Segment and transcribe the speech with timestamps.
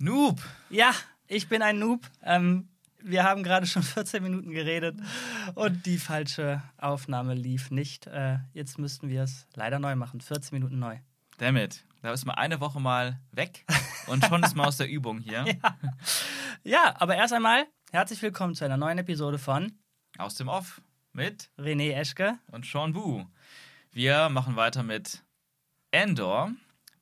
[0.00, 0.40] Noob.
[0.70, 0.94] Ja,
[1.26, 2.08] ich bin ein Noob.
[2.22, 2.68] Ähm,
[3.02, 4.96] wir haben gerade schon 14 Minuten geredet
[5.56, 8.06] und die falsche Aufnahme lief nicht.
[8.06, 10.20] Äh, jetzt müssten wir es leider neu machen.
[10.20, 10.98] 14 Minuten neu.
[11.38, 11.84] Damit.
[12.00, 13.64] Da ist mal eine Woche mal weg
[14.06, 15.44] und schon ist man aus der Übung hier.
[15.62, 15.76] Ja.
[16.62, 19.72] ja, aber erst einmal herzlich willkommen zu einer neuen Episode von
[20.16, 20.80] Aus dem Off
[21.12, 23.24] mit René Eschke und Sean Wu.
[23.90, 25.24] Wir machen weiter mit
[25.90, 26.52] Endor.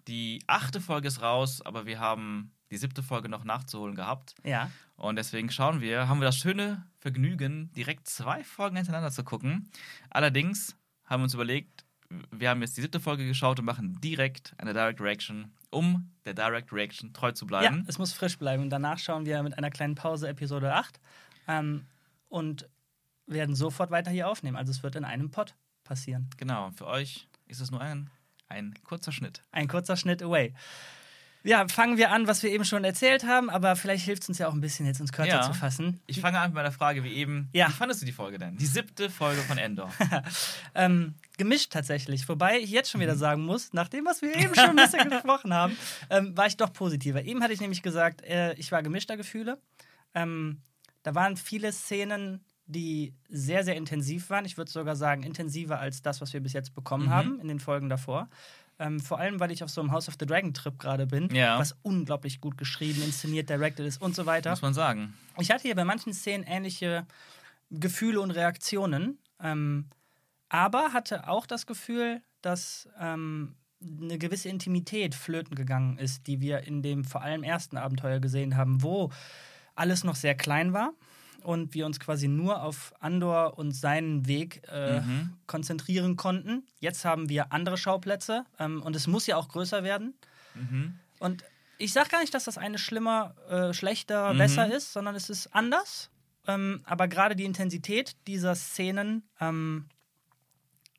[0.09, 4.34] Die achte Folge ist raus, aber wir haben die siebte Folge noch nachzuholen gehabt.
[4.45, 4.70] Ja.
[4.97, 9.70] Und deswegen schauen wir, haben wir das schöne Vergnügen, direkt zwei Folgen hintereinander zu gucken.
[10.11, 11.84] Allerdings haben wir uns überlegt,
[12.30, 16.34] wir haben jetzt die siebte Folge geschaut und machen direkt eine Direct Reaction, um der
[16.34, 17.79] Direct Reaction treu zu bleiben.
[17.79, 18.70] Ja, es muss frisch bleiben.
[18.70, 21.01] Danach schauen wir mit einer kleinen Pause Episode 8
[21.48, 21.87] ähm,
[22.28, 22.69] und
[23.27, 24.56] werden sofort weiter hier aufnehmen.
[24.56, 26.30] Also es wird in einem Pod passieren.
[26.37, 28.11] Genau, für euch ist es nur ein,
[28.48, 29.42] ein kurzer Schnitt.
[29.51, 30.55] Ein kurzer Schnitt away.
[31.48, 34.38] Ja, fangen wir an, was wir eben schon erzählt haben, aber vielleicht hilft es uns
[34.38, 35.42] ja auch ein bisschen, jetzt uns kürzer Ja.
[35.42, 36.00] zu fassen.
[36.06, 37.48] Ich fange an mit meiner Frage wie eben.
[37.53, 37.69] Ja.
[37.69, 38.56] Wie fandest du die Folge denn?
[38.56, 39.91] Die siebte Folge von Endor.
[40.75, 42.28] Ähm, gemischt tatsächlich.
[42.28, 45.08] Wobei ich jetzt schon wieder sagen muss, nach dem, was wir eben schon ein bisschen
[45.11, 45.77] gesprochen haben,
[46.11, 47.22] ähm, war ich doch positiver.
[47.22, 49.58] Eben hatte ich nämlich gesagt, äh, ich war gemischter Gefühle.
[50.14, 50.60] Ähm,
[51.03, 54.44] da waren viele Szenen, die sehr, sehr intensiv waren.
[54.44, 57.10] Ich würde sogar sagen, intensiver als das, was wir bis jetzt bekommen Mhm.
[57.10, 58.28] haben in den Folgen davor.
[58.78, 61.34] Ähm, vor allem, weil ich auf so einem House of the Dragon Trip gerade bin,
[61.34, 61.58] Ja.
[61.58, 64.50] was unglaublich gut geschrieben, inszeniert, directed ist und so weiter.
[64.50, 65.14] Muss man sagen.
[65.38, 67.06] Ich hatte hier bei manchen Szenen ähnliche
[67.70, 69.86] Gefühle und Reaktionen, ähm,
[70.48, 73.56] aber hatte auch das Gefühl, dass ähm,
[74.00, 78.56] eine gewisse Intimität flöten gegangen ist, die wir in dem vor allem ersten Abenteuer gesehen
[78.56, 79.10] haben, wo
[79.74, 80.92] alles noch sehr klein war
[81.42, 85.33] und wir uns quasi nur auf Andor und seinen Weg äh, Mhm.
[85.47, 86.67] konzentrieren konnten.
[86.81, 90.15] Jetzt haben wir andere Schauplätze ähm, und es muss ja auch größer werden.
[90.55, 90.98] Mhm.
[91.19, 91.45] Und
[91.78, 94.39] ich sage gar nicht, dass das eine schlimmer, äh, schlechter, Mhm.
[94.39, 96.11] besser ist, sondern es ist anders.
[96.47, 99.89] Ähm, aber gerade die Intensität dieser Szenen, ähm,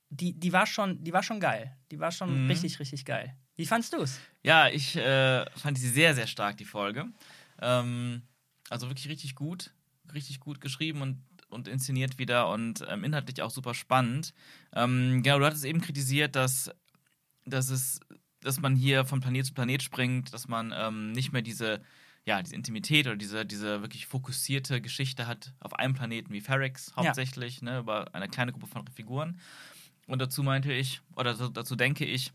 [0.09, 1.75] die, die, war schon, die war schon geil.
[1.91, 2.47] Die war schon Mhm.
[2.49, 3.35] richtig, richtig geil.
[3.55, 4.19] Wie fandst du es?
[4.43, 7.05] Ja, ich äh, fand sie sehr, sehr stark, die Folge.
[7.61, 8.21] Ähm,
[8.69, 9.71] also wirklich richtig gut.
[10.13, 14.33] Richtig gut geschrieben und, und inszeniert wieder und ähm, inhaltlich auch super spannend.
[14.73, 16.71] Ähm, genau, du hattest eben kritisiert, dass,
[17.45, 17.99] dass, es,
[18.41, 21.81] dass man hier von Planet zu Planet springt, dass man ähm, nicht mehr diese,
[22.25, 26.93] ja, diese Intimität oder diese, diese wirklich fokussierte Geschichte hat auf einem Planeten wie Ferrix
[26.95, 29.39] hauptsächlich, ne, über eine kleine Gruppe von Figuren.
[30.07, 32.31] Und dazu meinte ich, oder dazu denke ich,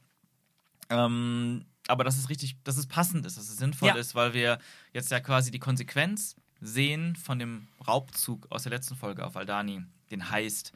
[0.90, 3.94] ähm, aber dass es richtig, dass es passend ist, dass es sinnvoll Ja.
[3.94, 4.58] ist, weil wir
[4.92, 9.82] jetzt ja quasi die Konsequenz sehen von dem Raubzug aus der letzten Folge auf Aldani,
[10.10, 10.72] den Heist.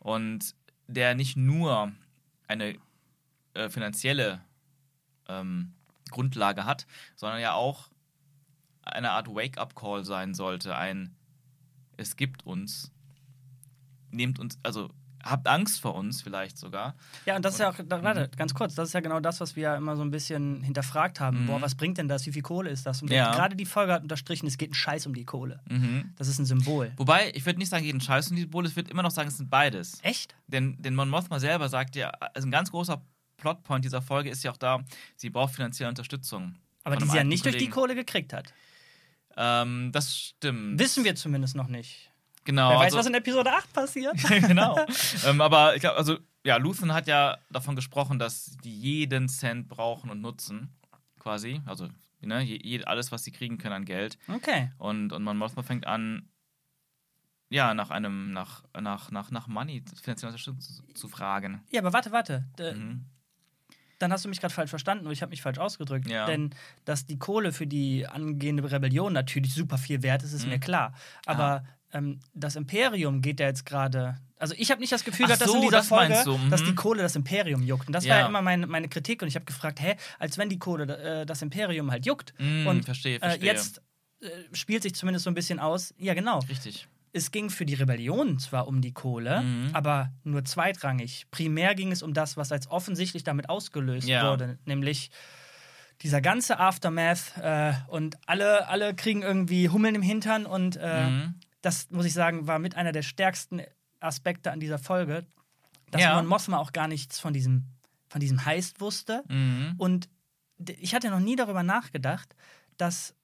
[0.00, 0.54] Und
[0.88, 1.92] der nicht nur
[2.48, 2.76] eine
[3.54, 4.42] äh, finanzielle
[5.28, 5.72] ähm,
[6.10, 7.88] Grundlage hat, sondern ja auch
[8.82, 10.76] eine Art Wake-up-Call sein sollte.
[10.76, 11.14] Ein
[11.96, 12.90] Es gibt uns,
[14.10, 14.90] nehmt uns, also
[15.30, 16.94] habt Angst vor uns vielleicht sogar.
[17.26, 19.40] Ja, und das ist ja auch, da, warte, ganz kurz, das ist ja genau das,
[19.40, 21.42] was wir ja immer so ein bisschen hinterfragt haben.
[21.42, 21.46] Mhm.
[21.46, 22.26] Boah, was bringt denn das?
[22.26, 23.02] Wie viel Kohle ist das?
[23.02, 23.32] Und Ja.
[23.32, 25.60] gerade die Folge hat unterstrichen, es geht ein Scheiß um die Kohle.
[25.68, 26.12] Mhm.
[26.16, 26.92] Das ist ein Symbol.
[26.96, 29.28] Wobei, ich würde nicht sagen, jeden Scheiß und die Symbole, ich würde immer noch sagen,
[29.28, 29.98] es sind beides.
[30.02, 30.34] Echt?
[30.46, 33.02] Denn, denn Mon Mothma selber sagt ja, also ein ganz großer
[33.36, 34.80] Plotpoint dieser Folge ist ja auch da,
[35.16, 36.56] sie braucht finanzielle Unterstützung.
[36.84, 37.72] Aber die sie ja nicht durch die Kollegen.
[37.72, 38.52] Kohle gekriegt hat.
[39.36, 40.78] Ähm, das stimmt.
[40.80, 42.10] Wissen wir zumindest noch nicht.
[42.44, 42.70] Genau.
[42.70, 44.14] Wer weiß, also- was in Episode 8 passiert.
[44.28, 44.76] genau.
[45.26, 49.68] ähm, aber ich glaube, also, ja, Luthen hat ja davon gesprochen, dass die jeden Cent
[49.68, 50.74] brauchen und nutzen,
[51.18, 51.60] quasi.
[51.66, 51.88] Also,
[52.20, 54.18] ne, je, alles, was sie kriegen können an Geld.
[54.34, 54.70] Okay.
[54.78, 56.28] Und, und Mon Mothma fängt an,
[57.50, 61.62] ja, nach einem, nach, nach, nach, nach Money, finanzielle Unterstützung zu, zu fragen.
[61.70, 62.44] Ja, aber warte, warte.
[62.58, 63.04] D Mhm.
[64.00, 66.08] Dann hast du mich gerade falsch verstanden oder ich habe mich falsch ausgedrückt.
[66.08, 66.24] Ja.
[66.26, 70.50] Denn dass die Kohle für die angehende Rebellion natürlich super viel wert ist, ist Mhm.
[70.50, 70.92] mir klar.
[71.26, 74.16] Aber ähm, das Imperium geht ja jetzt gerade.
[74.38, 76.50] Also ich habe nicht das Gefühl gehabt, dass so, in dieser das Folge, du, mhm.
[76.50, 77.86] dass die Kohle das Imperium juckt.
[77.88, 78.14] Und das Ja.
[78.14, 79.22] war ja immer meine, meine Kritik.
[79.22, 82.34] Und ich habe gefragt, hä, als wenn die Kohle äh, das Imperium halt juckt.
[82.38, 83.44] Mm, und verstehe, äh, verstehe.
[83.46, 83.82] jetzt
[84.20, 85.92] äh, spielt sich zumindest so ein bisschen aus.
[85.98, 86.38] Ja, genau.
[86.48, 86.86] Richtig.
[87.14, 89.70] es ging für die Rebellion zwar um die Kohle, Mhm.
[89.72, 91.26] aber nur zweitrangig.
[91.32, 94.30] Primär ging es um das, was als offensichtlich damit ausgelöst Ja.
[94.30, 95.10] wurde, nämlich
[96.02, 101.34] dieser ganze Aftermath äh, und alle, alle kriegen irgendwie Hummeln im Hintern und äh, Mhm.
[101.68, 103.60] Das, muss ich sagen, war mit einer der stärksten
[104.00, 105.26] Aspekte an dieser Folge,
[105.90, 106.14] dass Ja.
[106.14, 107.64] Mon Mothma auch gar nichts von diesem,
[108.08, 109.22] von diesem Heist wusste.
[109.28, 109.74] Mhm.
[109.76, 110.08] Und
[110.78, 112.34] ich hatte noch nie darüber nachgedacht,
[112.78, 113.14] dass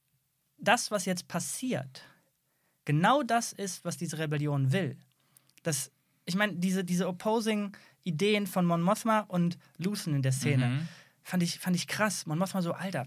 [0.59, 2.03] das, was jetzt passiert,
[2.85, 4.99] genau das ist, was diese Rebellion will.
[5.63, 5.91] Das,
[6.27, 10.67] ich meine, diese, diese opposing Ideen von Mon Mothma und Luthen in der Szene.
[10.69, 10.89] Mhm.
[11.25, 12.27] Fand ich, fand ich krass.
[12.27, 13.07] Man muss mal so, Alter,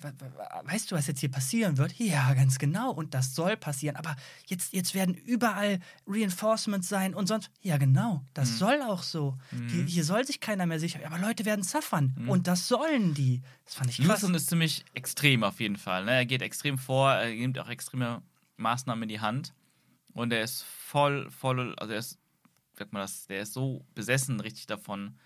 [0.64, 1.98] weißt du, was jetzt hier passieren wird?
[2.00, 2.92] Ja, ganz genau.
[2.92, 3.96] Und das soll passieren.
[3.96, 4.16] Aber
[4.48, 7.52] jetzt, jetzt werden überall Reinforcements sein und sonst.
[7.62, 8.26] Ja, genau.
[8.34, 8.56] Das mhm.
[8.56, 9.38] soll auch so.
[9.52, 9.70] Mhm.
[9.70, 11.00] Hier, hier, soll sich keiner mehr sicher.
[11.06, 12.16] Aber Leute werden suffern.
[12.18, 12.30] Mhm.
[12.30, 13.42] Und das sollen die.
[13.66, 14.24] Das fand ich krass.
[14.24, 16.06] Luthen ist ziemlich extrem auf jeden Fall.
[16.06, 16.12] Ne?
[16.14, 17.12] Er geht extrem vor.
[17.12, 18.24] Er nimmt auch extreme
[18.58, 19.54] Maßnahmen in die Hand.
[20.14, 22.18] Und er ist voll, voll, also er ist,
[22.74, 25.20] sagt man das, der ist so besessen richtig davon,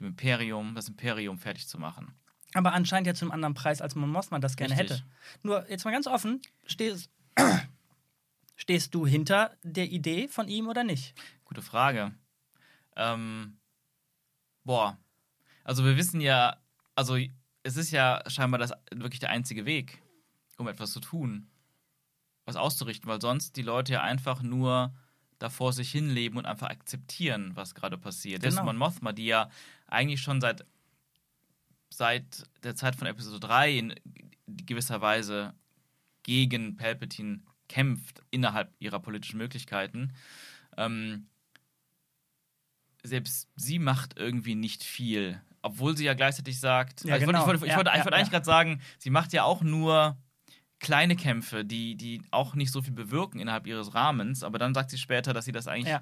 [0.00, 2.14] dem Imperium, das Imperium fertig zu machen.
[2.54, 4.98] Aber anscheinend ja zu einem anderen Preis, als Mon Mothma das gerne Richtig.
[4.98, 5.04] hätte.
[5.42, 7.10] Nur, jetzt mal ganz offen, stehst,
[8.56, 11.14] stehst du hinter der Idee von ihm oder nicht?
[11.44, 12.14] Gute Frage.
[12.96, 13.58] Ähm,
[14.64, 14.98] boah.
[15.64, 16.56] Also wir wissen ja,
[16.94, 17.18] also
[17.62, 20.02] es ist ja scheinbar das wirklich der einzige Weg,
[20.56, 21.50] um etwas zu tun,
[22.46, 24.94] was auszurichten, weil sonst die Leute ja einfach nur
[25.38, 28.42] davor sich hinleben und einfach akzeptieren, was gerade passiert.
[28.42, 28.56] Genau.
[28.56, 29.50] Desmond Mothma, die ja
[29.86, 30.64] eigentlich schon seit
[31.90, 33.94] seit der Zeit von Episode 3 in
[34.46, 35.54] gewisser Weise
[36.22, 40.12] gegen Palpatine kämpft innerhalb ihrer politischen Möglichkeiten.
[40.76, 41.26] Ähm,
[43.02, 47.40] selbst sie macht irgendwie nicht viel, obwohl sie ja gleichzeitig sagt, ja, also genau.
[47.40, 48.32] ich wollte, ich wollte, ich wollte, ja, eigentlich ja.
[48.32, 50.16] gerade sagen, sie macht ja auch nur
[50.80, 54.90] kleine Kämpfe, die, die auch nicht so viel bewirken innerhalb ihres Rahmens, aber dann sagt
[54.90, 55.96] sie später, dass sie das eigentlich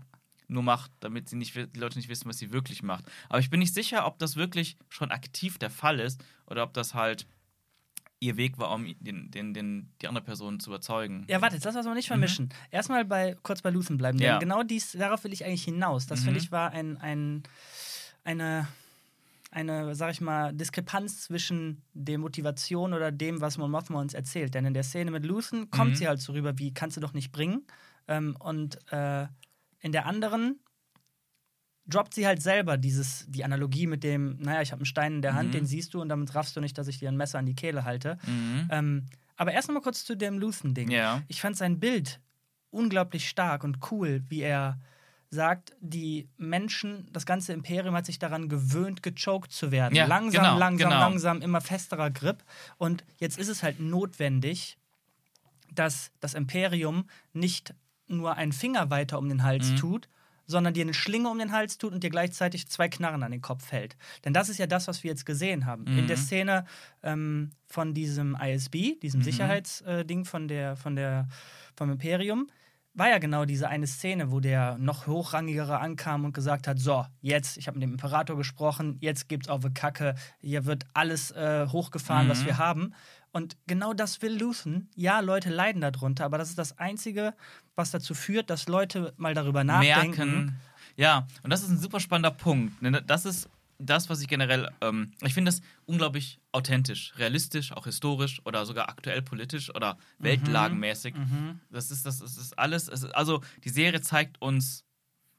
[0.49, 3.05] nur macht, damit sie nicht, die Leute nicht wissen, was sie wirklich macht.
[3.29, 6.75] Aber ich bin nicht sicher, ob das wirklich schon aktiv der Fall ist oder ob
[6.75, 7.27] das halt
[8.19, 11.27] ihr Weg war, um den, den, den, die andere Person zu überzeugen.
[11.29, 12.47] Ja, warte, jetzt lass uns mal nicht vermischen.
[12.47, 12.51] Mhm.
[12.71, 14.19] Erstmal bei, kurz bei Luthen bleiben.
[14.19, 14.39] Ja.
[14.39, 16.07] genau dies, darauf will ich eigentlich hinaus.
[16.07, 16.25] Das mhm.
[16.25, 17.43] finde ich war ein, ein,
[18.25, 18.69] eine,
[19.51, 24.55] eine, sag ich mal, Diskrepanz zwischen der Motivation oder dem, was Mon Mothma uns erzählt.
[24.55, 25.97] Denn in der Szene mit Luthen kommt mhm.
[25.97, 27.67] sie halt so rüber, wie kannst du doch nicht bringen.
[28.09, 29.27] Ähm, und äh,
[29.81, 30.61] in der anderen
[31.87, 35.23] droppt sie halt selber dieses, die Analogie mit dem, naja, ich habe einen Stein in
[35.23, 35.53] der Hand, mhm.
[35.53, 37.55] den siehst du und damit raffst du nicht, dass ich dir ein Messer an die
[37.55, 38.19] Kehle halte.
[38.27, 38.69] Mhm.
[38.71, 39.07] Ähm,
[39.37, 40.91] aber erst noch mal kurz zu dem Luthen-Ding.
[40.91, 41.23] Ja.
[41.29, 42.21] Ich fand sein Bild
[42.71, 44.79] unglaublich stark und cool, wie er
[45.31, 49.95] sagt, die Menschen, das ganze Imperium hat sich daran gewöhnt, gechoked zu werden.
[49.95, 51.01] Ja, langsam, genau, langsam, genau.
[51.01, 52.45] langsam, immer festerer Grip.
[52.79, 54.79] Und jetzt ist es halt notwendig,
[55.73, 57.75] dass das Imperium nicht
[58.09, 59.77] nur einen Finger weiter um den Hals mhm.
[59.77, 60.09] tut,
[60.47, 63.41] sondern dir eine Schlinge um den Hals tut und dir gleichzeitig zwei Knarren an den
[63.41, 63.97] Kopf hält.
[64.25, 65.85] Denn das ist ja das, was wir jetzt gesehen haben.
[65.89, 65.99] Mhm.
[65.99, 66.65] In der Szene
[67.03, 69.25] ähm, von diesem ISB, diesem mhm.
[69.25, 71.29] Sicherheitsding äh, von der, von der,
[71.75, 72.49] vom Imperium,
[72.97, 77.05] war ja genau diese eine Szene, wo der noch hochrangigere ankam und gesagt hat: So,
[77.21, 81.31] jetzt, ich habe mit dem Imperator gesprochen, jetzt gibt's auf die Kacke, hier wird alles
[81.33, 82.31] äh, hochgefahren, mhm.
[82.31, 82.95] was wir haben.
[83.37, 84.89] Und genau das will Luthen.
[84.95, 87.35] Ja, Leute leiden darunter, aber das ist das Einzige,
[87.75, 90.31] was dazu führt, dass Leute mal darüber nachdenken.
[90.31, 90.61] Merken.
[90.97, 92.73] Ja, und das ist ein super spannender Punkt.
[93.07, 98.41] Das ist das, was ich generell, ähm, ich finde das unglaublich authentisch, realistisch, auch historisch
[98.47, 100.25] oder sogar aktuell politisch oder mhm.
[100.25, 101.15] weltlagenmäßig.
[101.15, 101.61] Mhm.
[101.69, 104.83] Das, ist, das, das ist alles, ist, also die Serie zeigt uns,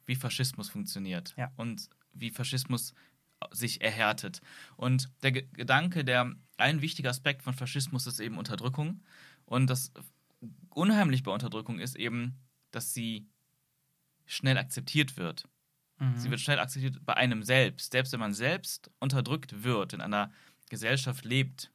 [0.05, 1.49] wie Faschismus funktioniert ja.
[1.55, 2.93] und wie Faschismus
[3.51, 4.41] sich erhärtet.
[4.75, 9.03] Und der G Gedanke, der ein wichtiger Aspekt von Faschismus ist eben Unterdrückung.
[9.45, 9.91] Und das
[10.69, 12.35] unheimlich bei Unterdrückung ist eben,
[12.71, 13.27] dass sie
[14.25, 15.47] schnell akzeptiert wird.
[15.99, 16.17] Mhm.
[16.17, 17.91] Sie wird schnell akzeptiert bei einem selbst.
[17.91, 20.31] Selbst wenn man selbst unterdrückt wird, in einer
[20.69, 21.71] Gesellschaft lebt,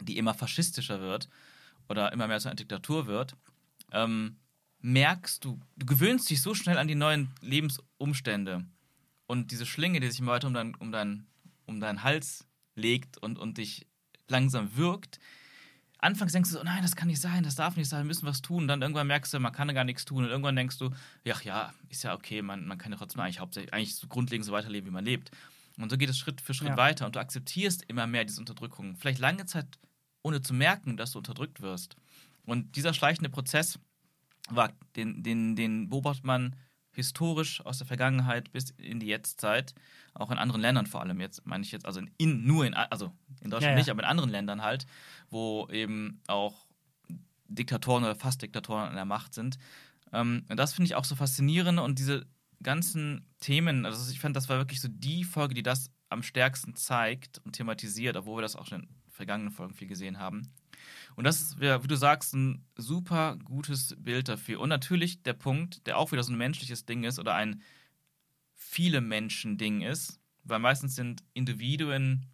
[0.00, 1.28] die immer faschistischer wird
[1.88, 3.36] oder immer mehr zu einer Diktatur wird,
[3.92, 4.36] ähm,
[4.80, 8.66] merkst du, du gewöhnst dich so schnell an die neuen Lebensumstände
[9.26, 11.26] und diese Schlinge, die sich immer weiter um, dein, um, dein,
[11.66, 13.86] um deinen Hals legt und, und dich
[14.28, 15.18] langsam wirkt.
[15.98, 18.26] Anfangs denkst du so, nein, das kann nicht sein, das darf nicht sein, wir müssen
[18.26, 18.62] was tun.
[18.62, 20.24] Und dann irgendwann merkst du, man kann gar nichts tun.
[20.24, 20.90] Und irgendwann denkst du,
[21.24, 24.44] ja, ja, ist ja okay, man, man kann ja trotzdem eigentlich hauptsächlich eigentlich so grundlegend
[24.44, 25.30] so weiterleben, wie man lebt.
[25.78, 26.76] Und so geht es Schritt für Schritt ja.
[26.76, 28.96] weiter und du akzeptierst immer mehr diese Unterdrückung.
[28.96, 29.66] Vielleicht lange Zeit,
[30.22, 31.96] ohne zu merken, dass du unterdrückt wirst.
[32.44, 33.78] Und dieser schleichende Prozess,
[34.50, 36.56] war, den, den, den beobachtet man
[36.96, 39.74] historisch aus der Vergangenheit bis in die Jetztzeit,
[40.14, 43.12] auch in anderen Ländern vor allem, jetzt meine ich jetzt, also in, nur in, also
[43.40, 43.76] in Deutschland ja, ja.
[43.76, 44.86] nicht, aber in anderen Ländern halt,
[45.30, 46.66] wo eben auch
[47.48, 49.58] Diktatoren oder fast Diktatoren an der Macht sind.
[50.12, 52.26] Ähm, und das finde ich auch so faszinierend und diese
[52.62, 56.74] ganzen Themen, also ich fand, das war wirklich so die Folge, die das am stärksten
[56.74, 60.52] zeigt und thematisiert, obwohl wir das auch schon in vergangenen Folgen viel gesehen haben.
[61.16, 64.60] Und das ist, wie du sagst, ein super gutes Bild dafür.
[64.60, 67.62] Und natürlich der Punkt, der auch wieder so ein menschliches Ding ist oder ein
[68.54, 72.26] viele Menschen Ding ist, weil meistens sind Individuen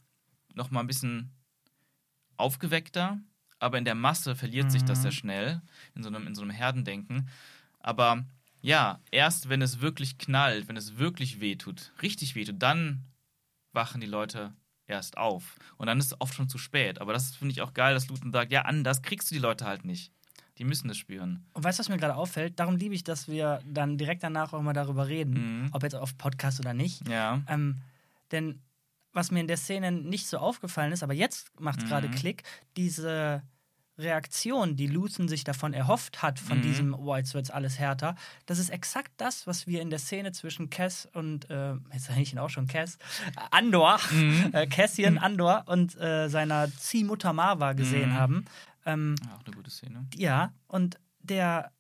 [0.54, 1.30] noch mal ein bisschen
[2.36, 3.20] aufgeweckter,
[3.60, 4.70] aber in der Masse verliert mhm.
[4.70, 5.16] sich das sehr mhm.
[5.16, 5.62] schnell
[5.94, 7.28] in so einem in so einem Herdendenken.
[7.78, 8.24] Aber
[8.62, 13.04] ja, erst wenn es wirklich knallt, wenn es wirklich wehtut, richtig wehtut, dann
[13.72, 14.52] wachen die Leute
[14.86, 15.56] erst auf.
[15.76, 17.00] Und dann ist es oft schon zu spät.
[17.00, 19.64] Aber das finde ich auch geil, dass Luton sagt, ja, anders kriegst du die Leute
[19.64, 20.12] halt nicht.
[20.58, 21.46] Die müssen das spüren.
[21.54, 22.60] Und weißt du, was mir gerade auffällt?
[22.60, 25.68] Darum liebe ich, dass wir dann direkt danach auch mal darüber reden, Mhm.
[25.72, 27.08] ob jetzt auf Podcast oder nicht.
[27.08, 27.42] Ja.
[27.48, 27.80] Ähm,
[28.32, 28.60] denn
[29.14, 32.12] was mir in der Szene nicht so aufgefallen ist, aber jetzt macht es gerade Mhm.
[32.12, 32.42] Klick,
[32.76, 33.42] diese
[33.98, 36.62] Reaktion, die Luthen sich davon erhofft hat, von Mhm.
[36.62, 38.14] diesem, oh, jetzt wird's alles härter,
[38.46, 42.20] das ist exakt das, was wir in der Szene zwischen Cass und, äh, jetzt sage
[42.22, 44.50] ich ihn auch schon, Cass, äh, Andor, Mhm.
[44.54, 48.14] äh, Cassian Andor und äh, seiner Ziehmutter Marva gesehen Mhm.
[48.14, 48.44] haben.
[48.86, 50.06] Ähm, Ja, Auch eine gute Szene.
[50.16, 51.70] ja, und der.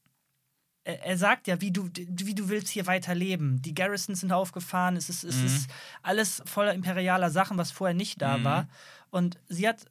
[0.84, 3.62] Er er sagt ja, wie du, wie du willst hier weiterleben.
[3.62, 5.46] Die Garrisons sind aufgefahren, es ist, es Mhm.
[5.46, 5.70] ist
[6.02, 8.44] alles voller imperialer Sachen, was vorher nicht da Mhm.
[8.44, 8.68] war.
[9.10, 9.84] Und sie hat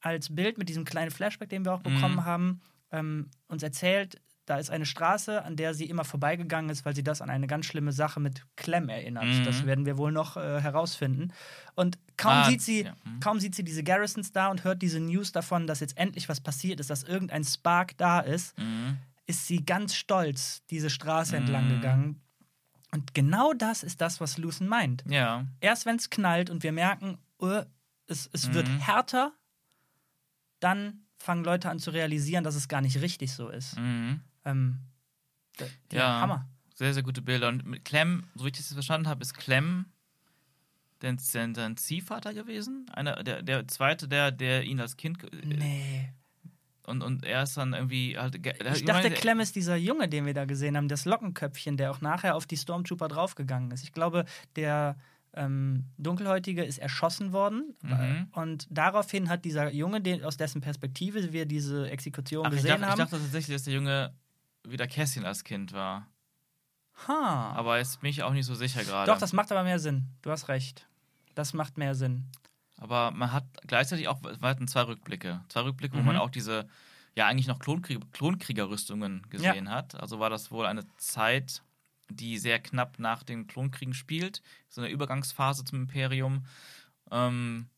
[0.00, 2.24] als Bild mit diesem kleinen Flashback, den wir auch bekommen Mhm.
[2.24, 2.60] haben,
[2.92, 7.04] ähm, uns erzählt, da ist eine Straße, an der sie immer vorbeigegangen ist, weil sie
[7.04, 9.26] das an eine ganz schlimme Sache mit Clem erinnert.
[9.26, 9.44] Mhm.
[9.44, 11.32] Das werden wir wohl noch äh, herausfinden.
[11.76, 13.20] Und kaum Ah, sieht sie, ja, mhm.
[13.20, 16.40] kaum sieht sie diese Garrisons da und hört diese News davon, dass jetzt endlich was
[16.40, 18.96] passiert ist, dass irgendein Spark da ist, Mhm.
[19.26, 21.42] ist sie ganz stolz diese Straße Mhm.
[21.42, 22.20] entlang gegangen.
[22.92, 25.04] Und genau das ist das, was Lucen meint.
[25.08, 25.44] Ja.
[25.60, 27.62] Erst wenn es knallt und wir merken, uh,
[28.08, 28.78] es, es wird Mhm.
[28.80, 29.32] härter,
[30.60, 33.78] dann fangen Leute an zu realisieren, dass es gar nicht richtig so ist.
[33.78, 34.20] Mhm.
[34.44, 34.78] Ähm,
[35.92, 36.20] ja.
[36.20, 36.48] Hammer.
[36.74, 37.48] Sehr, sehr gute Bilder.
[37.48, 39.86] Und mit Clem, so wie ich das verstanden habe, ist Clem
[41.02, 42.86] der, der Ziehvater gewesen.
[42.92, 45.22] Einer, der, der zweite, der, der ihn als Kind.
[45.24, 46.12] äh, Nee.
[46.86, 48.34] Und, und er ist dann irgendwie halt.
[48.74, 52.00] Ich dachte, Clem ist dieser Junge, den wir da gesehen haben, das Lockenköpfchen, der auch
[52.00, 53.84] nachher auf die Stormtrooper draufgegangen ist.
[53.84, 54.24] Ich glaube,
[54.56, 54.96] der
[55.34, 58.28] ähm, Dunkelhäutige ist erschossen worden Mhm.
[58.32, 62.70] und daraufhin hat dieser Junge, den, aus dessen Perspektive wir diese Exekution Ach, ich, gesehen
[62.80, 62.98] dachte, ich haben.
[62.98, 64.12] dachte tatsächlich, dass der Junge
[64.66, 66.06] wieder Cassian als Kind war.
[67.08, 67.52] ha.
[67.56, 69.10] Aber jetzt bin ich auch nicht so sicher gerade.
[69.10, 70.06] Doch, das macht aber mehr Sinn.
[70.22, 70.86] Du hast recht.
[71.34, 72.24] Das macht mehr Sinn.
[72.76, 75.40] Aber man hat gleichzeitig auch, hatten zwei Rückblicke.
[75.48, 76.06] Zwei Rückblicke, wo Mhm.
[76.06, 76.66] man auch diese,
[77.14, 79.94] ja, eigentlich noch Klonkrieg, Klonkriegerrüstungen gesehen hat.
[80.00, 81.62] Also war das wohl eine Zeit,
[82.10, 84.42] die sehr knapp nach den Klonkriegen spielt.
[84.68, 86.44] So eine Übergangsphase zum Imperium.
[87.10, 87.68] Ähm,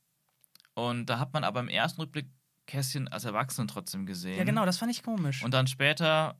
[0.74, 2.26] und da hat man aber im ersten Rückblick
[2.66, 4.38] Kässchen als Erwachsenen trotzdem gesehen.
[4.38, 5.42] Ja, genau, das fand ich komisch.
[5.42, 6.36] Und dann später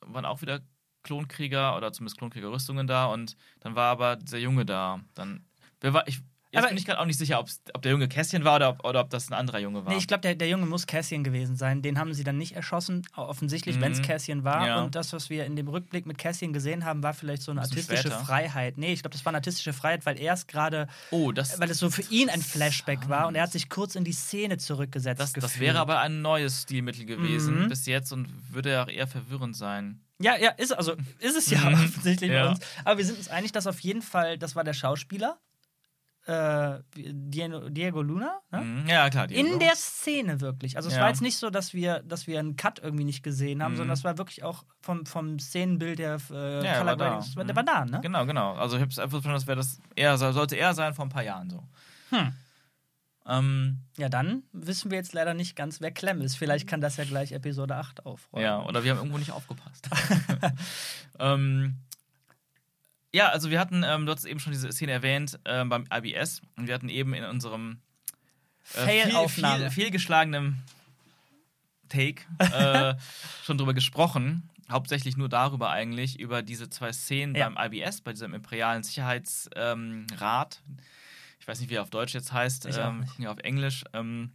[0.00, 0.60] waren auch wieder
[1.02, 5.00] Klonkrieger oder zumindest Klonkriegerrüstungen da und dann war aber dieser Junge da.
[5.14, 5.44] Dann,
[5.80, 6.20] wer war, ich,
[6.52, 7.38] jetzt Aber bin ich gerade auch nicht sicher,
[7.74, 9.92] ob der Junge Kässchen war oder ob, oder ob das ein anderer Junge war.
[9.92, 11.82] Nee, ich glaube, der, der Junge muss Cassian gewesen sein.
[11.82, 13.80] Den haben sie dann nicht erschossen, offensichtlich, Mhm.
[13.82, 14.66] wenn es Cassian war.
[14.66, 14.82] Ja.
[14.82, 17.60] Und das, was wir in dem Rückblick mit Cassian gesehen haben, war vielleicht so eine
[17.60, 18.18] artistische später.
[18.24, 18.78] Freiheit.
[18.78, 21.70] Nee, ich glaube, das war eine artistische Freiheit, weil er es gerade, oh, das, weil
[21.70, 24.58] es so für ihn ein Flashback war und er hat sich kurz in die Szene
[24.58, 25.20] zurückgesetzt.
[25.20, 27.68] das, das wäre aber ein neues Stilmittel gewesen Mhm.
[27.68, 30.00] bis jetzt und würde ja auch eher verwirrend sein.
[30.22, 31.74] Ja, ja, ist, also, ist es ja Mhm.
[31.84, 32.50] offensichtlich bei Ja.
[32.50, 32.60] uns.
[32.84, 35.38] Aber wir sind uns einig, dass auf jeden Fall, das war der Schauspieler,
[36.30, 38.60] äh, Diego, Luna, ne?
[38.60, 38.86] Mhm.
[38.88, 39.26] Ja, klar.
[39.26, 39.46] Diego.
[39.48, 40.76] In der Szene wirklich.
[40.76, 41.02] Also es Ja.
[41.02, 43.76] war jetzt nicht so, dass wir, dass wir einen Cut irgendwie nicht gesehen haben, Mhm.
[43.78, 47.44] sondern das war wirklich auch vom, vom Szenenbild der äh, Ja, Color war war- Der
[47.52, 47.56] Mhm.
[47.56, 48.00] war da, ne?
[48.02, 48.54] Genau, genau.
[48.54, 51.24] Also ich habe es einfach das wäre das eher, sollte er sein vor ein paar
[51.24, 51.62] Jahren so.
[52.10, 52.32] Hm.
[53.26, 56.36] Ähm, Ja, dann wissen wir jetzt leider nicht ganz, wer Clem ist.
[56.36, 58.44] Vielleicht kann das ja gleich Episode 8 aufräumen.
[58.44, 59.88] Ja, oder wir haben irgendwo nicht aufgepasst.
[61.18, 61.76] ähm,
[63.12, 66.42] ja, also wir hatten, ähm, du hast eben schon diese Szene erwähnt ähm, beim IBS
[66.56, 67.80] und wir hatten eben in unserem
[68.74, 70.62] äh, viel, viel, fehlgeschlagenen
[71.88, 72.94] Take äh,
[73.44, 74.48] schon drüber gesprochen.
[74.70, 77.48] Hauptsächlich nur darüber eigentlich, über diese zwei Szenen Ja.
[77.48, 80.62] beim IBS, bei diesem Imperialen Sicherheitsrat.
[80.68, 80.76] Ähm,
[81.40, 83.82] ich weiß nicht, wie er auf Deutsch jetzt heißt, Ich ähm, auf Englisch.
[83.92, 84.32] Ähm,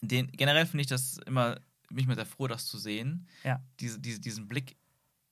[0.00, 1.56] den, generell finde ich das immer,
[1.90, 3.26] bin ich mir sehr froh, das zu sehen.
[3.44, 3.60] Ja.
[3.80, 4.76] Diese, diese, diesen Blick,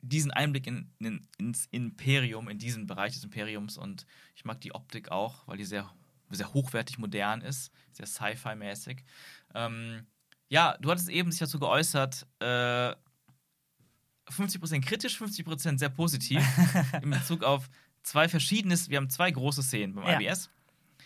[0.09, 3.77] diesen Einblick in, in, ins Imperium, in diesen Bereich des Imperiums.
[3.77, 5.91] Und ich mag die Optik auch, weil die sehr,
[6.31, 9.05] sehr hochwertig modern ist, sehr Sci-Fi-mäßig.
[9.55, 10.07] Ähm,
[10.49, 12.95] ja, du hattest eben sich dazu geäußert, äh,
[14.31, 16.43] 50% kritisch, 50% sehr positiv
[17.03, 17.69] in Bezug auf
[18.03, 20.21] zwei verschiedenes, wir haben zwei große Szenen beim Ja.
[20.21, 20.51] IBS.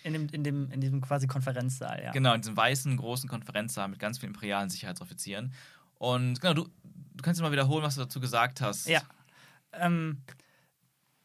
[0.03, 2.13] In, dem, in, dem, in diesem quasi Konferenzsaal, ja.
[2.13, 5.53] Genau, in diesem weißen, großen Konferenzsaal mit ganz vielen imperialen Sicherheitsoffizieren.
[5.99, 6.69] Und genau, du,
[7.21, 8.87] du kannst mal wiederholen, was du dazu gesagt hast.
[8.89, 9.03] Ja.
[9.73, 10.23] Ähm,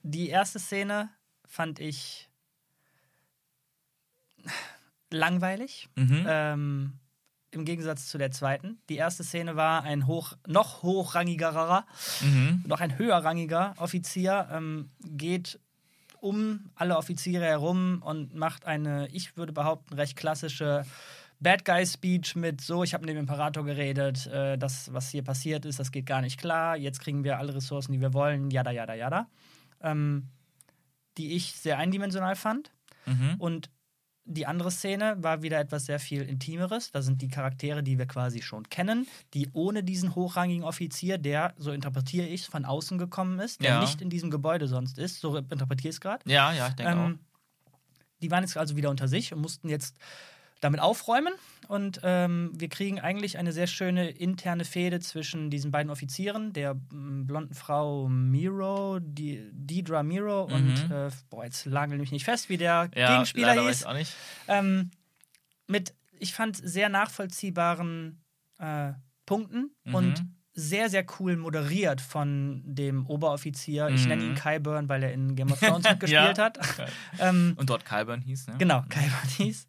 [0.04, 1.10] die erste Szene
[1.48, 2.30] fand ich
[5.10, 5.88] langweilig.
[5.96, 6.26] Mhm.
[6.28, 6.94] Ähm,
[7.52, 8.80] Im Gegensatz zu der zweiten.
[8.90, 11.86] Die erste Szene war ein hoch, noch hochrangigerer,
[12.22, 12.64] Mhm.
[12.68, 15.60] noch ein höherrangiger Offizier, ähm, geht
[16.20, 20.86] um alle Offiziere herum und macht eine, ich würde behaupten, recht klassische
[21.46, 25.24] Bad Guy Speech mit so, ich habe mit dem Imperator geredet, äh, das, was hier
[25.24, 28.50] passiert ist, das geht gar nicht klar, jetzt kriegen wir alle Ressourcen, die wir wollen,
[28.50, 29.30] jada, jada, jada.
[29.80, 30.30] Ähm,
[31.20, 32.72] die ich sehr eindimensional fand.
[33.06, 33.36] Mhm.
[33.38, 33.70] Und
[34.26, 36.92] die andere Szene war wieder etwas sehr viel Intimeres.
[36.92, 41.54] Da sind die Charaktere, die wir quasi schon kennen, die ohne diesen hochrangigen Offizier, der,
[41.58, 43.82] so interpretiere ich von außen gekommen ist, der Ja.
[43.82, 46.28] nicht in diesem Gebäude sonst ist, so interpretiere ich es gerade.
[46.28, 47.20] Ja, ja, ich denke Ähm,
[48.24, 49.96] die waren jetzt also wieder unter sich und mussten jetzt
[50.62, 51.34] damit aufräumen.
[51.68, 56.72] Und ähm, wir kriegen eigentlich eine sehr schöne interne Fehde zwischen diesen beiden Offizieren, der
[56.92, 62.50] m, blonden Frau Miro, die, Deidra Miro und, äh, boah, jetzt lagel mich nicht fest,
[62.50, 62.90] wie der.
[62.96, 63.82] Ja, Gegenspieler leider weiß hieß.
[63.82, 64.14] ich auch nicht.
[64.48, 64.92] Ähm,
[65.68, 68.22] mit, ich fand, sehr nachvollziehbaren
[68.60, 68.94] äh,
[69.26, 69.94] Punkten Mhm.
[69.96, 73.90] und sehr, sehr cool moderiert von dem Oberoffizier.
[73.90, 74.08] Ich Mhm.
[74.08, 76.44] nenne ihn Kyburn, weil er in Game of Thrones mitgespielt Ja.
[76.46, 76.60] hat.
[77.20, 78.56] ähm, Und dort Kyburn hieß, ne?
[78.60, 79.68] genau, Kyburn hieß.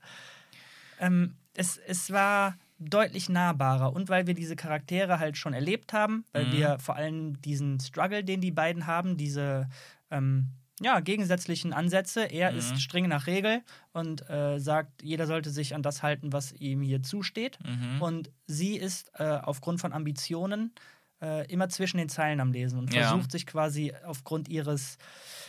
[1.00, 6.24] Ähm, es, es war deutlich nahbarer und weil wir diese Charaktere halt schon erlebt haben,
[6.32, 6.52] weil Mhm.
[6.52, 9.68] wir vor allem diesen Struggle, den die beiden haben, diese
[10.10, 10.48] ähm,
[10.80, 12.24] ja, gegensätzlichen Ansätze.
[12.24, 12.58] Er Mhm.
[12.58, 13.62] ist streng nach Regel
[13.92, 17.58] und äh, sagt, jeder sollte sich an das halten, was ihm hier zusteht.
[17.64, 18.02] Mhm.
[18.02, 20.74] Und sie ist äh, aufgrund von Ambitionen
[21.22, 23.08] äh, immer zwischen den Zeilen am Lesen und Ja.
[23.08, 24.98] versucht sich quasi aufgrund ihres,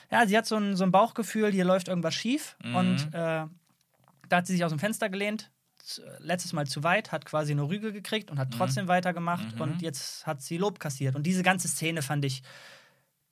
[0.09, 2.75] ja, sie hat so ein, so ein Bauchgefühl, hier läuft irgendwas schief Mhm.
[2.75, 3.45] und äh,
[4.29, 5.51] da hat sie sich aus dem Fenster gelehnt.
[6.19, 9.61] Letztes Mal zu weit, hat quasi eine Rüge gekriegt und hat trotzdem weitergemacht Mhm.
[9.61, 11.15] und jetzt hat sie Lob kassiert.
[11.15, 12.43] Und diese ganze Szene fand ich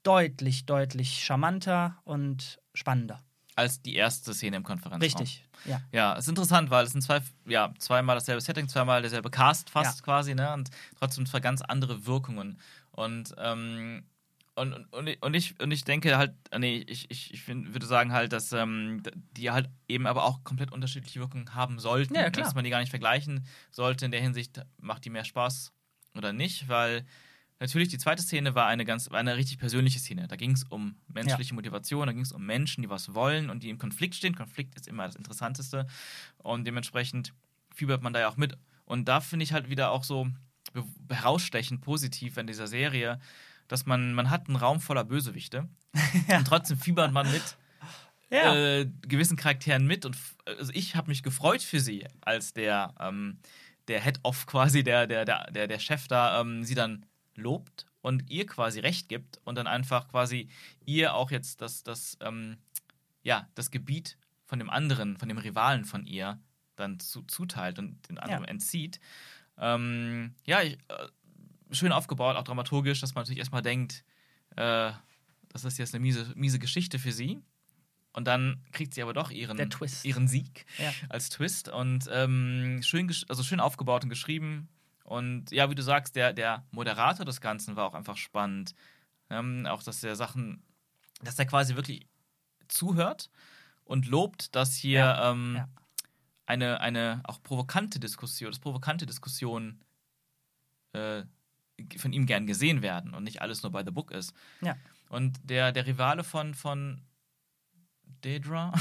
[0.04, 3.22] deutlich, deutlich charmanter und spannender.
[3.56, 5.02] Als die erste Szene im Konferenzraum.
[5.22, 5.82] Richtig, ja.
[5.92, 9.70] Ja, es ist interessant, weil es sind zwei, ja, zweimal dasselbe Setting, zweimal derselbe Cast
[9.70, 10.04] fast Ja.
[10.04, 10.54] quasi, ne?
[10.54, 12.60] Und trotzdem zwei ganz andere Wirkungen.
[12.92, 14.06] Und, ähm,
[14.56, 17.86] und, und, und ich- und, ich, denke halt, äh, nee, ich, ich, ich find, würde
[17.86, 22.16] sagen halt, dass ähm, die halt eben aber auch komplett unterschiedliche Wirkungen haben sollten.
[22.16, 22.46] Ja, ja, klar.
[22.46, 24.06] Dass man die gar nicht vergleichen sollte.
[24.06, 25.74] In der Hinsicht macht die mehr Spaß
[26.16, 27.06] oder nicht, weil
[27.60, 30.28] natürlich die zweite Szene war eine ganz, war eine richtig persönliche Szene.
[30.28, 33.64] Da ging es um menschliche Motivation, da ging es um Menschen, die was wollen und
[33.64, 34.36] die im Konflikt stehen.
[34.36, 35.86] Konflikt ist immer das Interessanteste
[36.38, 37.34] und dementsprechend
[37.74, 38.58] fiebert man da ja auch mit.
[38.86, 40.28] Und da finde ich halt wieder auch so
[41.10, 43.20] herausstechend positiv in dieser Serie,
[43.68, 45.68] dass man, man hat einen Raum voller Bösewichte
[46.38, 47.44] und trotzdem fiebert man mit
[48.32, 48.56] Ja.
[48.56, 53.40] äh, gewissen Charakteren mit und also ich habe mich gefreut für sie, als der, ähm,
[53.88, 58.30] der Head-Off quasi, der, der, der, der, der Chef da, ähm, sie dann lobt und
[58.30, 60.50] ihr quasi recht gibt und dann einfach quasi
[60.86, 62.58] ihr auch jetzt das, das, ähm,
[63.24, 66.40] ja, das Gebiet von dem anderen, von dem Rivalen von ihr
[66.76, 68.50] dann zu, zuteilt und den anderen Ja.
[68.50, 69.00] entzieht.
[69.58, 71.08] Ähm, ja, ich, äh,
[71.76, 74.04] schön aufgebaut, auch dramaturgisch, dass man natürlich erstmal denkt,
[74.56, 74.92] äh,
[75.50, 77.42] das ist jetzt eine miese, miese Geschichte für sie.
[78.14, 79.58] Und dann kriegt sie aber doch ihren,
[80.06, 80.94] ihren Sieg Ja.
[81.10, 81.68] als Twist.
[81.70, 84.70] Und ähm, schön, also schön aufgebaut und geschrieben.
[85.04, 88.74] Und ja, wie du sagst, der, der Moderator des Ganzen war auch einfach spannend.
[89.30, 90.64] Ähm, auch, dass der Sachen,
[91.22, 92.08] dass der quasi wirklich
[92.70, 93.30] zuhört
[93.84, 95.68] und lobt, dass hier Ja, ähm, ja.
[96.46, 99.82] eine, eine auch provokante Diskussion, dass provokante Diskussionen
[100.94, 101.24] äh,
[101.98, 104.34] von ihm gern gesehen werden und nicht alles nur by the book ist.
[104.62, 104.76] Ja.
[105.10, 107.02] Und der, der Rivale von, von
[108.22, 108.74] Daedra,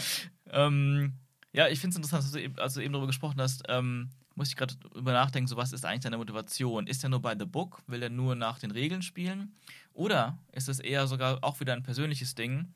[0.50, 1.14] ähm,
[1.52, 4.10] ja, ich finde es interessant, dass du eben, als du eben darüber gesprochen hast, ähm,
[4.34, 6.86] muss ich gerade drüber nachdenken, so was ist eigentlich deine Motivation?
[6.86, 7.82] Ist er nur by the book?
[7.86, 9.56] Will er nur nach den Regeln spielen?
[9.92, 12.72] Oder ist es eher sogar auch wieder ein persönliches Ding?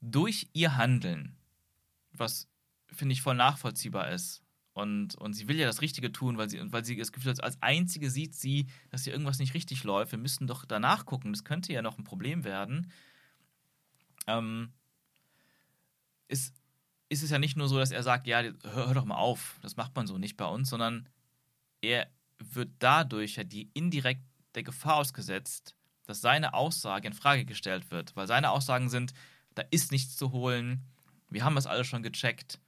[0.00, 1.36] Durch ihr Handeln,
[2.12, 2.48] was
[2.92, 4.42] finde ich voll nachvollziehbar ist.
[4.80, 7.42] Und, und sie will ja das Richtige tun, weil sie, weil sie das Gefühl hat,
[7.42, 10.12] als Einzige sieht sie, dass hier irgendwas nicht richtig läuft.
[10.12, 11.32] Wir müssten doch danach gucken.
[11.32, 12.90] Das könnte ja noch ein Problem werden.
[14.26, 14.72] Ähm,
[16.28, 16.54] ist,
[17.10, 19.58] ist es ja nicht nur so, dass er sagt, ja, hör, hör doch mal auf,
[19.60, 21.08] das macht man so nicht bei uns, sondern
[21.82, 24.22] er wird dadurch ja die indirekt
[24.54, 28.16] der Gefahr ausgesetzt, dass seine Aussage in Frage gestellt wird.
[28.16, 29.12] Weil seine Aussagen sind,
[29.54, 30.86] da ist nichts zu holen,
[31.28, 32.58] wir haben das alles schon gecheckt.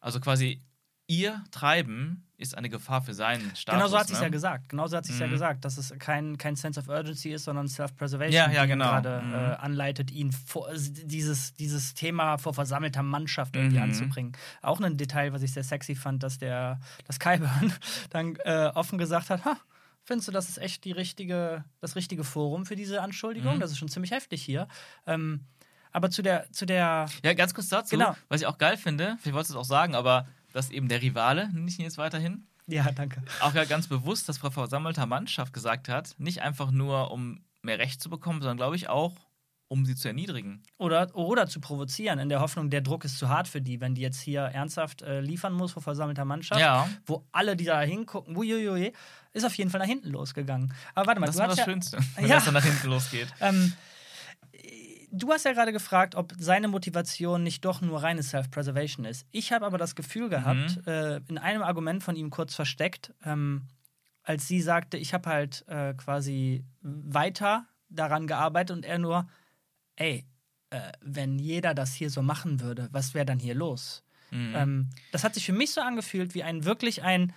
[0.00, 0.62] Also quasi
[1.06, 3.78] ihr Treiben ist eine Gefahr für seinen Status.
[3.78, 4.26] Genau so hat sie es ne?
[4.26, 4.68] ja gesagt.
[4.68, 5.30] Genau so hat sie es ja Mhm.
[5.30, 8.84] gesagt, dass es kein, kein Sense of Urgency ist, sondern Self-Preservation, Ja, ja, genau.
[8.90, 9.32] gerade Mhm.
[9.32, 13.84] äh, anleitet, ihn vor, dieses, dieses Thema vor versammelter Mannschaft irgendwie Mhm.
[13.84, 14.32] anzubringen.
[14.60, 17.72] Auch ein Detail, was ich sehr sexy fand, dass der das Kyburn
[18.10, 19.56] dann äh, offen gesagt hat, ha,
[20.02, 23.56] findest du, das ist echt die richtige, das richtige Forum für diese Anschuldigung?
[23.56, 23.60] Mhm.
[23.60, 24.68] Das ist schon ziemlich heftig hier.
[25.06, 25.46] Ähm,
[25.90, 28.14] aber zu der, zu der, Ja, ganz kurz dazu, Genau.
[28.28, 31.02] was ich auch geil finde, vielleicht wolltest du es auch sagen, aber dass eben der
[31.02, 33.22] Rivale, nenne ich ihn jetzt weiterhin, ja, danke.
[33.40, 37.78] auch ja ganz bewusst das vor versammelter Mannschaft gesagt hat, nicht einfach nur, um mehr
[37.78, 39.12] Recht zu bekommen, sondern glaube ich auch,
[39.68, 40.62] um sie zu erniedrigen.
[40.78, 43.94] Oder, oder zu provozieren, in der Hoffnung, der Druck ist zu hart für die, wenn
[43.96, 47.80] die jetzt hier ernsthaft äh, liefern muss vor versammelter Mannschaft, Ja, wo alle, die da
[47.82, 48.92] hingucken, uiuiui,
[49.32, 50.72] ist auf jeden Fall nach hinten losgegangen.
[50.94, 52.36] Aber warte mal, das du war das ja, Schönste, wenn Ja.
[52.36, 53.28] das dann nach hinten losgeht.
[53.40, 53.72] ähm,
[55.16, 59.26] du hast ja gerade gefragt, ob seine Motivation nicht doch nur reine Self-Preservation ist.
[59.32, 60.82] Ich habe aber das Gefühl gehabt, Mhm.
[60.86, 63.66] äh, in einem Argument von ihm kurz versteckt, ähm,
[64.22, 69.28] als sie sagte, ich habe halt äh, quasi weiter daran gearbeitet und er nur,
[69.96, 70.24] ey,
[70.70, 74.02] äh, wenn jeder das hier so machen würde, was wäre dann hier los?
[74.32, 74.52] Mhm.
[74.56, 77.32] Ähm, das hat sich für mich so angefühlt wie ein wirklich ein,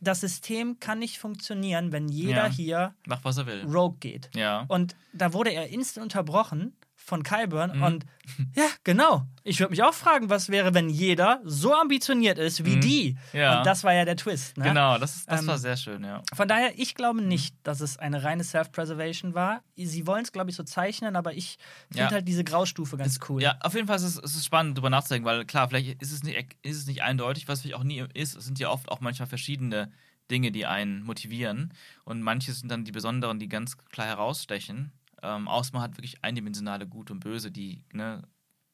[0.00, 2.52] das System kann nicht funktionieren, wenn jeder Ja.
[2.52, 3.64] hier Mach, was er will.
[3.64, 4.30] rogue geht.
[4.34, 4.64] Ja.
[4.68, 6.72] Und da wurde er instant unterbrochen
[7.08, 7.82] von Kyburn Mhm.
[7.82, 8.06] und
[8.54, 9.26] ja, genau.
[9.42, 12.80] Ich würde mich auch fragen, was wäre, wenn jeder so ambitioniert ist wie Mhm.
[12.82, 13.18] die.
[13.32, 13.58] Ja.
[13.58, 14.58] Und das war ja der Twist.
[14.58, 14.64] Ne?
[14.64, 16.22] Genau, das, ist, das Ähm, war sehr schön, ja.
[16.34, 19.62] Von daher, ich glaube nicht, dass es eine reine Self-Preservation war.
[19.76, 21.56] Sie wollen es, glaube ich, so zeichnen, aber ich
[21.90, 22.10] finde Ja.
[22.10, 23.42] halt diese Graustufe ganz cool.
[23.42, 26.12] Ja, auf jeden Fall ist es, es ist spannend, darüber nachzudenken, weil klar, vielleicht ist
[26.12, 28.36] es nicht, ist es nicht eindeutig, was vielleicht auch nie ist.
[28.36, 29.90] Es sind ja oft auch manchmal verschiedene
[30.30, 31.72] Dinge, die einen motivieren.
[32.04, 34.92] Und manche sind dann die besonderen, die ganz klar herausstechen.
[35.22, 38.22] Ähm, außer man hat wirklich eindimensionale Gut und Böse, die ne,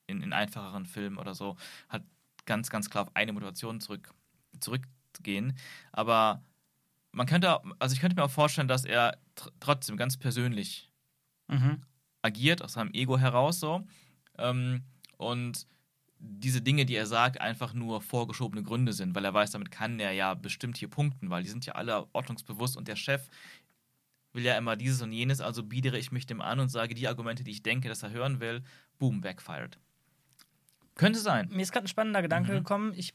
[0.07, 1.57] in, in einfacheren Filmen oder so
[1.89, 2.05] halt
[2.47, 4.15] ganz, ganz klar auf eine Motivation zurück,
[4.61, 5.57] zurückgehen.
[5.93, 6.45] Aber
[7.13, 10.91] man könnte, auch- also ich könnte mir auch vorstellen, dass er tr trotzdem ganz persönlich
[11.49, 11.85] Mhm.
[12.23, 13.87] agiert, aus seinem Ego heraus so.
[14.39, 14.85] Ähm,
[15.19, 15.67] und
[16.19, 20.01] diese Dinge, die er sagt, einfach nur vorgeschobene Gründe sind, weil er weiß, damit kann
[20.01, 23.29] er ja bestimmt hier punkten, weil die sind ja alle ordnungsbewusst und der Chef
[24.35, 27.09] will ja immer dieses und jenes, also biedere ich mich dem an und sage die
[27.09, 28.63] Argumente, die ich denke, dass er hören will,
[28.99, 29.79] boom, backfired.
[30.97, 31.49] Könnte sein.
[31.51, 32.57] Mir ist gerade ein spannender Gedanke Mhm.
[32.59, 32.93] gekommen.
[32.97, 33.15] Ich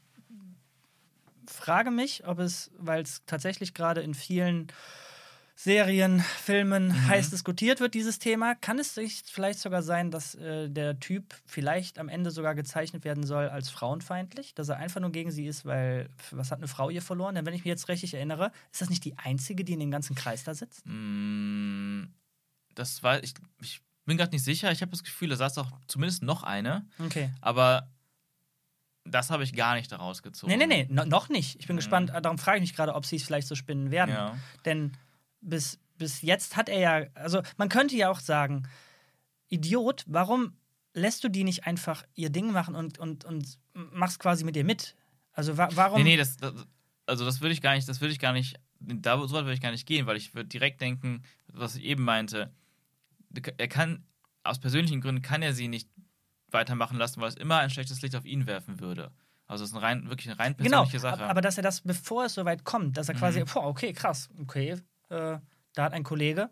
[1.46, 4.68] frage mich, ob es, weil es tatsächlich gerade in vielen
[5.62, 7.08] Serien, Filmen Mhm.
[7.08, 11.34] heiß diskutiert wird, dieses Thema, kann es sich vielleicht sogar sein, dass äh, der Typ
[11.44, 15.46] vielleicht am Ende sogar gezeichnet werden soll als frauenfeindlich, dass er einfach nur gegen sie
[15.46, 17.34] ist, weil was hat eine Frau ihr verloren?
[17.34, 19.90] Denn wenn ich mich jetzt richtig erinnere, ist das nicht die einzige, die in dem
[19.90, 20.80] ganzen Kreis da sitzt?
[20.86, 22.04] Mm,
[22.74, 24.72] Das war, ich, ich bin gerade nicht sicher.
[24.72, 27.30] Ich habe das Gefühl, da saß auch zumindest noch eine, Okay.
[27.42, 27.90] aber
[29.04, 30.50] das habe ich gar nicht daraus gezogen.
[30.50, 31.56] Nee, nee, nee, no, noch nicht.
[31.60, 31.80] Ich bin Mhm.
[31.80, 32.12] gespannt.
[32.22, 34.10] Darum frage ich mich gerade, ob sie es vielleicht so spinnen werden.
[34.14, 34.38] Ja.
[34.64, 34.92] Denn
[35.40, 38.68] bis, bis jetzt hat er ja, also man könnte ja auch sagen,
[39.48, 40.54] Idiot, warum
[40.94, 44.64] lässt du die nicht einfach ihr Ding machen und, und, und machst quasi mit ihr
[44.64, 44.96] mit?
[45.32, 45.98] Also wa warum?
[45.98, 46.54] Nee, nee, das, das
[47.06, 49.54] also das würde ich gar nicht, das würde ich gar nicht, da so weit würde
[49.54, 52.52] ich gar nicht gehen, weil ich würde direkt denken, was ich eben meinte,
[53.58, 54.04] er kann,
[54.44, 55.88] aus persönlichen Gründen kann er sie nicht
[56.50, 59.10] weitermachen lassen, weil es immer ein schlechtes Licht auf ihn werfen würde.
[59.46, 61.24] Also es ist eine rein, wirklich eine rein genau, persönliche Sache.
[61.24, 63.46] aber dass er das, bevor es soweit kommt, dass er quasi, Mhm.
[63.52, 64.76] boah, okay, krass, okay,
[65.10, 65.38] äh,
[65.74, 66.50] da hat ein Kollege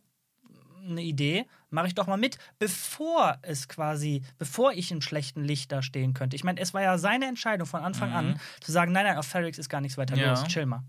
[0.88, 5.70] eine Idee, mache ich doch mal mit, bevor es quasi, bevor ich im schlechten Licht
[5.70, 6.34] da stehen könnte.
[6.36, 8.16] Ich meine, es war ja seine Entscheidung von Anfang Mhm.
[8.16, 10.30] an, zu sagen, nein, nein, auf Ferrix ist gar nichts weiter Ja.
[10.30, 10.82] los, chill mal.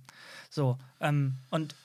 [0.49, 1.75] So, ähm, und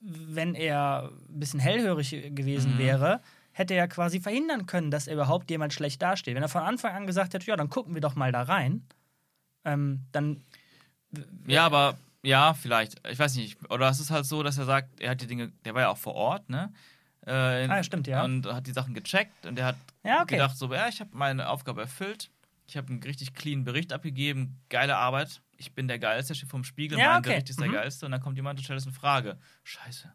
[0.00, 2.78] wenn er ein bisschen hellhörig gewesen Mhm.
[2.78, 3.20] wäre,
[3.52, 6.34] hätte er quasi verhindern können, dass er überhaupt jemand schlecht dasteht.
[6.34, 8.84] Wenn er von Anfang an gesagt hätte, ja, dann gucken wir doch mal da rein,
[9.64, 10.42] ähm, dann
[11.46, 13.00] ja, aber ja, vielleicht.
[13.08, 13.58] Ich weiß nicht.
[13.70, 15.88] Oder es ist halt so, dass er sagt, er hat die Dinge, der war ja
[15.88, 16.72] auch vor Ort, ne?
[17.26, 18.24] Äh, Ah, ja, stimmt, ja.
[18.24, 20.36] Und hat die Sachen gecheckt und er hat Ja, okay.
[20.36, 22.30] gedacht, so, ja, ich habe meine Aufgabe erfüllt.
[22.66, 24.58] Ich habe einen richtig clean Bericht abgegeben.
[24.68, 25.42] Geile Arbeit.
[25.56, 26.98] Ich bin der Geilste, steht vom Spiegel.
[26.98, 27.30] Ja, mein okay.
[27.30, 27.72] Bericht ist der Mhm.
[27.72, 28.06] Geilste.
[28.06, 29.38] Und dann kommt jemand und stellt uns eine Frage.
[29.64, 30.10] Scheiße.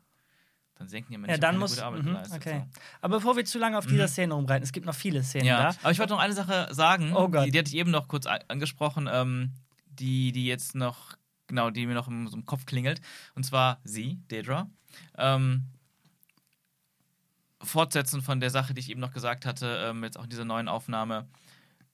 [0.78, 1.72] Dann senken die Menschen, Ja, dann muss.
[1.72, 2.38] gute Arbeit Mhm, geleistet.
[2.38, 2.64] okay.
[2.74, 2.80] So.
[3.02, 5.72] Aber bevor wir zu lange auf dieser Szene rumreiten, es gibt noch viele Szenen Ja,
[5.72, 5.78] da.
[5.84, 7.14] aber ich wollte noch eine Sache sagen.
[7.16, 7.46] Oh Gott.
[7.46, 9.52] Die, die hatte ich eben noch kurz angesprochen, ähm,
[9.86, 11.16] die, die jetzt noch,
[11.48, 13.02] genau, die mir noch im, so im Kopf klingelt.
[13.36, 14.70] Und zwar sie, Dedra.
[15.18, 15.64] Ähm,
[17.62, 20.46] fortsetzen von der Sache, die ich eben noch gesagt hatte, ähm, jetzt auch in dieser
[20.46, 21.28] neuen Aufnahme,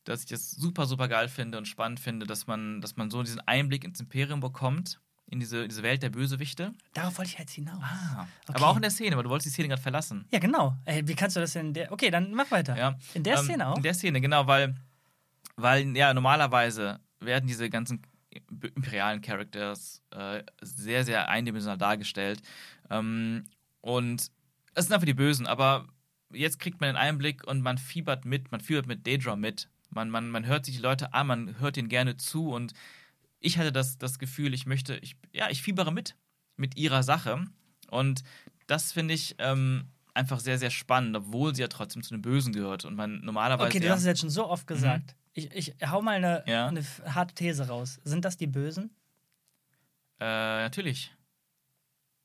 [0.04, 3.22] dass ich das super, super geil finde und spannend finde, dass man, dass man so
[3.24, 6.74] diesen Einblick ins Imperium bekommt, in diese, diese Welt der Bösewichte.
[6.94, 7.80] Darauf wollte ich jetzt hinaus.
[7.82, 8.58] Ah, Okay.
[8.58, 10.26] Aber auch in der Szene, weil du wolltest die Szene gerade verlassen.
[10.32, 10.76] Ja, genau.
[10.84, 11.92] Ey, wie kannst du das denn in der.
[11.92, 12.76] Okay, dann mach weiter.
[12.76, 12.98] Ja.
[13.14, 13.78] In der Ähm, Szene auch?
[13.78, 14.76] In der Szene, genau, weil,
[15.56, 18.02] weil ja, normalerweise werden diese ganzen
[18.76, 22.42] imperialen Characters äh, sehr, sehr eindimensional dargestellt.
[22.90, 23.46] Ähm,
[23.82, 24.32] und
[24.74, 25.88] es sind einfach die Bösen, aber
[26.32, 29.70] jetzt kriegt man den Einblick und man fiebert mit, man fiebert mit Daedra mit.
[29.90, 32.74] Man, man, man hört sich die Leute an, man hört ihnen gerne zu und
[33.42, 36.16] ich hatte das, das Gefühl, ich möchte, ich, ja, ich fiebere mit,
[36.56, 37.46] mit ihrer Sache.
[37.90, 38.24] Und
[38.68, 42.54] das finde ich ähm, einfach sehr, sehr spannend, obwohl sie ja trotzdem zu den Bösen
[42.54, 42.86] gehört.
[42.86, 43.68] Und man normalerweise.
[43.68, 45.16] Okay, du ja, hast es jetzt schon so oft gesagt.
[45.34, 46.68] Ich, ich hau mal eine, Ja.
[46.68, 48.00] eine harte These raus.
[48.04, 48.96] Sind das die Bösen?
[50.20, 50.24] äh,
[50.64, 51.12] natürlich.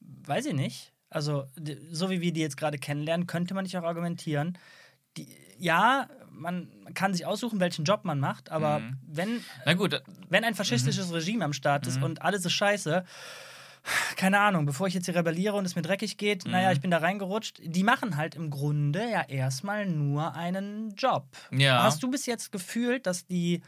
[0.00, 0.92] Weiß ich nicht.
[1.08, 1.46] Also,
[1.90, 4.58] so wie wir die jetzt gerade kennenlernen, könnte man nicht auch argumentieren.
[5.16, 5.26] Die,
[5.58, 8.98] ja, man kann sich aussuchen, welchen Job man macht, aber Mhm.
[9.06, 12.02] wenn, Na gut, äh, wenn ein faschistisches Regime am Start ist Mhm.
[12.02, 13.04] und alles ist scheiße,
[14.16, 16.52] keine Ahnung, bevor ich jetzt hier rebelliere und es mir dreckig geht, Mhm.
[16.52, 17.60] naja, ich bin da reingerutscht.
[17.62, 21.26] Die machen halt im Grunde ja erstmal nur einen Job.
[21.52, 21.82] Ja.
[21.82, 23.62] Hast du bis jetzt gefühlt, dass die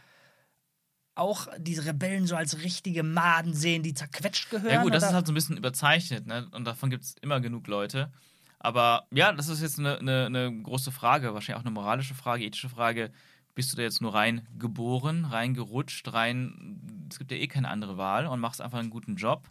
[1.15, 4.73] auch diese Rebellen so als richtige Maden sehen, die zerquetscht gehören?
[4.73, 5.11] Ja gut, das oder?
[5.11, 6.49] ist halt so ein bisschen überzeichnet, ne?
[6.53, 8.13] Und davon gibt es immer genug Leute.
[8.61, 12.45] Aber ja, das ist jetzt eine, eine, eine große Frage, wahrscheinlich auch eine moralische Frage,
[12.45, 13.11] ethische Frage.
[13.55, 17.69] Bist du da jetzt nur rein geboren, rein gerutscht, rein, es gibt ja eh keine
[17.69, 19.49] andere Wahl und machst einfach einen guten Job?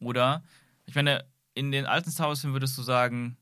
[0.00, 0.42] Oder,
[0.84, 3.36] ich meine, in den alten Star Wars-Filmen würdest du sagen,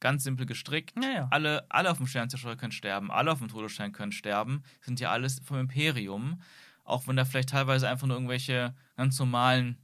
[0.00, 1.28] ganz simpel gestrickt, Ja, ja.
[1.30, 5.10] alle, alle auf dem Sternzerstörer können sterben, alle auf dem Todesstern können sterben, sind ja
[5.10, 6.42] alles vom Imperium,
[6.84, 9.78] auch wenn da vielleicht teilweise einfach nur irgendwelche ganz normalen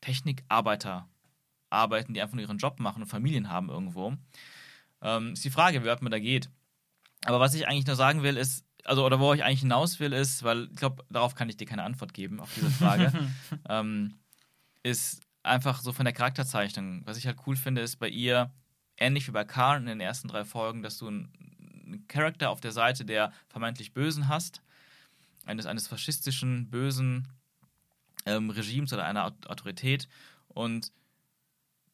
[0.00, 1.08] Technikarbeiter
[1.70, 4.14] arbeiten, die einfach nur ihren Job machen und Familien haben irgendwo.
[5.02, 6.50] Ähm, ist die Frage, wie weit man da geht.
[7.24, 10.12] Aber was ich eigentlich nur sagen will, ist, also, oder wo ich eigentlich hinaus will,
[10.12, 13.12] ist, weil ich glaube, darauf kann ich dir keine Antwort geben, auf diese Frage,
[13.68, 14.14] ähm,
[14.84, 17.02] ist einfach so von der Charakterzeichnung.
[17.04, 18.52] Was ich halt cool finde, ist bei ihr,
[18.96, 21.32] ähnlich wie bei Karl in den ersten drei Folgen, dass du einen,
[22.08, 24.62] Charakter auf der Seite der vermeintlich Bösen hast,
[25.44, 27.28] eines, eines faschistischen, bösen
[28.26, 30.08] ähm, Regimes oder einer Aut- Autorität.
[30.48, 30.92] Und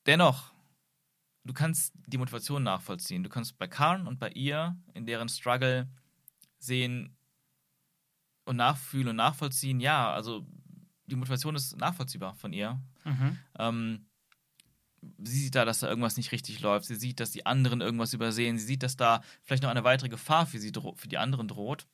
[0.07, 0.53] dennoch,
[1.44, 3.22] du kannst die Motivation nachvollziehen.
[3.22, 5.88] Du kannst bei Karn und bei ihr in deren Struggle
[6.59, 7.16] sehen
[8.44, 10.46] und nachfühlen und nachvollziehen, ja, also
[11.11, 12.81] die Motivation ist nachvollziehbar von ihr.
[13.05, 13.38] Mhm.
[13.59, 14.07] Ähm,
[15.18, 16.87] sie sieht da, dass da irgendwas nicht richtig läuft.
[16.87, 18.59] Sie sieht, dass die anderen irgendwas übersehen.
[18.59, 21.87] Sie sieht, dass da vielleicht noch eine weitere Gefahr für sie für die anderen droht.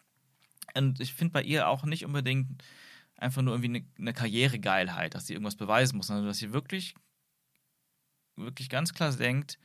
[0.74, 2.62] Und ich finde bei ihr auch nicht unbedingt
[3.16, 6.94] einfach nur irgendwie eine, eine Karrieregeilheit, dass sie irgendwas beweisen muss, sondern dass sie wirklich,
[8.36, 9.58] wirklich ganz klar denkt,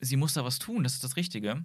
[0.00, 1.64] sie muss da was tun, das ist das Richtige.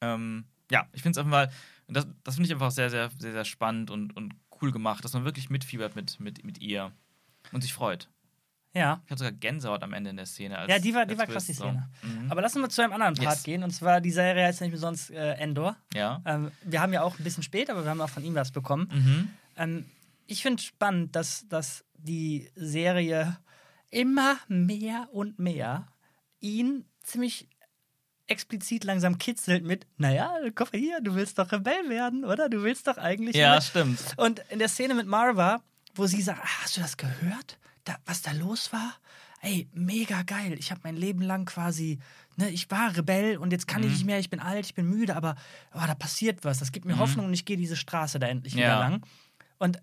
[0.00, 1.52] Ähm, ja, ich finde es einfach mal,
[1.88, 5.12] das, das finde ich einfach sehr, sehr, sehr, sehr spannend und, und cool gemacht, dass
[5.12, 6.92] man wirklich mitfiebert mit, mit, mit ihr
[7.52, 8.08] und sich freut.
[8.72, 9.00] Ja.
[9.04, 10.56] Ich hatte sogar Gänsehaut am Ende in der Szene.
[10.56, 11.64] Als, Ja, die war, die war krass, die Twist, so.
[11.64, 11.88] Szene.
[12.02, 12.30] Mhm.
[12.30, 13.42] Aber lassen wir zu einem anderen Part Yes.
[13.42, 13.62] gehen.
[13.64, 15.76] Und zwar, die Serie heißt nicht umsonst äh, Endor.
[15.92, 16.22] Ja.
[16.24, 18.52] Ähm, wir haben ja auch ein bisschen spät, aber wir haben auch von ihm was
[18.52, 18.88] bekommen.
[18.92, 19.30] Mhm.
[19.56, 19.84] Ähm,
[20.26, 23.36] ich finde spannend, dass, dass die Serie
[23.90, 25.88] immer mehr und mehr
[26.38, 27.48] ihn ziemlich
[28.30, 32.48] explizit langsam kitzelt mit, naja, komm hier, du willst doch Rebell werden, oder?
[32.48, 33.36] Du willst doch eigentlich.
[33.36, 33.62] Ja, ne?
[33.62, 34.14] stimmt.
[34.16, 35.62] Und in der Szene mit Marva,
[35.94, 37.58] wo sie sagt, ah, hast du das gehört?
[37.84, 38.94] Da, was da los war?
[39.42, 40.54] Ey, mega geil.
[40.58, 41.98] Ich habe mein Leben lang quasi,
[42.36, 44.86] ne, ich war Rebell und jetzt kann ich nicht mehr, ich bin alt, ich bin
[44.86, 45.34] müde, aber
[45.74, 46.58] oh, da passiert was.
[46.58, 48.78] Das gibt mir Hoffnung und ich gehe diese Straße da endlich wieder Ja.
[48.80, 49.02] lang.
[49.58, 49.82] Und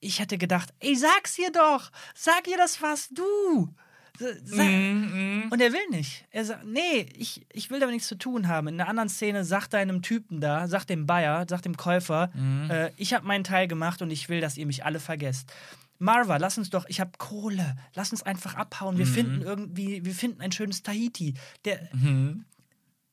[0.00, 1.90] ich hätte gedacht, ey, sag's ihr doch!
[2.14, 3.74] Sag ihr, das warst du!
[4.18, 6.26] Sag, Mhm, und er will nicht.
[6.30, 8.68] Er sagt, nee, ich, ich will damit nichts zu tun haben.
[8.68, 12.30] In einer anderen Szene sagt er einem Typen da, sagt dem Bayer, sagt dem Käufer,
[12.34, 12.70] Mhm.
[12.70, 15.52] äh, ich habe meinen Teil gemacht und ich will, dass ihr mich alle vergesst.
[15.98, 18.98] Marva, lass uns doch, ich habe Kohle, lass uns einfach abhauen.
[18.98, 21.34] Wir finden irgendwie, wir finden ein schönes Tahiti.
[21.64, 22.44] Der, mhm.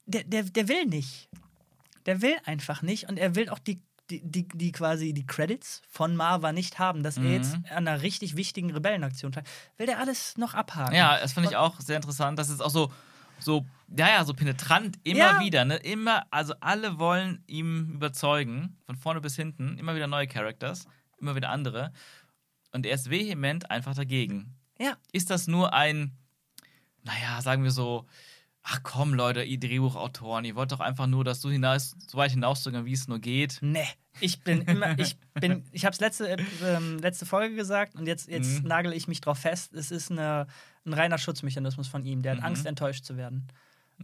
[0.05, 1.29] der, der, der will nicht.
[2.07, 5.81] Der will einfach nicht und er will auch die, die, die, die quasi die Credits
[5.89, 9.43] von Marva nicht haben, dass er jetzt an einer richtig wichtigen Rebellenaktion teil.
[9.77, 10.95] Will der alles noch abhaken?
[10.95, 12.39] Ja, das fand ich auch sehr interessant.
[12.39, 12.91] Das ist auch so,
[13.39, 15.39] so, ja, ja, so penetrant immer Ja.
[15.39, 15.77] wieder, ne?
[15.77, 20.87] Immer, also alle wollen ihm überzeugen, von vorne bis hinten, immer wieder neue Characters,
[21.19, 21.91] immer wieder andere.
[22.71, 24.55] Und er ist vehement einfach dagegen.
[24.79, 24.97] Ja.
[25.11, 26.17] Ist das nur ein,
[27.03, 28.05] naja, sagen wir so,
[28.71, 32.31] ach komm, Leute, ihr Drehbuchautoren, ihr wollt doch einfach nur, dass du hinaus, so weit
[32.31, 33.57] hinauszögern, wie es nur geht.
[33.61, 33.87] Nee,
[34.19, 38.27] ich bin immer, ich bin, ich habe es letzte, ähm, letzte Folge gesagt und jetzt,
[38.27, 38.67] jetzt Mhm.
[38.69, 39.73] nagel ich mich drauf fest.
[39.73, 40.47] Es ist eine,
[40.85, 42.21] ein reiner Schutzmechanismus von ihm.
[42.21, 42.45] Der hat Mhm.
[42.45, 43.47] Angst, enttäuscht zu werden.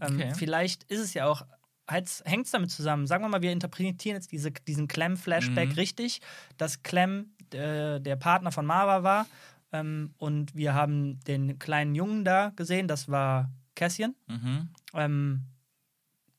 [0.01, 0.33] Ähm, Okay.
[0.35, 1.43] Vielleicht ist es ja auch,
[1.87, 3.05] hängt es damit zusammen.
[3.07, 5.75] Sagen wir mal, wir interpretieren jetzt diese, diesen Clem-Flashback Mhm.
[5.75, 6.21] richtig,
[6.57, 9.27] dass Clem äh, der Partner von Marva war
[9.71, 14.69] ähm, und wir haben den kleinen Jungen da gesehen, das war Cassian Mhm.
[14.93, 15.41] ähm,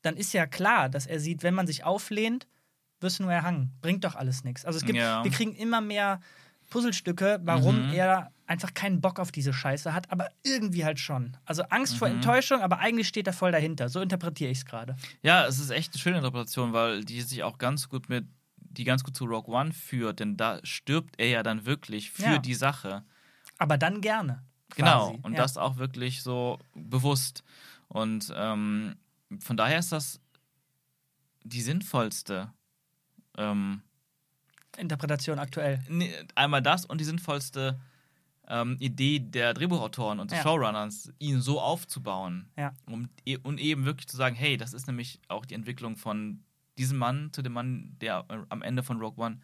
[0.03, 2.47] dann ist ja klar, dass er sieht, wenn man sich auflehnt,
[3.01, 3.73] wirst du nur erhangen.
[3.83, 4.65] Bringt doch alles nichts.
[4.65, 5.23] Also es gibt, Ja.
[5.25, 6.21] wir kriegen immer mehr
[6.71, 7.93] Puzzlestücke, warum Mhm.
[7.93, 11.37] er einfach keinen Bock auf diese Scheiße hat, aber irgendwie halt schon.
[11.45, 12.17] Also Angst vor Mhm.
[12.17, 13.89] Enttäuschung, aber eigentlich steht er voll dahinter.
[13.89, 14.97] So interpretiere ich es gerade.
[15.23, 18.85] Ja, es ist echt eine schöne Interpretation, weil die sich auch ganz gut mit, die
[18.85, 22.39] ganz gut zu Rogue One führt, denn da stirbt er ja dann wirklich für Ja.
[22.39, 23.05] die Sache.
[23.59, 24.45] Aber dann gerne.
[24.77, 25.19] Genau.
[25.23, 25.39] Und ja.
[25.39, 27.43] das auch wirklich so bewusst.
[27.89, 28.97] Und ähm,
[29.41, 30.21] von daher ist das
[31.43, 32.53] die sinnvollste.
[33.37, 33.83] Ähm,
[34.77, 35.81] Interpretation aktuell.
[35.89, 37.79] ne- einmal das und die sinnvollste
[38.49, 40.43] ähm, Idee der Drehbuchautoren und des Ja.
[40.45, 42.49] Showrunners, ihn so aufzubauen.
[42.57, 42.73] Ja.
[42.87, 46.45] Um, e- und eben wirklich zu sagen, hey, das ist nämlich auch die Entwicklung von
[46.79, 49.41] diesem Mann zu dem Mann, der äh, am Ende von Rogue One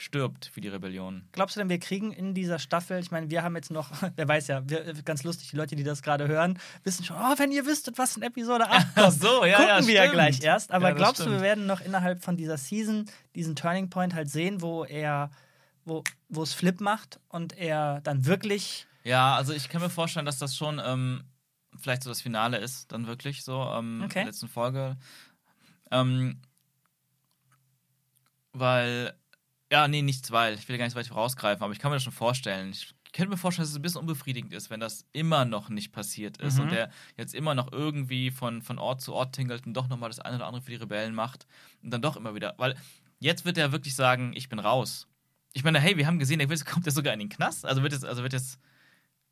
[0.00, 1.28] stirbt für die Rebellion.
[1.32, 4.28] Glaubst du denn, wir kriegen in dieser Staffel, ich meine, wir haben jetzt noch, wer
[4.28, 7.50] weiß ja, wir, ganz lustig, die Leute, die das gerade hören, wissen schon, oh, wenn
[7.50, 10.14] ihr wüsstet, was in Episode 8 kommt, Ach so, ja, gucken ja, wir ja stimmt.
[10.14, 10.70] gleich erst.
[10.72, 11.42] Aber Ja, glaubst du, wir stimmt.
[11.42, 15.30] werden noch innerhalb von dieser Season diesen Turning Point halt sehen, wo er,
[15.84, 20.26] wo, wo es Flip macht und er dann wirklich, Ja, also ich kann mir vorstellen,
[20.26, 21.24] dass das schon ähm,
[21.80, 24.20] vielleicht so das Finale ist, dann wirklich so, ähm, Okay.
[24.20, 24.96] in der letzten Folge.
[25.90, 26.40] Ähm,
[28.52, 29.14] weil,
[29.70, 30.54] ja, nee, nichts weil.
[30.54, 32.70] Ich will gar nicht so weit vorausgreifen, aber ich kann mir das schon vorstellen.
[32.70, 35.92] Ich könnte mir vorstellen, dass es ein bisschen unbefriedigend ist, wenn das immer noch nicht
[35.92, 36.62] passiert ist Mhm.
[36.64, 40.10] und der jetzt immer noch irgendwie von, von Ort zu Ort tingelt und doch nochmal
[40.10, 41.46] das eine oder andere für die Rebellen macht
[41.82, 42.54] und dann doch immer wieder.
[42.58, 42.76] Weil
[43.18, 45.06] jetzt wird er wirklich sagen, ich bin raus.
[45.54, 47.64] Ich meine, hey, wir haben gesehen, der kommt ja sogar in den Knast.
[47.64, 48.58] Also wird jetzt, also wird jetzt,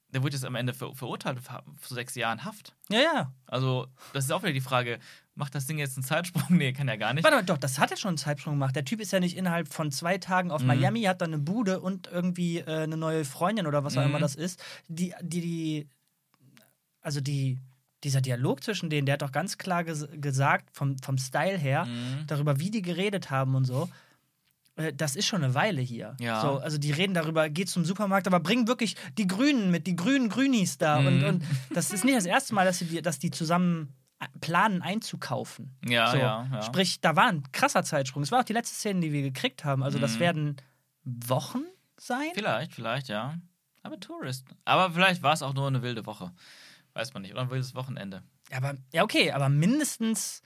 [0.08, 1.38] der wird jetzt am Ende ver verurteilt
[1.78, 2.74] für sechs Jahren Haft.
[2.88, 3.32] ja, ja.
[3.46, 4.98] Also, das ist auch wieder die Frage,
[5.36, 6.42] macht das Ding jetzt einen Zeitsprung?
[6.58, 7.22] Nee, kann er gar nicht.
[7.24, 8.74] Warte mal, doch, das hat er schon einen Zeitsprung gemacht.
[8.74, 10.66] Der Typ ist ja nicht innerhalb von zwei Tagen auf Mhm.
[10.68, 14.08] Miami, hat dann eine Bude und irgendwie äh, eine neue Freundin oder was auch Mhm.
[14.08, 14.60] immer das ist.
[14.88, 15.88] Die, die, die,
[17.00, 17.58] also die,
[18.04, 21.86] dieser Dialog zwischen denen, der hat doch ganz klar ges gesagt, vom, vom Style her,
[21.86, 22.26] Mhm.
[22.26, 23.88] darüber, wie die geredet haben und so.
[24.76, 26.16] äh, Das ist schon eine Weile hier.
[26.20, 26.40] Ja.
[26.40, 29.96] So, also die reden darüber, geht zum Supermarkt, aber bringen wirklich die Grünen mit, die
[29.96, 30.98] grünen Grünis da.
[30.98, 31.24] Und, Mhm.
[31.28, 31.44] und
[31.74, 33.94] das ist nicht das erste Mal, dass, sie die, dass die zusammen
[34.40, 35.76] planen einzukaufen.
[35.86, 36.62] Ja, So, ja, ja.
[36.62, 38.22] Sprich, da war ein krasser Zeitsprung.
[38.22, 39.82] Es war auch die letzte Szene, die wir gekriegt haben.
[39.82, 40.20] Also, das Mhm.
[40.20, 40.56] werden
[41.04, 41.62] Wochen
[41.98, 42.30] sein.
[42.34, 43.34] Vielleicht, vielleicht, ja.
[43.82, 44.46] Aber Tourist.
[44.64, 46.32] Aber vielleicht war es auch nur eine wilde Woche.
[46.94, 47.32] Weiß man nicht.
[47.32, 48.22] Oder ein wildes Wochenende.
[48.52, 50.42] Aber, ja, okay, aber mindestens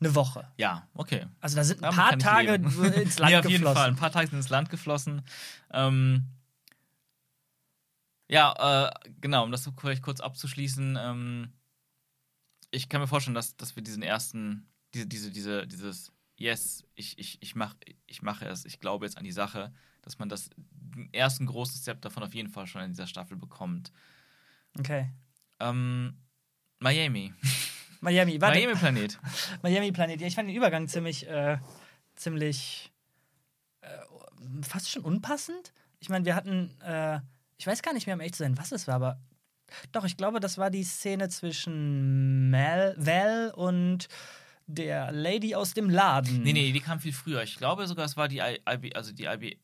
[0.00, 0.46] eine Woche.
[0.56, 1.26] Ja, okay.
[1.40, 2.76] Also, da sind ein Damit paar Tage ins
[3.18, 3.74] Land nee, auf jeden geflossen.
[3.76, 3.88] Fall.
[3.88, 5.22] Ein paar Tage sind ins Land geflossen.
[5.72, 6.24] Ähm,
[8.28, 10.96] ja, äh, genau, um das vielleicht kurz abzuschließen.
[11.00, 11.52] Ähm,
[12.70, 17.18] ich kann mir vorstellen, dass, dass wir diesen ersten, diese, diese, diese, dieses Yes, ich,
[17.18, 17.74] ich, ich, mach,
[18.06, 21.80] ich mache es, ich glaube jetzt an die Sache, dass man das den ersten großen
[21.80, 23.92] Step davon auf jeden Fall schon in dieser Staffel bekommt.
[24.78, 25.10] Okay.
[25.58, 26.16] Ähm,
[26.78, 27.34] Miami.
[28.00, 28.56] Miami, warte.
[28.56, 29.18] Miami Planet.
[29.62, 30.20] Miami Planet.
[30.20, 31.58] Ja, ich fand den Übergang ziemlich, äh,
[32.14, 32.92] ziemlich
[33.80, 33.88] äh,
[34.62, 35.72] fast schon unpassend.
[35.98, 37.20] Ich meine, wir hatten, äh,
[37.56, 39.20] ich weiß gar nicht mehr, um echt zu sein, was es war, aber
[39.92, 44.08] doch, ich glaube, das war die Szene zwischen Mel, Val und
[44.66, 46.42] der Lady aus dem Laden.
[46.42, 47.42] Nee, nee, die kam viel früher.
[47.42, 49.58] Ich glaube sogar, es war die IB, also die IB,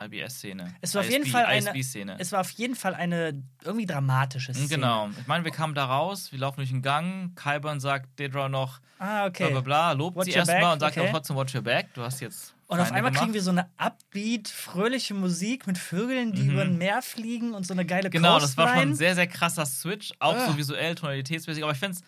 [0.00, 0.74] IBS-Szene.
[0.80, 1.72] Es war auf jeden Fall eine-.
[2.18, 4.68] Es war auf jeden Fall eine irgendwie dramatische Szene.
[4.68, 5.10] Genau.
[5.18, 7.34] Ich meine, wir kamen da raus, wir laufen durch den Gang.
[7.36, 9.44] Kyburn sagt Dedra noch Ah, okay.
[9.50, 11.00] bla bla bla, lobt Watch sie erstmal und sagt okay.
[11.06, 11.92] aber trotzdem Watch your back.
[11.94, 12.54] Du hast jetzt.
[12.70, 16.50] Und auf einmal kriegen wir so eine upbeat, fröhliche Musik mit Vögeln, die Mhm.
[16.50, 18.92] über ein Meer fliegen und so eine geile Genau, das war schon Coastline.
[18.92, 20.12] ein sehr, sehr krasser Switch.
[20.20, 20.46] Auch Ah.
[20.46, 21.62] so visuell, tonalitätsmäßig.
[21.64, 22.02] Aber ich find's.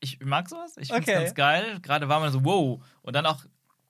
[0.00, 0.76] Ich mag sowas.
[0.76, 1.18] Ich find's Okay.
[1.24, 1.78] ganz geil.
[1.80, 2.84] Gerade war man so, wow.
[3.00, 3.44] Und dann auch,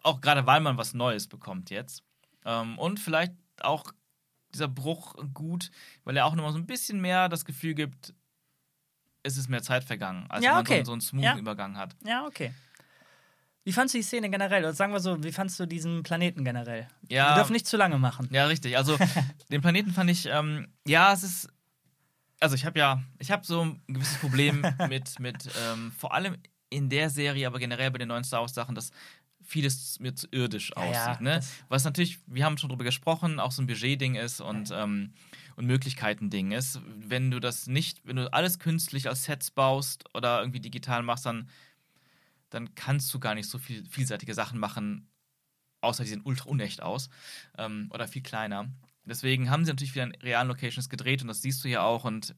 [0.04, 2.04] auch gerade weil man was Neues bekommt jetzt.
[2.44, 3.90] Ähm, und vielleicht auch
[4.54, 5.72] dieser Bruch gut,
[6.04, 8.14] weil er auch nochmal so ein bisschen mehr das Gefühl gibt,
[9.24, 10.78] es ist mehr Zeit vergangen, als Ja, man okay.
[10.80, 11.36] so, so einen smoothen Ja.
[11.38, 11.96] Übergang hat.
[12.06, 12.52] Ja, okay.
[13.64, 14.62] Wie fandst du die Szene generell?
[14.62, 16.86] Oder sagen wir so, wie fandst du diesen Planeten generell?
[17.08, 17.30] Ja.
[17.30, 18.28] Wir dürfen nicht zu lange machen.
[18.30, 18.76] Ja, richtig.
[18.76, 18.96] Also
[19.50, 21.48] den Planeten fand ich, ähm, ja, es ist.
[22.40, 26.36] Also ich habe ja, ich habe so ein gewisses Problem mit, mit ähm, vor allem
[26.68, 28.90] in der Serie, aber generell bei den neuen Star Wars Sachen, dass
[29.46, 31.20] vieles mir zu irdisch Ja, ja, aussieht.
[31.22, 31.40] ne?
[31.68, 35.12] Was natürlich, wir haben schon drüber gesprochen, auch so ein Budget-Ding ist und, ähm,
[35.56, 36.80] und Möglichkeiten-Ding ist.
[36.86, 41.26] Wenn du das nicht, wenn du alles künstlich als Sets baust oder irgendwie digital machst,
[41.26, 41.48] dann,
[42.54, 45.10] dann kannst du gar nicht so viel vielseitige Sachen machen,
[45.80, 47.10] außer die sehen ultra unecht aus
[47.58, 48.70] ähm, oder viel kleiner.
[49.04, 52.04] Deswegen haben sie natürlich wieder in realen Locations gedreht und das siehst du ja auch.
[52.04, 52.34] Und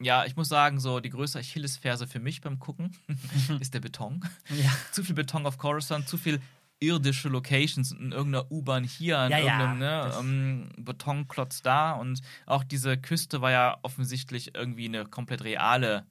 [0.00, 2.96] ja, ich muss sagen, so die größte Achillesferse für mich beim Gucken
[3.60, 4.20] ist der Beton.
[4.50, 4.70] Ja.
[4.92, 6.40] Zu viel Beton auf Coruscant, zu viel
[6.78, 11.92] irdische Locations in irgendeiner U-Bahn hier, in Ja, ja, irgendeinem ne, das- ähm, Betonklotz da.
[11.92, 16.06] Und auch diese Küste war ja offensichtlich irgendwie eine komplett reale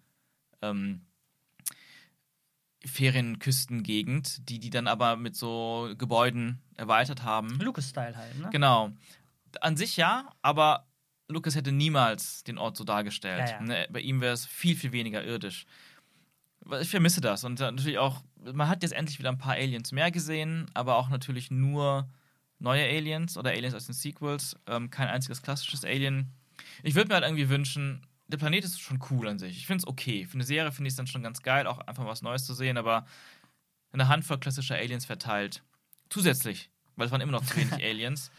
[0.64, 1.05] ähm,
[2.86, 7.60] Ferienküstengegend, die die dann aber mit so Gebäuden erweitert haben.
[7.60, 8.50] Lucas-Style halt, ne?
[8.52, 8.92] Genau.
[9.62, 10.88] An sich ja, aber
[11.28, 13.50] Lucas hätte niemals den Ort so dargestellt.
[13.50, 13.62] Ja, ja.
[13.62, 13.88] Ne?
[13.90, 15.66] Bei ihm wäre es viel, viel weniger irdisch.
[16.82, 17.44] Ich vermisse das.
[17.44, 21.10] Und natürlich auch, man hat jetzt endlich wieder ein paar Aliens mehr gesehen, aber auch
[21.10, 22.10] natürlich nur
[22.60, 24.56] neue Aliens oder Aliens aus den Sequels.
[24.68, 26.32] Ähm, kein einziges klassisches Alien.
[26.84, 29.58] Ich würde mir halt irgendwie wünschen, der Planet ist schon cool an sich.
[29.58, 30.26] Ich finde es okay.
[30.26, 32.54] Für eine Serie finde ich es dann schon ganz geil, auch einfach was Neues zu
[32.54, 33.06] sehen, aber
[33.92, 35.64] eine Handvoll klassischer Aliens verteilt.
[36.10, 38.32] Zusätzlich, weil es waren immer noch zu wenig Aliens.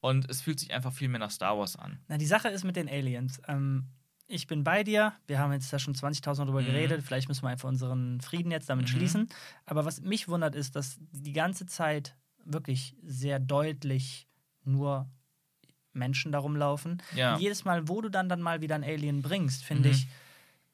[0.00, 2.00] Und es fühlt sich einfach viel mehr nach Star Wars an.
[2.08, 3.40] Na, die Sache ist mit den Aliens.
[3.46, 3.86] Ähm,
[4.26, 5.12] ich bin bei dir.
[5.28, 6.66] Wir haben jetzt da schon 20.000 drüber Mhm.
[6.66, 7.02] geredet.
[7.04, 8.90] Vielleicht müssen wir einfach unseren Frieden jetzt damit Mhm.
[8.90, 9.28] schließen.
[9.64, 14.26] Aber was mich wundert, ist, dass die ganze Zeit wirklich sehr deutlich
[14.64, 15.08] nur
[15.94, 17.02] Menschen darum laufen.
[17.14, 17.34] Ja.
[17.34, 19.94] Und jedes Mal, wo du dann, dann mal wieder ein Alien bringst, finde Mhm.
[19.94, 20.06] ich,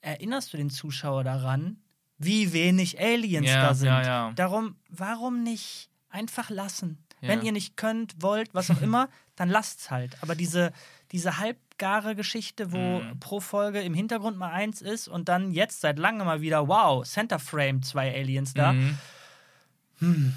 [0.00, 1.78] erinnerst du den Zuschauer daran,
[2.18, 3.88] wie wenig Aliens Ja, da sind.
[3.88, 4.32] ja.
[4.34, 6.98] Darum, warum nicht einfach lassen?
[7.20, 10.16] Wenn ihr nicht könnt, wollt, was auch immer, dann lasst's halt.
[10.22, 10.72] Aber diese,
[11.10, 13.18] diese halbgare Geschichte, wo Mhm.
[13.18, 17.04] pro Folge im Hintergrund mal eins ist und dann jetzt seit langem mal wieder, wow,
[17.04, 18.72] Center Frame, zwei Aliens da.
[18.72, 20.34] Mhm.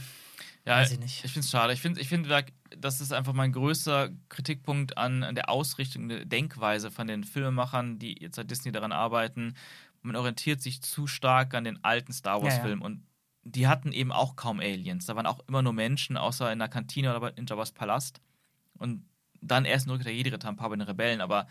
[0.66, 1.24] Ja, Weiß ich nicht.
[1.24, 1.74] Ich finde es schade.
[1.74, 2.28] Ich finde, ich find,
[2.82, 8.00] das ist einfach mein größter Kritikpunkt an, an der Ausrichtung, der Denkweise von den Filmemachern,
[8.00, 9.56] die jetzt bei Disney daran arbeiten.
[10.02, 13.04] Man orientiert sich zu stark an den alten Star Wars-Filmen und
[13.44, 15.06] die hatten eben auch kaum Aliens.
[15.06, 18.20] Da waren auch immer nur Menschen, außer in der Kantine oder in Jabba's Palast.
[18.78, 19.06] Und
[19.42, 21.48] dann erst in Rückkehr der Jedi-Ritter, ein paar bei den Rebellen, aber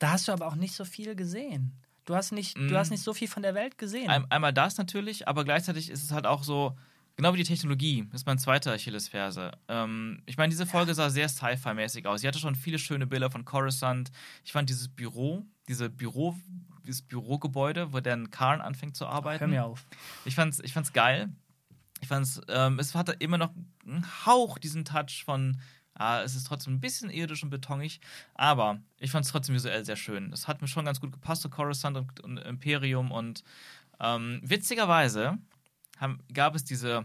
[0.00, 1.72] Da hast du aber auch nicht so viel gesehen.
[2.04, 2.68] Du hast nicht, Mhm.
[2.68, 4.08] du hast nicht so viel von der Welt gesehen.
[4.08, 6.76] Ein, einmal das natürlich, aber gleichzeitig ist es halt auch so,
[7.18, 9.50] genau wie die Technologie, das ist mein zweiter Achillesferse.
[9.66, 12.20] Ähm, ich meine, diese Folge sah sehr Sci-Fi-mäßig aus.
[12.20, 14.12] Sie hatte schon viele schöne Bilder von Coruscant.
[14.44, 16.36] Ich fand dieses Büro, diese Büro,
[16.86, 19.40] dieses Bürogebäude, wo dann Karn anfängt zu arbeiten.
[19.40, 19.84] Hör mir auf.
[20.24, 21.28] Ich fand's, ich fand's geil.
[22.00, 23.50] Ich fand's, ähm, es hatte immer noch
[23.84, 25.60] einen Hauch diesen Touch von,
[25.94, 28.00] ah, es ist trotzdem ein bisschen irdisch und betonig,
[28.34, 30.32] aber ich fand's trotzdem visuell sehr schön.
[30.32, 33.42] Es hat mir schon ganz gut gepasst, so Coruscant und, und Imperium und
[33.98, 35.38] ähm, witzigerweise
[35.98, 37.04] haben, gab es diese,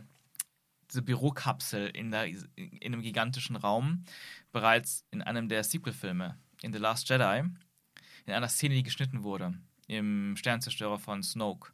[0.89, 4.03] diese Bürokapsel in, der, in einem gigantischen Raum
[4.51, 7.43] bereits in einem der Sequel-Filme, in The Last Jedi,
[8.25, 9.53] in einer Szene, die geschnitten wurde,
[9.87, 11.71] im Sternzerstörer von Snoke.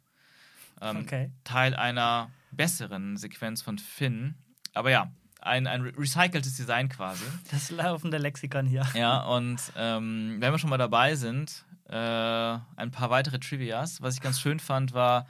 [0.80, 1.30] Ähm, Okay.
[1.44, 4.34] Teil einer besseren Sequenz von Finn.
[4.74, 7.24] Aber ja, ein, ein re- recyceltes Design quasi.
[7.50, 8.86] Das laufende Lexikon hier.
[8.94, 14.00] Ja, und ähm, wenn wir schon mal dabei sind, äh, ein paar weitere Trivias.
[14.02, 15.26] Was ich ganz schön fand, war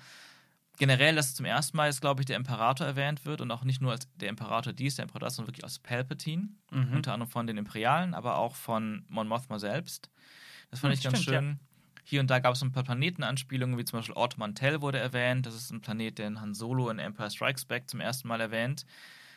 [0.80, 3.82] generell, dass zum ersten Mal jetzt, glaube ich, der Imperator erwähnt wird und auch nicht
[3.82, 6.48] nur als der Imperator dies, der Imperator, sondern wirklich als Palpatine.
[6.70, 6.94] Mhm.
[6.94, 10.10] Unter anderem von den Imperialen, aber auch von Mon Mothma selbst.
[10.70, 11.60] Das fand Hm, ich ganz stimmt, schön.
[12.02, 15.44] Hier und da gab es ein paar Planetenanspielungen, wie zum Beispiel Ort Mantell wurde erwähnt.
[15.44, 18.86] Das ist ein Planet, den Han Solo in Empire Strikes Back zum ersten Mal erwähnt.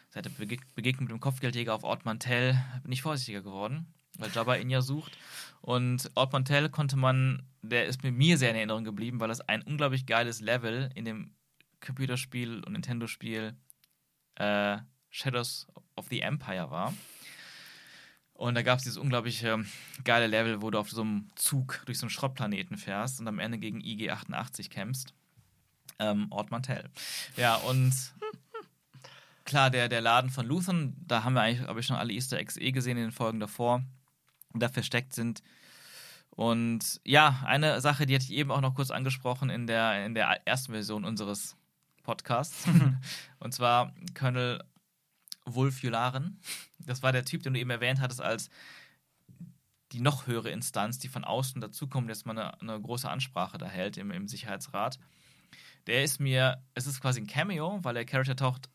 [0.10, 4.32] Seit der Bege Begegnung mit dem Kopfgeldjäger auf Ort Mantell bin ich vorsichtiger geworden, weil
[4.32, 5.18] Jabba ihn ja sucht.
[5.64, 9.40] Und Ort Mantell konnte man, der ist mit mir sehr in Erinnerung geblieben, weil das
[9.40, 11.32] ein unglaublich geiles Level in dem
[11.80, 13.56] Computerspiel und Nintendo-Spiel
[14.36, 14.78] äh,
[15.10, 16.94] Shadows of the Empire war.
[18.34, 19.64] Und da gab es dieses unglaubliche
[20.04, 23.40] geile Level, wo du auf so einem Zug durch so einen Schrottplaneten fährst und am
[23.40, 25.14] Ende gegen IG-88 kämpfst.
[25.98, 26.90] Ähm, Ort Mantell.
[27.38, 27.94] Ja, und
[29.46, 32.38] klar, der, der Laden von Luthern, da haben wir eigentlich, habe ich schon alle Easter
[32.38, 33.82] Eggs eh gesehen in den Folgen davor,
[34.60, 35.42] da versteckt sind.
[36.30, 40.16] Und ja, eine Sache, die hatte ich eben auch noch kurz angesprochen in der, in
[40.16, 41.56] der ersten Version unseres
[42.02, 42.68] Podcasts.
[43.40, 44.64] und zwar Colonel
[45.46, 46.40] Wolf Yularen.
[46.80, 48.50] Das war der Typ, den du eben erwähnt hattest, als
[49.92, 53.68] die noch höhere Instanz, die von außen dazukommt, jetzt mal eine, eine große Ansprache da
[53.68, 54.98] hält im, im Sicherheitsrat.
[55.86, 58.70] Der ist mir, es ist quasi ein Cameo, weil der Charakter taucht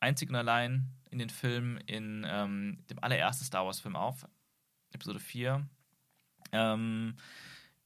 [0.00, 4.26] einzig und allein in den Film in ähm, dem allerersten Star Wars-Film auf,
[4.98, 5.66] Episode 4,
[6.52, 7.14] ähm,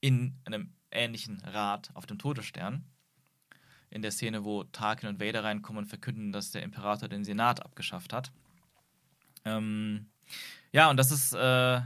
[0.01, 2.83] in einem ähnlichen Rat auf dem Todesstern.
[3.89, 7.63] In der Szene, wo Tarkin und Vader reinkommen und verkünden, dass der Imperator den Senat
[7.63, 8.31] abgeschafft hat.
[9.45, 10.07] Ähm,
[10.71, 11.81] ja, und das ist, äh,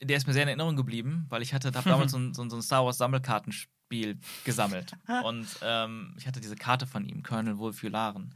[0.00, 2.42] der ist mir sehr in Erinnerung geblieben, weil ich hatte hab damals so ein, so
[2.42, 4.92] ein Star Wars Sammelkartenspiel gesammelt.
[5.24, 8.34] und ähm, ich hatte diese Karte von ihm, Colonel Wolf Yularen.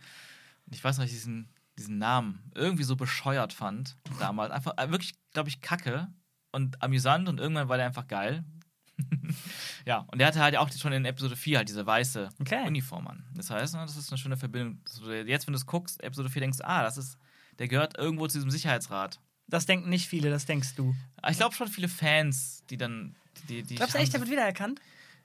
[0.67, 1.49] Und ich weiß noch, ich diesen,
[1.81, 4.53] diesen Namen irgendwie so bescheuert fand damals.
[4.53, 6.09] Einfach äh, wirklich, glaube ich, kacke
[6.53, 8.45] und amüsant und irgendwann war der einfach geil.
[9.87, 12.67] ja, und der hatte halt auch schon in Episode 4 halt diese weiße Okay.
[12.67, 13.25] Uniform an.
[13.35, 14.81] Das heißt, ne, das ist eine schöne Verbindung.
[14.99, 17.17] du Jetzt, wenn du es guckst, Episode 4 denkst, ah, das ist,
[17.59, 19.19] der gehört irgendwo zu diesem Sicherheitsrat.
[19.47, 20.95] Das denken nicht viele, das denkst du.
[21.29, 23.17] Ich glaube schon viele Fans, die dann.
[23.49, 24.81] Die, die Glaubst du echt, der wird wiedererkannt?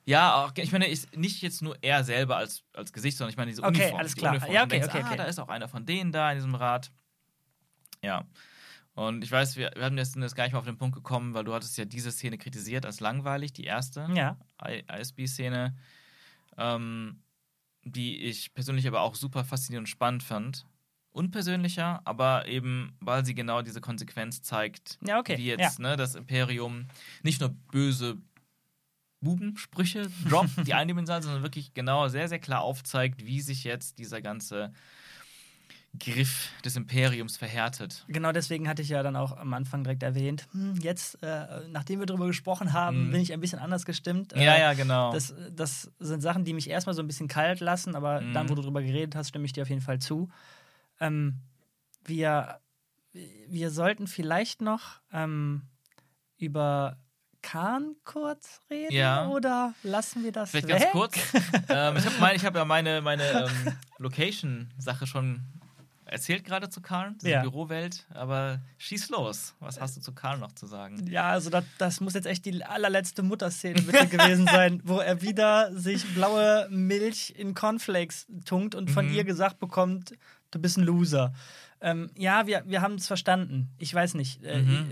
[0.05, 3.37] Ja, auch, ich meine, ist nicht jetzt nur er selber als, als Gesicht, sondern ich
[3.37, 3.99] meine diese Okay, Uniform.
[3.99, 4.31] alles die klar.
[4.33, 4.53] Uniform.
[4.53, 5.17] Ja, okay, denkst, okay, ah, okay.
[5.17, 6.91] da ist auch einer von denen da in diesem Rat.
[8.03, 8.25] Ja.
[8.93, 10.95] Und ich weiß, wir, wir haben jetzt, sind jetzt gar nicht mal auf den Punkt
[10.95, 14.37] gekommen, weil du hattest ja diese Szene kritisiert als langweilig, die erste Ja.
[14.63, 15.75] ISB-Szene,
[16.57, 17.21] ähm,
[17.83, 20.65] die ich persönlich aber auch super faszinierend und spannend fand.
[21.11, 25.37] Unpersönlicher, aber eben, weil sie genau diese Konsequenz zeigt, Ja, okay.
[25.37, 26.87] wie jetzt ne, das Imperium
[27.23, 28.17] nicht nur böse
[29.25, 34.21] Bubensprüche droppt, die eindimensional, sondern wirklich genau sehr, sehr klar aufzeigt, wie sich jetzt dieser
[34.21, 34.71] ganze
[35.97, 38.03] Griff des Imperiums verhärtet.
[38.09, 41.99] Genau deswegen hatte ich ja dann auch am Anfang direkt erwähnt, hm, jetzt, äh, nachdem
[41.99, 43.11] wir darüber gesprochen haben, Mhm.
[43.11, 44.33] bin ich ein bisschen anders gestimmt.
[44.33, 45.11] Ja, Äh, ja, genau.
[45.11, 48.33] Das, das sind Sachen, die mich erstmal so ein bisschen kalt lassen, aber Mhm.
[48.33, 50.29] dann, wo du drüber geredet hast, stimme ich dir auf jeden Fall zu.
[50.99, 51.39] Ähm,
[52.03, 52.59] wir,
[53.47, 55.61] wir sollten vielleicht noch ähm,
[56.37, 56.97] über
[57.45, 59.27] Kahn kurz reden Ja.
[59.27, 60.79] oder lassen wir das Vielleicht weg?
[60.79, 61.17] ganz kurz.
[61.69, 65.41] ähm, ich habe mein, hab ja meine, meine ähm, Location-Sache schon
[66.05, 67.41] erzählt gerade zu Karl, diese Ja.
[67.41, 69.55] Bürowelt, aber schieß los.
[69.59, 71.05] Was hast du zu Karl noch zu sagen?
[71.07, 75.21] Ja, also das, das muss jetzt echt die allerletzte Mutterszene bitte gewesen sein, wo er
[75.21, 79.13] wieder sich blaue Milch in Cornflakes tunkt und von Mhm.
[79.13, 80.13] ihr gesagt bekommt,
[80.51, 81.33] du bist ein Loser.
[81.81, 83.69] Ähm, ja, wir, wir haben es verstanden.
[83.77, 84.43] Ich weiß nicht.
[84.43, 84.91] Äh, Mhm.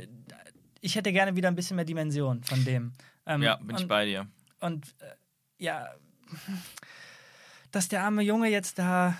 [0.84, 2.94] Ich, ich hätte gerne wieder ein bisschen mehr Dimension von dem.
[3.26, 4.28] Ähm, Ja, bin ich und, bei dir.
[4.60, 5.16] Und äh,
[5.64, 5.88] ja,
[7.72, 9.16] dass der arme Junge jetzt da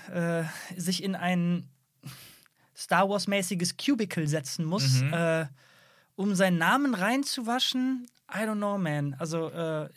[0.76, 1.68] äh, sich in ein
[2.76, 5.12] Star Wars-mäßiges Cubicle setzen muss, Mhm.
[5.12, 5.46] äh,
[6.16, 8.06] um seinen Namen reinzuwaschen.
[8.32, 9.14] I don't know, man.
[9.14, 9.88] Also, äh,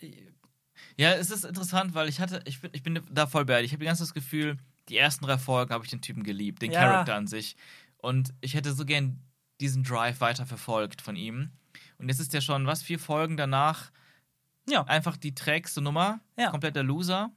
[0.96, 3.66] Ja, es ist interessant, weil ich hatte, ich bin, ich bin da voll bei dir.
[3.66, 4.58] Ich habe Zeit das Gefühl,
[4.90, 6.80] die ersten drei Folgen habe ich den Typen geliebt, den Ja.
[6.82, 7.56] Charakter an sich.
[7.98, 9.20] Und ich hätte so gern
[9.60, 11.52] diesen Drive weiter verfolgt von ihm.
[11.98, 13.92] Und jetzt ist ja schon, was, vier Folgen danach
[14.70, 14.84] ja.
[14.84, 16.50] einfach die trägste Nummer, Ja.
[16.52, 17.32] kompletter Loser.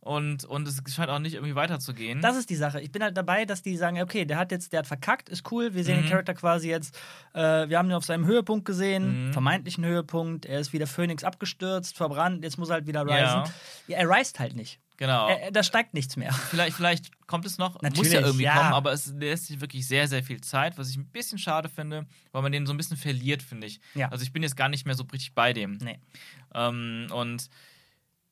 [0.00, 2.22] Und, und es scheint auch nicht irgendwie weiterzugehen.
[2.22, 2.80] Das ist die Sache.
[2.80, 5.50] Ich bin halt dabei, dass die sagen, okay, der hat jetzt, der hat verkackt, ist
[5.50, 5.74] cool.
[5.74, 6.02] Wir sehen Mhm.
[6.04, 6.96] den Charakter quasi jetzt.
[7.34, 9.32] Äh, wir haben ihn auf seinem Höhepunkt gesehen, Mhm.
[9.32, 10.46] vermeintlichen Höhepunkt.
[10.46, 12.44] Er ist wie der Phönix abgestürzt, verbrannt.
[12.44, 13.12] Jetzt muss er halt wieder risen.
[13.16, 13.44] Ja.
[13.88, 14.78] Ja, er reist halt nicht.
[14.96, 15.28] genau.
[15.28, 16.32] Er, da steigt nichts mehr.
[16.50, 18.56] Vielleicht, vielleicht kommt es noch, muss Natürlich, ja irgendwie ja.
[18.56, 21.68] kommen, aber es lässt sich wirklich sehr, sehr viel Zeit, was ich ein bisschen schade
[21.68, 23.80] finde, weil man den so ein bisschen verliert, finde ich.
[23.94, 24.08] Ja.
[24.08, 25.78] Also ich bin jetzt gar nicht mehr so richtig bei dem.
[25.82, 26.00] Nee.
[26.54, 27.48] Ähm, und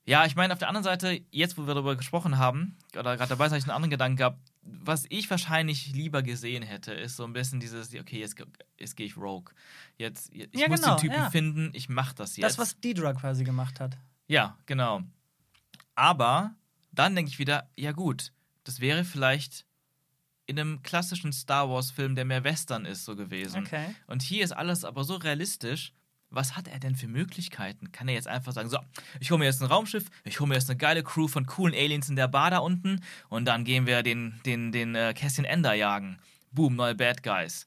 [0.07, 3.31] ja, ich meine, auf der anderen Seite, jetzt wo wir darüber gesprochen haben, oder gerade
[3.31, 7.25] dabei, habe ich einen anderen Gedanken gehabt, was ich wahrscheinlich lieber gesehen hätte, ist so
[7.25, 8.37] ein bisschen dieses, okay, jetzt,
[8.79, 9.53] jetzt gehe ich Rogue.
[9.99, 11.31] Jetzt, ich Ja, muss genau, den Typen ja.
[11.31, 12.45] finden, ich mache das jetzt.
[12.45, 13.97] Das, was Deidre quasi gemacht hat.
[14.29, 15.03] Ja, genau.
[15.97, 16.55] Aber
[16.93, 18.33] dann denke ich wieder, ja gut,
[18.65, 19.67] das wäre vielleicht
[20.47, 23.65] in einem klassischen Star Wars-Film, der mehr Western ist, so gewesen.
[23.65, 23.95] Okay.
[24.07, 25.93] Und hier ist alles aber so realistisch.
[26.31, 27.93] Was hat er denn für Möglichkeiten?
[27.93, 28.79] Kann er jetzt einfach sagen, so,
[29.21, 31.75] ich hole mir jetzt ein Raumschiff, ich hole mir jetzt eine geile Crew von coolen
[31.75, 35.45] Aliens in der Bar da unten und dann gehen wir den, den, den äh, Cassian
[35.45, 36.19] Ender jagen.
[36.51, 37.67] Boom, neue Bad Guys.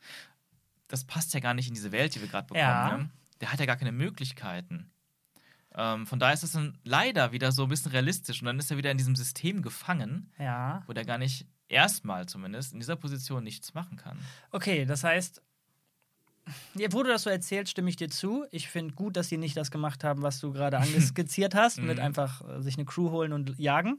[0.88, 2.62] Das passt ja gar nicht in diese Welt, die wir gerade bekommen.
[2.62, 2.98] Ja.
[2.98, 3.10] Ne?
[3.42, 4.92] Der hat ja gar keine Möglichkeiten.
[5.76, 8.72] Ähm, von daher ist es dann leider wieder so ein bisschen realistisch und dann ist
[8.72, 10.84] er wieder in diesem System gefangen, Ja.
[10.88, 14.18] wo der gar nicht erstmal zumindest in dieser Position nichts machen kann.
[14.52, 15.42] Okay, das heißt,
[16.76, 18.46] ja, wo du das so erzählst, stimme ich dir zu.
[18.52, 21.98] Ich finde gut, dass sie nicht das gemacht haben, was du gerade angeskizziert hast, mit
[21.98, 22.04] Mhm.
[22.04, 23.98] einfach äh, sich eine Crew holen und jagen.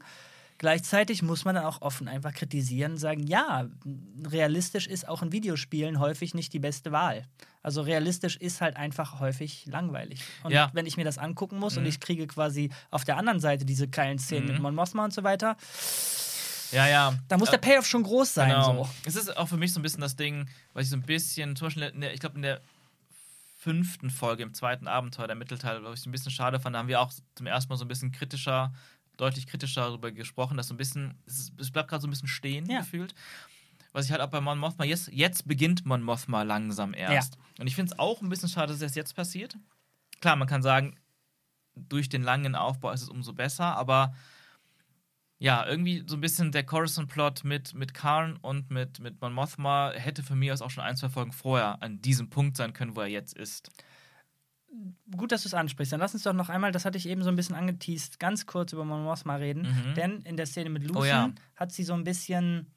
[0.57, 3.67] Gleichzeitig muss man dann auch offen einfach kritisieren und sagen, ja,
[4.27, 7.25] realistisch ist auch in Videospielen häufig nicht die beste Wahl.
[7.63, 10.21] Also realistisch ist halt einfach häufig langweilig.
[10.43, 10.69] Und Ja.
[10.73, 11.89] wenn ich mir das angucken muss und Mhm.
[11.89, 14.51] ich kriege quasi auf der anderen Seite diese geilen Szenen Mhm.
[14.53, 15.57] mit Mon Mothma und so weiter,
[16.71, 17.13] Ja, ja.
[17.27, 18.49] da muss Äh, der Payoff schon groß sein.
[18.49, 18.83] Genau.
[18.85, 18.89] So.
[19.05, 21.55] Es ist auch für mich so ein bisschen das Ding, was ich so ein bisschen,
[21.55, 22.61] zum Beispiel, in der, ich glaube, in der
[23.57, 26.79] fünften Folge, im zweiten Abenteuer, der Mittelteil, was ich so ein bisschen schade fand, da
[26.79, 28.73] haben wir auch zum ersten Mal so ein bisschen kritischer,
[29.17, 32.11] deutlich kritischer darüber gesprochen, dass so ein bisschen, es, ist, es bleibt gerade so ein
[32.11, 32.79] bisschen stehen Ja.
[32.79, 33.13] gefühlt.
[33.93, 37.37] Was ich halt auch bei Mon Mothma, jetzt, jetzt beginnt Mon Mothma langsam erst.
[37.59, 39.57] Und ich finde es auch ein bisschen schade, dass es jetzt passiert.
[40.21, 40.95] Klar, man kann sagen,
[41.75, 44.15] durch den langen Aufbau ist es umso besser, aber
[45.43, 49.91] ja, irgendwie so ein bisschen der Coruscant-Plot mit, mit Karn und mit, mit Mon Mothma
[49.95, 52.95] hätte für mich aus auch schon ein, zwei Folgen vorher an diesem Punkt sein können,
[52.95, 53.71] wo er jetzt ist.
[55.17, 55.91] Gut, dass du es ansprichst.
[55.93, 58.45] Dann lass uns doch noch einmal, das hatte ich eben so ein bisschen angeteased, ganz
[58.45, 59.63] kurz über Mon Mothma reden.
[59.63, 59.95] Mhm.
[59.95, 61.31] Denn in der Szene mit Lucen Oh ja.
[61.55, 62.67] hat sie so ein bisschen,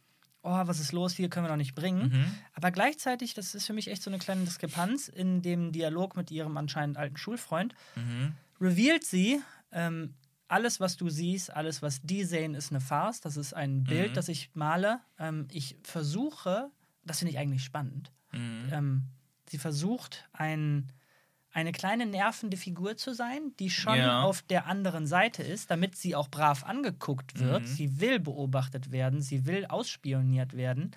[0.43, 2.09] oh, was ist los, hier können wir noch nicht bringen.
[2.09, 2.25] Mhm.
[2.55, 6.31] Aber gleichzeitig, das ist für mich echt so eine kleine Diskrepanz in dem Dialog mit
[6.31, 8.33] ihrem anscheinend alten Schulfreund, Mhm.
[8.59, 9.41] revealed sie,
[9.71, 10.15] ähm,
[10.49, 13.21] alles, was du siehst, alles, was die sehen, ist eine Farce.
[13.21, 14.15] Das ist ein Bild, Mhm.
[14.15, 15.01] das ich male.
[15.19, 16.71] Ähm, ich versuche,
[17.05, 18.69] das finde ich eigentlich spannend, Mhm.
[18.73, 19.03] ähm,
[19.49, 20.93] sie versucht, ein,
[21.53, 24.23] eine kleine nervende Figur zu sein, die schon Ja.
[24.23, 27.63] auf der anderen Seite ist, damit sie auch brav angeguckt wird.
[27.63, 27.67] Mhm.
[27.67, 30.91] Sie will beobachtet werden, sie will ausspioniert werden,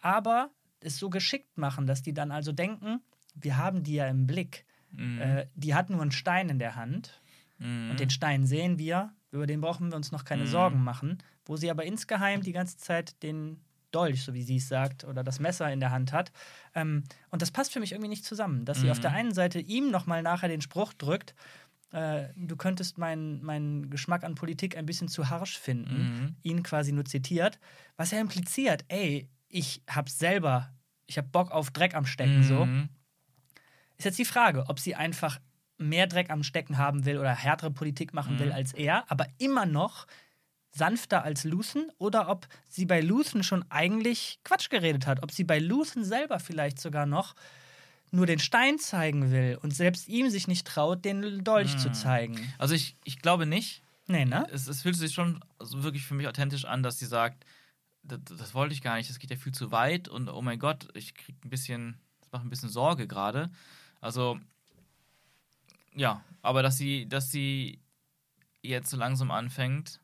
[0.00, 3.02] aber es so geschickt machen, dass die dann also denken,
[3.34, 4.64] wir haben die ja im Blick.
[4.92, 5.20] Mhm.
[5.20, 7.20] Äh, die hat nur einen Stein in der Hand
[7.60, 7.90] Mhm.
[7.90, 10.48] und den Stein sehen wir, über den brauchen wir uns noch keine Mhm.
[10.48, 13.60] Sorgen machen, wo sie aber insgeheim die ganze Zeit den
[13.92, 16.32] Dolch, so wie sie es sagt, oder das Messer in der Hand hat.
[16.74, 18.92] Ähm, und das passt für mich irgendwie nicht zusammen, dass sie Mhm.
[18.92, 21.34] auf der einen Seite ihm nochmal nachher den Spruch drückt,
[21.92, 26.36] äh, du könntest meinen meinen Geschmack an Politik ein bisschen zu harsch finden, Mhm.
[26.42, 27.58] ihn quasi nur zitiert,
[27.96, 30.72] was ja impliziert, ey, ich hab selber,
[31.06, 32.66] ich hab Bock auf Dreck am Stecken, so.
[32.66, 32.88] Mhm.
[33.96, 35.40] Ist jetzt die Frage, ob sie einfach
[35.80, 38.38] mehr Dreck am Stecken haben will oder härtere Politik machen Mhm.
[38.38, 40.06] will als er, aber immer noch
[40.72, 45.22] sanfter als Luthen oder ob sie bei Luthen schon eigentlich Quatsch geredet hat.
[45.22, 47.34] Ob sie bei Luthen selber vielleicht sogar noch
[48.12, 52.36] nur den Stein zeigen will und selbst ihm sich nicht traut, den Dolch zu zeigen.
[52.58, 53.82] Also ich, ich glaube nicht.
[54.06, 54.46] Nee, ne?
[54.52, 57.44] Es, es fühlt sich schon wirklich für mich authentisch an, dass sie sagt,
[58.02, 60.58] das, das wollte ich gar nicht, das geht ja viel zu weit und oh mein
[60.58, 63.50] Gott, ich krieg ein bisschen, das macht ein bisschen Sorge gerade.
[64.00, 64.40] Also,
[65.94, 67.80] ja, aber dass sie, dass sie
[68.62, 70.00] jetzt so langsam anfängt,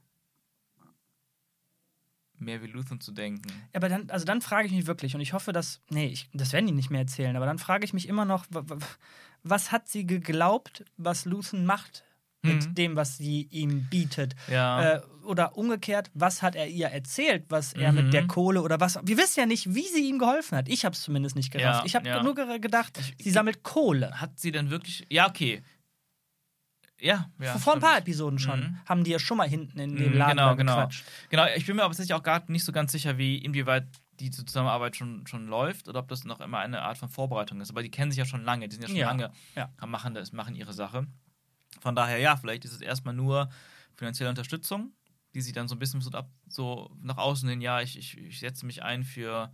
[2.39, 3.49] mehr wie Luthen zu denken.
[3.73, 6.53] Aber dann, also dann frage ich mich wirklich, und ich hoffe, dass, nee, ich, das
[6.53, 8.79] werden die nicht mehr erzählen, aber dann frage ich mich immer noch, wa- wa-
[9.43, 12.05] was hat sie geglaubt, was Luthen macht
[12.43, 12.75] mit Mhm.
[12.75, 14.37] dem, was sie ihm bietet?
[14.49, 14.97] Ja.
[14.97, 18.05] Äh, oder umgekehrt, was hat er ihr erzählt, was er Mhm.
[18.05, 18.99] mit der Kohle oder was.
[19.03, 20.69] Wir wissen ja nicht, wie sie ihm geholfen hat.
[20.69, 21.81] Ich habe es zumindest nicht gerafft.
[21.81, 22.23] Ja, ich habe ja.
[22.23, 24.21] nur ge- gedacht, sie sammelt Kohle.
[24.21, 25.07] Hat sie denn wirklich.
[25.09, 25.63] Ja, okay.
[27.01, 27.59] Ja, ja.
[27.59, 27.99] Vor ein paar.
[27.99, 28.79] Episoden schon Mhm.
[28.87, 30.77] haben die ja schon mal hinten in dem Mhm, Laden genau, genau.
[30.77, 31.05] gequatscht.
[31.29, 33.87] Genau, ich bin mir aber tatsächlich auch gar nicht so ganz sicher, wie inwieweit
[34.19, 37.71] die Zusammenarbeit schon, schon läuft oder ob das noch immer eine Art von Vorbereitung ist.
[37.71, 39.71] Aber die kennen sich ja schon lange, die sind ja schon Ja, lange, ja.
[39.87, 41.07] machen das, machen ihre Sache.
[41.81, 43.51] Von daher, ja, vielleicht ist es erstmal nur
[43.95, 44.93] finanzielle Unterstützung,
[45.35, 48.17] die sie dann so ein bisschen so, ab, so nach außen hin, ja, ich, ich,
[48.17, 49.53] ich setze mich ein für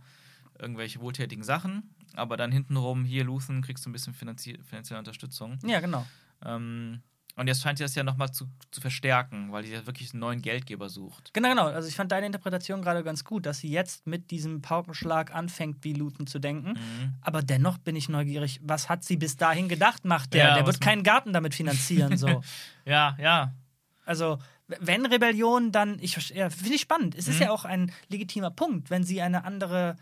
[0.57, 5.59] irgendwelche wohltätigen Sachen, aber dann hintenrum, hier, Luthen, kriegst du ein bisschen finanzie finanzielle Unterstützung.
[5.65, 6.05] Ja, genau.
[6.45, 7.01] Ähm,
[7.35, 10.19] und jetzt scheint sie das ja nochmal zu, zu verstärken, weil sie ja wirklich einen
[10.19, 11.33] neuen Geldgeber sucht.
[11.33, 11.65] Genau, genau.
[11.65, 15.83] Also ich fand deine Interpretation gerade ganz gut, dass sie jetzt mit diesem Paukenschlag anfängt,
[15.83, 16.73] wie Luthen zu denken.
[16.73, 17.13] Mhm.
[17.21, 20.49] Aber dennoch bin ich neugierig, was hat sie bis dahin gedacht, macht der?
[20.49, 22.17] Ja, der wird keinen Garten damit finanzieren.
[22.17, 22.41] So.
[22.85, 23.53] Ja, ja.
[24.05, 27.15] Also, wenn Rebellion, dann, ich ja, finde ich spannend.
[27.15, 27.43] Es ist Mhm.
[27.43, 29.95] ja auch ein legitimer Punkt, wenn sie eine andere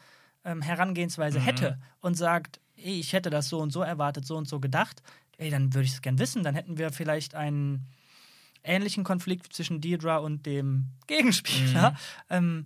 [0.44, 1.44] ähm, Herangehensweise Mhm.
[1.44, 5.04] hätte und sagt, ich hätte das so und so erwartet, so und so gedacht,
[5.42, 6.44] ey, dann würde ich es gern wissen.
[6.44, 7.88] Dann hätten wir vielleicht einen
[8.64, 11.92] ähnlichen Konflikt zwischen Deirdre und dem Gegenspieler.
[11.92, 11.98] Mhm.
[12.30, 12.66] Ähm,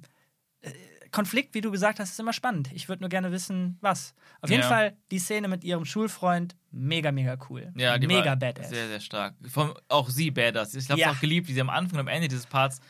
[0.62, 0.72] äh,
[1.12, 2.70] Konflikt, wie du gesagt hast, ist immer spannend.
[2.74, 4.14] Ich würde nur gerne wissen, was.
[4.42, 4.68] Auf jeden Ja.
[4.68, 7.72] Fall die Szene mit ihrem Schulfreund, mega, mega cool.
[7.78, 8.68] Ja, die mega war badass.
[8.70, 9.36] Sehr, sehr stark.
[9.48, 10.76] Vom, auch sie badass.
[10.76, 11.12] Ich habe Ja.
[11.12, 12.82] auch geliebt, wie sie am Anfang und am Ende dieses Parts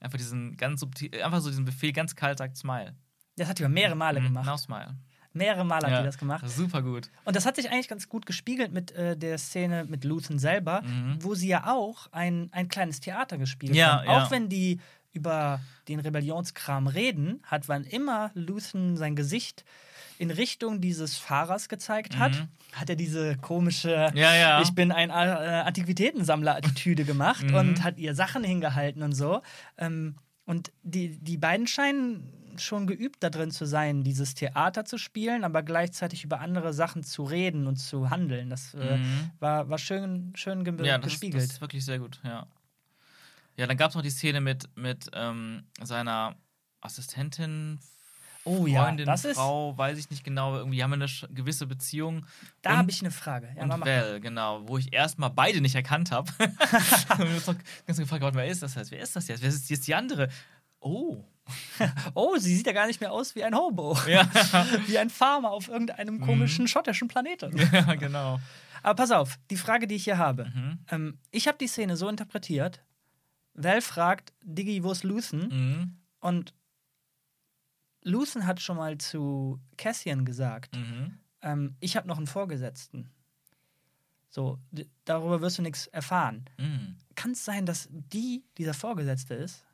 [0.00, 2.94] einfach diesen ganz subtil, einfach so diesen Befehl ganz kalt sagt, Smile.
[3.36, 4.46] Das hat die mehrere Male Mhm, gemacht.
[4.46, 4.96] Now Smile.
[5.36, 6.48] Mehrere Male hat Ja, die das gemacht.
[6.48, 7.10] Super gut.
[7.24, 10.82] Und das hat sich eigentlich ganz gut gespiegelt mit äh, der Szene mit Luthen selber,
[10.82, 11.18] Mhm.
[11.22, 14.06] wo sie ja auch ein, ein kleines Theater gespielt Ja, haben.
[14.06, 14.22] ja.
[14.24, 14.80] Auch wenn die
[15.12, 19.64] über den Rebellionskram reden, hat wann immer Luthen sein Gesicht
[20.18, 22.48] in Richtung dieses Fahrers gezeigt hat, Mhm.
[22.72, 24.60] hat er diese komische Ja, ja.
[24.62, 27.54] Ich bin ein äh, Antiquitätensammler-Attitüde gemacht Mhm.
[27.54, 29.42] und hat ihr Sachen hingehalten und so.
[29.78, 32.32] Ähm, und die, die beiden scheinen
[32.62, 37.02] schon geübt da drin zu sein, dieses Theater zu spielen, aber gleichzeitig über andere Sachen
[37.04, 38.50] zu reden und zu handeln.
[38.50, 39.30] Das äh, Mhm.
[39.40, 41.42] war, war schön, schön ge Ja, das ist, gespiegelt.
[41.44, 42.46] das ist wirklich sehr gut, ja.
[43.56, 46.36] Ja, dann gab es noch die Szene mit, mit ähm, seiner
[46.80, 47.78] Assistentin,
[48.48, 51.66] Oh ja, Freundin, das ist- Frau, weiß ich nicht genau, irgendwie haben wir eine gewisse
[51.66, 52.26] Beziehung.
[52.62, 53.48] da habe ich eine Frage.
[53.56, 53.80] Ja, und.
[53.84, 56.30] Val, genau, wo ich erstmal beide nicht erkannt habe.
[57.18, 58.92] und mir jetzt noch ganz gefragt, wer ist das jetzt?
[58.92, 59.42] Wer ist das jetzt?
[59.42, 60.28] Wer ist jetzt die andere?
[60.78, 61.24] Oh.
[62.14, 63.96] Oh, sie sieht ja gar nicht mehr aus wie ein Hobo.
[64.08, 64.28] Ja,
[64.86, 67.56] wie ein Farmer auf irgendeinem komischen schottischen Planeten.
[67.72, 68.40] ja genau.
[68.82, 70.46] Aber pass auf, die Frage, die ich hier habe.
[70.46, 70.78] Mhm.
[70.90, 72.82] Ähm, ich habe die Szene so interpretiert.
[73.54, 75.48] Val fragt, Diggi, wo ist Luthen?
[75.48, 75.96] Mhm.
[76.20, 76.54] Und
[78.02, 81.18] Luthen hat schon mal zu Cassian gesagt, Mhm.
[81.42, 83.10] ähm, ich habe noch einen Vorgesetzten.
[84.28, 84.58] So,
[85.04, 86.44] darüber wirst du nichts erfahren.
[86.58, 86.96] Mhm.
[87.14, 89.64] Kann es sein, dass die dieser Vorgesetzte ist?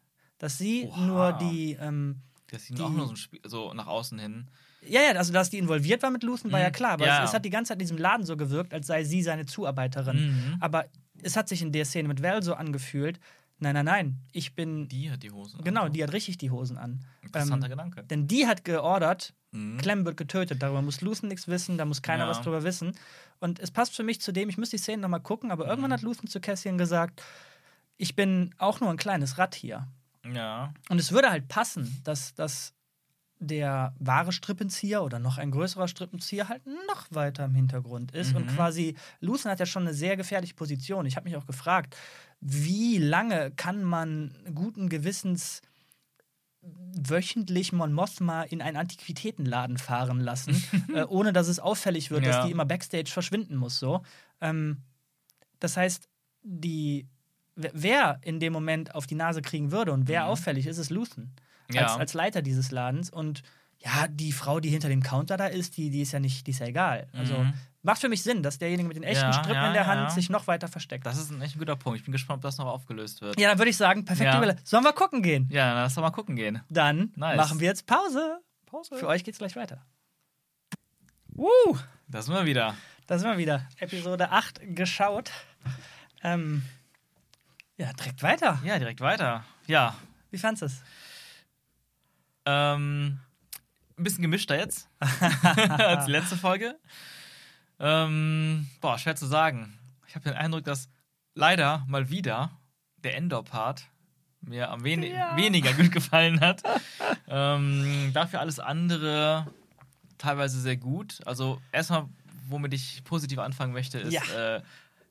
[0.42, 1.00] Dass sie Oha.
[1.06, 2.16] nur die, ähm,
[2.50, 4.48] Das sieht Die- auch nur so, Spiel, so nach außen hin.
[4.86, 6.64] ja, ja, also dass die involviert war mit Luthen, war Mhm.
[6.64, 7.22] ja klar, aber Ja.
[7.22, 9.46] es, es hat die ganze Zeit in diesem Laden so gewirkt, als sei sie seine
[9.46, 10.16] Zuarbeiterin.
[10.52, 10.56] Mhm.
[10.60, 10.86] Aber
[11.22, 13.20] es hat sich in der Szene mit Val so angefühlt,
[13.58, 15.56] nein, nein, nein, ich bin, Die hat die Hose.
[15.58, 15.64] an.
[15.64, 17.04] genau, die hat richtig die Hosen an.
[17.22, 18.02] Interessanter ähm, Gedanke.
[18.02, 19.78] Denn die hat geordert, Mhm.
[19.78, 22.30] Clem wird getötet, darüber muss Luthen nichts wissen, da muss keiner Ja.
[22.30, 22.92] was drüber wissen.
[23.38, 25.90] Und es passt für mich zu dem, ich muss die Szene nochmal gucken, aber irgendwann
[25.90, 25.94] Mhm.
[25.94, 27.22] hat Luthen zu Cassian gesagt,
[27.98, 29.86] ich bin auch nur ein kleines Rad hier.
[30.24, 30.72] Ja.
[30.88, 32.74] Und es würde halt passen, dass, dass
[33.40, 38.36] der wahre Strippenzieher oder noch ein größerer Strippenzieher halt noch weiter im Hintergrund ist.
[38.36, 38.54] Und Mhm.
[38.54, 41.06] quasi, Luthen hat ja schon eine sehr gefährliche Position.
[41.06, 41.96] Ich habe mich auch gefragt,
[42.40, 45.60] wie lange kann man guten Gewissens
[46.60, 50.54] wöchentlich Mon Mothma in einen Antiquitätenladen fahren lassen,
[50.94, 52.32] äh, ohne dass es auffällig wird, Ja.
[52.32, 53.78] dass die immer backstage verschwinden muss.
[53.80, 54.02] So.
[54.40, 54.82] Ähm,
[55.58, 56.08] das heißt,
[56.44, 57.08] die,
[57.56, 60.28] wer- in dem Moment auf die Nase kriegen würde und wer Mhm.
[60.28, 61.34] auffällig ist, ist Luthen.
[61.70, 61.82] Ja.
[61.82, 63.10] Als, als Leiter dieses Ladens.
[63.10, 63.42] Und
[63.78, 66.50] ja, die Frau, die hinter dem Counter da ist, die, die ist ja nicht, die
[66.52, 67.08] ist ja egal.
[67.12, 67.54] Also Mhm.
[67.84, 70.02] Macht für mich Sinn, dass derjenige mit den echten Ja, Strippen ja, in der Hand
[70.02, 70.10] ja.
[70.10, 71.04] sich noch weiter versteckt.
[71.04, 71.98] Das ist ein echt guter Punkt.
[71.98, 73.40] Ich bin gespannt, ob das noch aufgelöst wird.
[73.40, 74.40] ja, dann würde ich sagen, perfekte.
[74.40, 74.54] Welle.
[74.62, 75.48] Sollen wir gucken gehen?
[75.50, 76.60] Ja, dann lass doch mal gucken gehen.
[76.68, 77.36] Dann Nice.
[77.36, 78.38] machen wir jetzt Pause.
[78.66, 78.94] Pause.
[78.96, 79.84] Für euch geht's gleich weiter.
[81.36, 81.76] Uh,
[82.06, 82.76] Da sind wir wieder.
[83.08, 83.66] da sind wir wieder.
[83.78, 85.32] Episode 8 geschaut.
[86.22, 86.62] Ähm,
[87.76, 88.58] ja, direkt weiter.
[88.64, 89.44] Ja, direkt weiter.
[89.66, 89.94] Ja,
[90.30, 90.82] Wie fandest du es?
[92.46, 93.18] ähm,
[93.98, 96.78] ein bisschen gemischter jetzt als die letzte Folge.
[97.78, 99.78] Ähm, boah, schwer zu sagen.
[100.08, 100.88] Ich habe den Eindruck, dass
[101.34, 102.50] leider mal wieder
[102.98, 103.84] der Endor-Part
[104.40, 105.36] mir am wen Ja.
[105.36, 106.62] weniger gut gefallen hat.
[107.28, 109.46] ähm, dafür alles andere
[110.18, 111.20] teilweise sehr gut.
[111.26, 112.08] Also erstmal,
[112.48, 114.56] womit ich positiv anfangen möchte, ist Ja.
[114.56, 114.62] äh,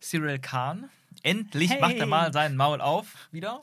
[0.02, 0.90] Cyril Khan.
[1.24, 1.82] Endlich Hey.
[1.82, 3.62] macht er mal sein Maul auf wieder.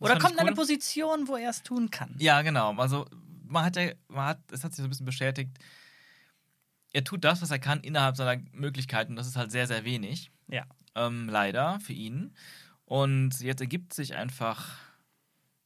[0.00, 0.52] Das Oder kommt in eine.
[0.52, 2.14] Position, wo er es tun kann?
[2.18, 2.74] Ja, genau.
[2.76, 3.06] Also
[3.46, 5.50] man hat ja, man hat, es hat sich so ein bisschen bestätigt,
[6.92, 9.16] er tut das, was er kann, innerhalb seiner Möglichkeiten.
[9.16, 10.30] Das ist halt sehr, sehr wenig.
[10.48, 10.64] Ja.
[10.94, 12.34] Ähm, leider für ihn.
[12.84, 14.76] Und jetzt ergibt sich einfach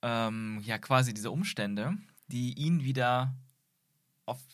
[0.03, 1.97] ähm, ja quasi diese Umstände,
[2.27, 3.35] die ihn wieder
[4.27, 4.45] aufs,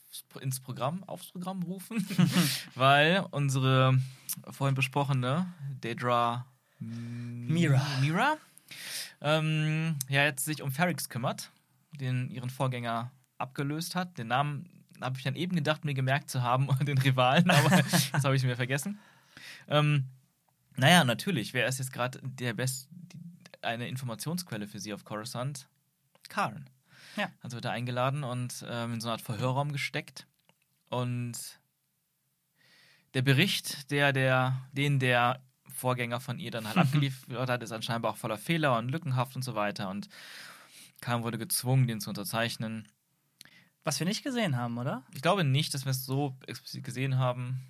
[0.40, 2.06] ins Programm, aufs Programm rufen,
[2.76, 3.98] weil unsere
[4.50, 5.52] vorhin besprochene
[5.82, 6.46] Dedra
[6.80, 7.86] Mira.
[8.00, 8.36] Mira
[9.20, 11.50] ähm, ja jetzt sich um Ferrix kümmert,
[11.92, 14.18] den ihren Vorgänger abgelöst hat.
[14.18, 17.70] Den Namen habe ich dann eben gedacht, mir gemerkt zu haben, den Rivalen, aber
[18.12, 18.98] das habe ich mir vergessen.
[19.68, 20.06] Ähm,
[20.76, 22.88] naja, natürlich, wer ist jetzt gerade der best,
[23.62, 25.68] eine Informationsquelle für sie auf Coruscant?
[26.28, 26.70] Karen.
[27.16, 27.28] Ja.
[27.42, 30.26] Also wird er eingeladen und ähm, in so eine Art Verhörraum gesteckt.
[30.88, 31.60] Und
[33.14, 35.40] der Bericht, der, der, den der
[35.80, 39.42] Vorgänger von ihr dann halt abgeliefert hat, ist anscheinend auch voller Fehler und lückenhaft und
[39.42, 39.90] so weiter.
[39.90, 40.08] Und
[41.00, 42.86] Khan wurde gezwungen, den zu unterzeichnen.
[43.82, 45.04] Was wir nicht gesehen haben, oder?
[45.14, 47.60] Ich glaube nicht, dass wir es so explizit gesehen haben.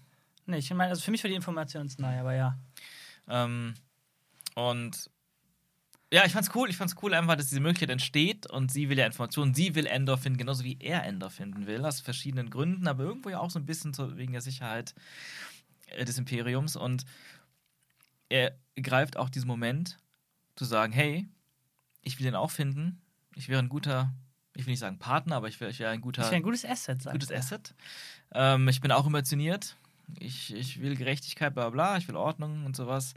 [0.46, 2.58] Nee, ich meine, also für mich war die Information neu, aber ja.
[3.28, 3.74] Ähm,
[4.56, 5.10] und
[6.12, 6.68] ja, ich fand's cool.
[6.68, 9.86] Ich fand's cool einfach, dass diese Möglichkeit entsteht und sie will ja Informationen, sie will
[9.86, 13.50] Endor finden, genauso wie er Endor finden will, aus verschiedenen Gründen, aber irgendwo ja auch
[13.50, 14.94] so ein bisschen wegen der Sicherheit
[15.86, 16.74] äh, des Imperiums.
[16.74, 17.04] Und
[18.30, 19.98] er greift auch diesen Moment
[20.56, 21.28] zu sagen, hey,
[22.02, 23.02] ich will den auch finden.
[23.34, 24.14] Ich wäre ein guter,
[24.54, 26.42] ich will nicht sagen Partner, aber ich wäre ich wär ein guter Das wäre ein
[26.42, 27.30] gutes Asset, sagt gutes.
[27.30, 27.74] Asset.
[28.32, 29.76] Ähm, ich bin auch emotioniert.
[30.18, 33.14] Ich, ich will Gerechtigkeit, bla bla, ich will Ordnung und sowas.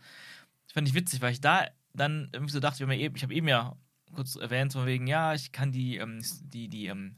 [0.66, 3.76] Das fand ich witzig, weil ich da dann irgendwie so dachte, ich habe eben ja
[4.14, 7.16] kurz erwähnt, von wegen, ja, ich kann die, ähm, die, die ähm,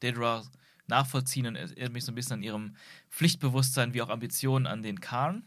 [0.00, 0.42] Daedra
[0.86, 2.76] nachvollziehen und erinnert mich so ein bisschen an ihrem
[3.10, 5.44] Pflichtbewusstsein wie auch Ambitionen an den Karn.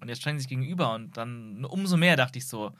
[0.00, 2.72] Und jetzt steigen sie sich gegenüber und dann umso mehr dachte ich so,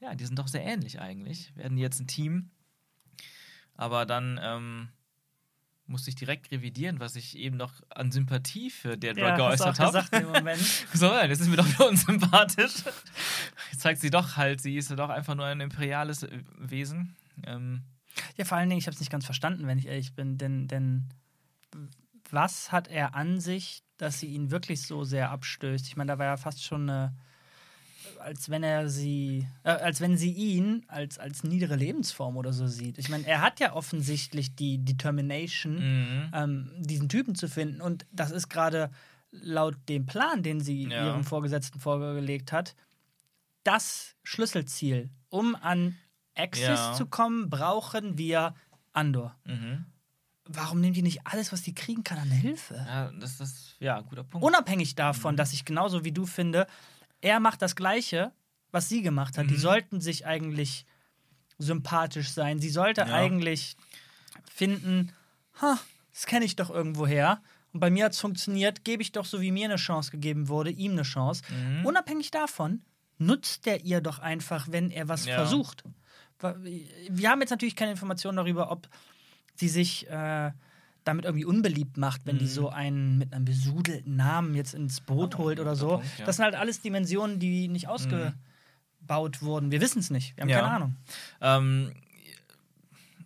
[0.00, 1.54] ja, die sind doch sehr ähnlich eigentlich.
[1.56, 2.50] Werden die jetzt ein Team?
[3.74, 4.88] Aber dann ähm,
[5.86, 9.72] musste ich direkt revidieren, was ich eben noch an Sympathie für Ja, hast du auch
[9.72, 9.98] geäußert habe.
[10.92, 12.84] So, das ist mir doch nur unsympathisch.
[13.70, 16.26] Jetzt zeigt sie doch halt, sie ist ja doch einfach nur ein imperiales
[16.58, 17.16] Wesen.
[17.46, 17.82] Ähm,
[18.36, 20.68] Ja, vor allen Dingen, ich habe es nicht ganz verstanden, wenn ich ehrlich bin, denn,
[20.68, 21.08] denn
[22.30, 25.86] was hat er an sich, dass sie ihn wirklich so sehr abstößt?
[25.86, 27.14] Ich meine, da war ja fast schon eine,
[28.20, 32.66] als wenn er sie, äh, als wenn sie ihn als, als niedere Lebensform oder so
[32.66, 32.98] sieht.
[32.98, 36.30] Ich meine, er hat ja offensichtlich die Determination, mhm.
[36.32, 37.80] ähm, diesen Typen zu finden.
[37.80, 38.90] Und das ist gerade
[39.30, 41.06] laut dem Plan, den sie Ja.
[41.06, 42.74] ihrem Vorgesetzten vorgelegt hat,
[43.64, 45.10] das Schlüsselziel.
[45.28, 45.96] Um an
[46.34, 46.92] Axis Ja.
[46.94, 48.54] zu kommen, brauchen wir
[48.92, 49.36] Andor.
[49.44, 49.84] Mhm.
[50.50, 52.74] Warum nimmt die nicht alles, was die kriegen kann, an Hilfe?
[52.74, 54.46] Ja, das ist ja ein guter Punkt.
[54.46, 55.36] Unabhängig davon, Mhm.
[55.36, 56.66] dass ich genauso wie du finde,
[57.20, 58.32] er macht das Gleiche,
[58.70, 59.48] was sie gemacht hat.
[59.50, 59.58] Die Mhm.
[59.58, 60.86] sollten sich eigentlich
[61.58, 62.60] sympathisch sein.
[62.60, 63.06] Sie sollte Ja.
[63.12, 63.76] eigentlich
[64.50, 65.12] finden,
[65.60, 65.78] ha,
[66.12, 67.40] das kenne ich doch irgendwoher.
[67.72, 70.48] Und bei mir hat es funktioniert, gebe ich doch so, wie mir eine Chance gegeben
[70.48, 71.42] wurde, ihm eine Chance.
[71.52, 71.84] Mhm.
[71.84, 72.82] Unabhängig davon,
[73.18, 75.34] nutzt er ihr doch einfach, wenn er was Ja.
[75.36, 75.84] versucht.
[77.10, 78.88] Wir haben jetzt natürlich keine Informationen darüber, ob
[79.58, 80.50] sie sich äh,
[81.04, 82.48] damit irgendwie unbeliebt macht, wenn die Mhm.
[82.50, 85.88] so einen mit einem besudelten Namen jetzt ins Boot Oh, holt oder so.
[85.98, 86.22] Punkt, ja.
[86.22, 86.26] Mhm.
[86.26, 89.70] Das sind halt alles Dimensionen, die nicht ausgebaut wurden.
[89.70, 90.36] Wir wissen es nicht.
[90.36, 90.60] Wir haben Ja.
[90.60, 90.96] keine Ahnung.
[91.40, 91.92] Ähm,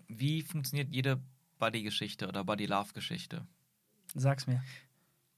[0.09, 1.19] wie funktioniert jede
[1.59, 3.47] Buddy-Geschichte oder Buddy-Love-Geschichte?
[4.15, 4.63] Sag's mir.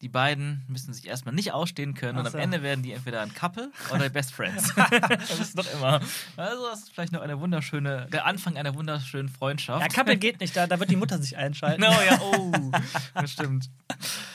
[0.05, 2.37] Die beiden müssen sich erstmal nicht ausstehen können und Ach so.
[2.37, 4.71] am Ende werden die entweder ein Couple oder Best Friends.
[5.09, 5.99] das ist doch immer.
[6.37, 9.81] Also, das ist vielleicht noch eine wunderschöne, der Anfang einer wunderschönen Freundschaft.
[9.81, 11.81] Ja, Kappel geht nicht, da, da wird die Mutter sich einschalten.
[11.85, 12.71] No, ja, oh,
[13.15, 13.71] das stimmt.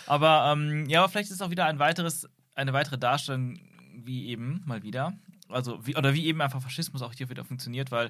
[0.07, 3.59] Aber ähm, ja, aber vielleicht ist auch wieder ein weiteres, eine weitere Darstellung,
[3.93, 5.13] wie eben mal wieder,
[5.49, 8.09] also wie, oder wie eben einfach Faschismus auch hier wieder funktioniert, weil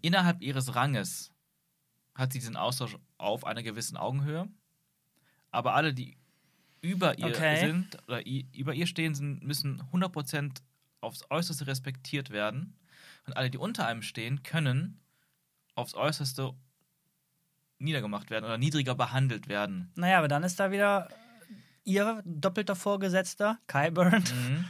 [0.00, 1.32] innerhalb ihres Ranges
[2.14, 4.48] hat sie diesen Austausch auf einer gewissen Augenhöhe,
[5.50, 6.16] aber alle, die
[6.86, 7.60] über ihr Okay.
[7.66, 10.62] sind oder über ihr stehen, sind, müssen 100%
[11.00, 12.76] aufs Äußerste respektiert werden.
[13.26, 15.00] Und alle, die unter einem stehen, können
[15.74, 16.52] aufs Äußerste
[17.78, 19.90] niedergemacht werden oder niedriger behandelt werden.
[19.96, 21.08] Naja, aber dann ist da wieder
[21.84, 24.64] ihr doppelter Vorgesetzter, Kai Burnt, Mhm.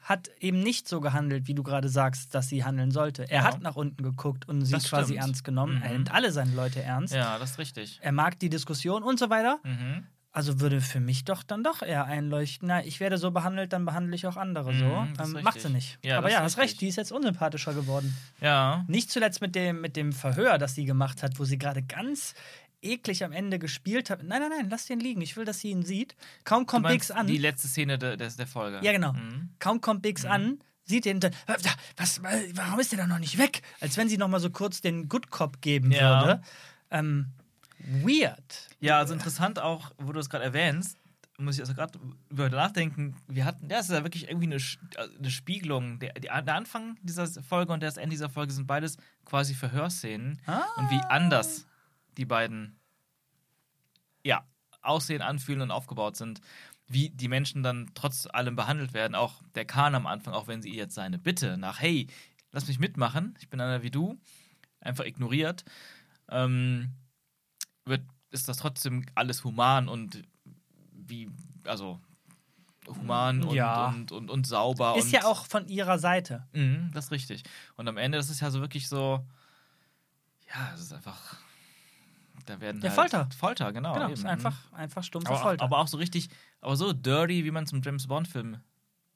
[0.00, 3.30] hat eben nicht so gehandelt, wie du gerade sagst, dass sie handeln sollte.
[3.30, 3.44] Er Ja.
[3.44, 5.20] hat nach unten geguckt und sie Das quasi stimmt.
[5.26, 5.80] ernst genommen.
[5.82, 5.94] Er Mhm.
[5.96, 7.14] nimmt alle seine Leute ernst.
[7.14, 7.98] Ja, das ist richtig.
[8.02, 9.60] Er mag die Diskussion und so weiter.
[9.62, 10.06] Mhm.
[10.32, 13.84] Also würde für mich doch dann doch eher einleuchten, na, ich werde so behandelt, dann
[13.84, 14.84] behandle ich auch andere so.
[14.84, 15.98] Mhm, ist ähm, macht sie nicht.
[16.04, 18.16] Ja, Aber ja, hast recht, die ist jetzt unsympathischer geworden.
[18.40, 18.84] Ja.
[18.86, 22.34] Nicht zuletzt mit dem, mit dem Verhör, das sie gemacht hat, wo sie gerade ganz
[22.80, 24.22] eklig am Ende gespielt hat.
[24.22, 25.20] Nein, nein, nein, lass den liegen.
[25.20, 26.14] Ich will, dass sie ihn sieht.
[26.44, 27.26] Kaum kommt Biggs an.
[27.26, 28.78] Die letzte Szene der, der, der Folge.
[28.82, 29.12] Ja, genau.
[29.14, 29.50] Mhm.
[29.58, 31.56] Kaum kommt Biggs an, sieht den, dann, "Äh,
[31.96, 33.62] was, warum ist der da noch nicht weg?
[33.80, 36.20] Als wenn sie noch mal so kurz den Good Cop geben Ja.
[36.24, 36.42] würde.
[36.92, 37.26] Ähm,
[37.86, 38.68] weird.
[38.80, 40.96] Ja, also interessant auch, wo du es gerade erwähnst,
[41.40, 43.16] muss ich also gerade über nachdenken.
[43.26, 45.98] Wir hatten, ja, es ist ja wirklich irgendwie eine, äh, eine Spiegelung.
[45.98, 50.40] Der, der Anfang dieser Folge und das Ende dieser Folge sind beides quasi Verhörszenen.
[50.46, 50.64] Ah.
[50.76, 51.66] Und wie anders
[52.16, 52.78] die beiden,
[54.24, 54.44] ja,
[54.82, 56.40] aussehen, anfühlen und aufgebaut sind.
[56.86, 59.14] Wie die Menschen dann trotz allem behandelt werden.
[59.14, 62.08] Auch der Kahn am Anfang, auch wenn sie jetzt seine Bitte nach, hey,
[62.50, 64.18] lass mich mitmachen, ich bin einer wie du,
[64.80, 65.64] einfach ignoriert,
[66.28, 66.90] ähm,
[67.90, 70.22] wird, ist das trotzdem alles human und
[70.92, 71.28] wie,
[71.64, 72.00] also
[72.88, 73.88] human und, Ja.
[73.88, 74.96] und, und, und sauber.
[74.96, 76.46] Ist und, ja auch von ihrer Seite.
[76.52, 77.42] Mhm, das ist richtig.
[77.76, 79.24] Und am Ende, das ist ja so wirklich so,
[80.48, 81.36] ja, es ist einfach,
[82.46, 83.28] da werden Ja, halt, Folter.
[83.36, 83.92] Folter, genau.
[83.92, 84.14] genau, eben.
[84.14, 85.64] ist einfach, einfach stumpfe aber, Folter.
[85.64, 86.28] aber auch so richtig,
[86.60, 88.58] aber so dirty, wie man es im James Bond-Film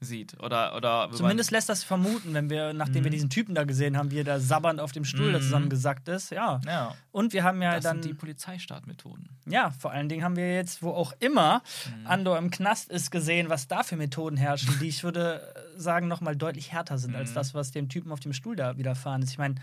[0.05, 0.41] sieht.
[0.43, 3.05] Oder, oder Zumindest lässt das vermuten, wenn wir, nachdem Mhm.
[3.05, 5.43] wir diesen Typen da gesehen haben, wie er da sabbernd auf dem Stuhl da Mhm.
[5.43, 6.31] zusammengesackt ist.
[6.31, 6.61] Ja.
[6.67, 9.29] ja, Und wir haben ja das dann, sind die Polizeistartmethoden.
[9.47, 11.63] ja, vor allen Dingen haben wir jetzt, wo auch immer
[12.01, 12.07] Mhm.
[12.07, 16.37] Andor im Knast ist, gesehen, was da für Methoden herrschen, die ich würde sagen, nochmal
[16.37, 17.35] deutlich härter sind als Mhm.
[17.35, 19.31] das, was dem Typen auf dem Stuhl da widerfahren ist.
[19.31, 19.57] Ich meine,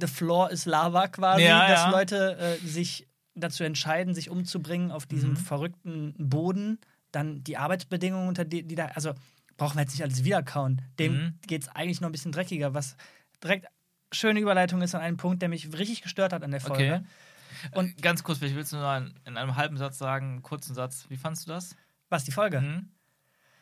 [0.00, 1.90] the floor ist Lava quasi, Ja, dass ja.
[1.90, 5.36] Leute äh, sich dazu entscheiden, sich umzubringen auf diesem Mhm.
[5.36, 6.78] verrückten Boden.
[7.12, 9.12] Dann die Arbeitsbedingungen, unter die, die da, also
[9.56, 10.82] brauchen wir jetzt nicht alles wiederkauen.
[10.98, 11.38] Dem Mhm.
[11.46, 12.96] geht es eigentlich noch ein bisschen dreckiger, was
[13.42, 13.66] direkt
[14.12, 17.04] schöne Überleitung ist an einen Punkt, der mich richtig gestört hat an der Folge.
[17.04, 17.78] Okay.
[17.78, 21.06] Und ganz kurz, vielleicht willst du nur in einem halben Satz sagen, einen kurzen Satz.
[21.08, 21.76] Wie fandst du das?
[22.08, 22.60] Was, die Folge?
[22.60, 22.88] Mhm.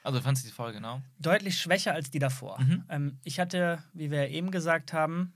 [0.03, 1.03] Also, wie fandst du die Folge, genau?
[1.19, 2.59] Deutlich schwächer als die davor.
[2.61, 2.85] Mhm.
[2.89, 5.35] Ähm, ich hatte, wie wir eben gesagt haben,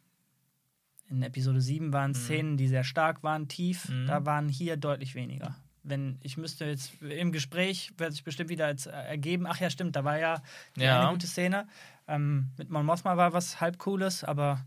[1.11, 3.89] in Episode 7 waren Szenen, die sehr stark waren, tief.
[3.91, 4.07] Mhm.
[4.07, 5.55] Da waren hier deutlich weniger.
[5.87, 9.69] Wenn ich müsste jetzt im Gespräch, wird sich bestimmt wieder als, äh, ergeben, ach ja,
[9.71, 10.43] stimmt, da war ja,
[10.77, 11.03] Ja.
[11.03, 11.69] eine gute Szene.
[12.09, 14.65] Ähm, mit Mon Mothma war was halb Cooles, aber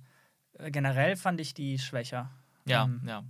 [0.59, 2.30] äh, generell fand ich die schwächer.
[2.65, 3.24] Ja, Ähm, ja.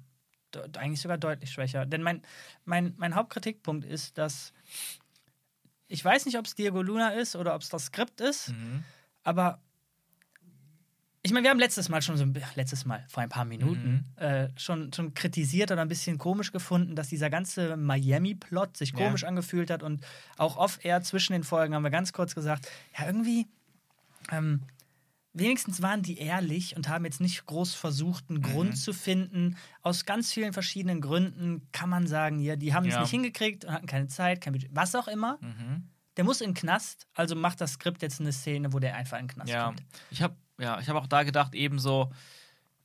[0.77, 1.85] eigentlich sogar deutlich schwächer.
[1.85, 2.21] Denn mein,
[2.65, 4.53] mein, mein Hauptkritikpunkt ist, dass
[5.87, 8.83] ich weiß nicht, ob es Diego Luna ist oder ob es das Skript ist, Mhm.
[9.23, 9.61] aber
[11.27, 14.05] ich meine, wir haben letztes Mal schon so ein letztes Mal vor ein paar Minuten
[14.15, 18.97] äh, schon, schon kritisiert oder ein bisschen komisch gefunden, dass dieser ganze Miami-Plot sich Ja.
[19.05, 20.05] komisch angefühlt hat und
[20.37, 23.47] auch off-air zwischen den Folgen haben wir ganz kurz gesagt, ja, irgendwie
[24.31, 24.61] ähm,
[25.33, 28.43] wenigstens waren die ehrlich und haben jetzt nicht groß versucht, einen Mhm.
[28.43, 29.55] Grund zu finden.
[29.81, 33.01] Aus ganz vielen verschiedenen Gründen kann man sagen, ja, die haben es Ja.
[33.01, 35.37] nicht hingekriegt und hatten keine Zeit, kein Budget, was auch immer.
[35.41, 35.89] Mhm.
[36.15, 39.19] Der muss in den Knast, also macht das Skript jetzt eine Szene, wo der einfach
[39.19, 39.83] in den Knast Ja, kommt.
[40.09, 42.11] ich habe ja, ich hab auch da gedacht, ebenso,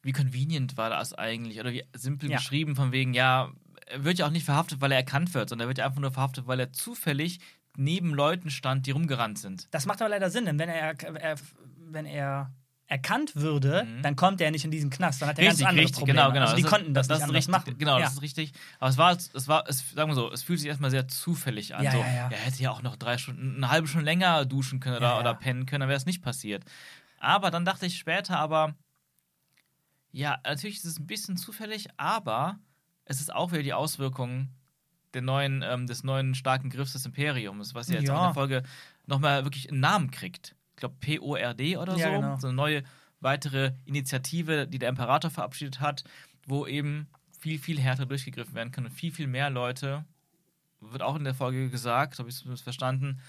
[0.02, 1.60] wie convenient war das eigentlich?
[1.60, 2.36] Oder wie simpel Ja.
[2.38, 3.50] geschrieben, von wegen, ja,
[3.86, 6.00] er wird ja auch nicht verhaftet, weil er erkannt wird, sondern er wird ja einfach
[6.00, 7.40] nur verhaftet, weil er zufällig
[7.76, 9.68] neben Leuten stand, die rumgerannt sind.
[9.72, 11.36] Das macht aber leider Sinn, denn wenn er, er,
[11.90, 12.50] wenn er
[12.86, 14.02] erkannt würde, Mhm.
[14.02, 16.18] dann kommt er nicht in diesen Knast, dann hat er ganz andere Probleme.
[16.18, 16.42] genau, genau.
[16.42, 17.78] Also die ist- konnten das, nicht ist anders richtig, machen.
[17.78, 18.04] Genau, ja.
[18.04, 18.52] das ist richtig.
[18.80, 21.74] Aber es war, es war, es, sagen wir so, es fühlt sich erstmal sehr zufällig
[21.74, 21.84] an.
[21.84, 22.28] Ja, so, ja, ja.
[22.30, 25.32] Er hätte ja auch noch drei Stunden, eine halbe Stunde länger duschen können oder, oder
[25.32, 26.64] pennen können, dann wäre es nicht passiert.
[27.22, 28.74] Aber dann dachte ich später, aber
[30.10, 32.58] ja, natürlich ist es ein bisschen zufällig, aber
[33.04, 34.48] es ist auch wieder die Auswirkung
[35.14, 38.14] der neuen, ähm, des neuen starken Griffs des Imperiums, was ja jetzt Ja.
[38.14, 38.62] auch in der Folge
[39.06, 40.56] nochmal wirklich einen Namen kriegt.
[40.70, 42.12] Ich glaube PORD oder Ja, so.
[42.20, 42.38] genau.
[42.40, 42.82] So eine neue
[43.20, 46.02] weitere Initiative, die der Imperator verabschiedet hat,
[46.46, 47.06] wo eben
[47.38, 50.04] viel, viel härter durchgegriffen werden kann und viel, viel mehr Leute,
[50.80, 53.20] wird auch in der Folge gesagt, habe ich es verstanden,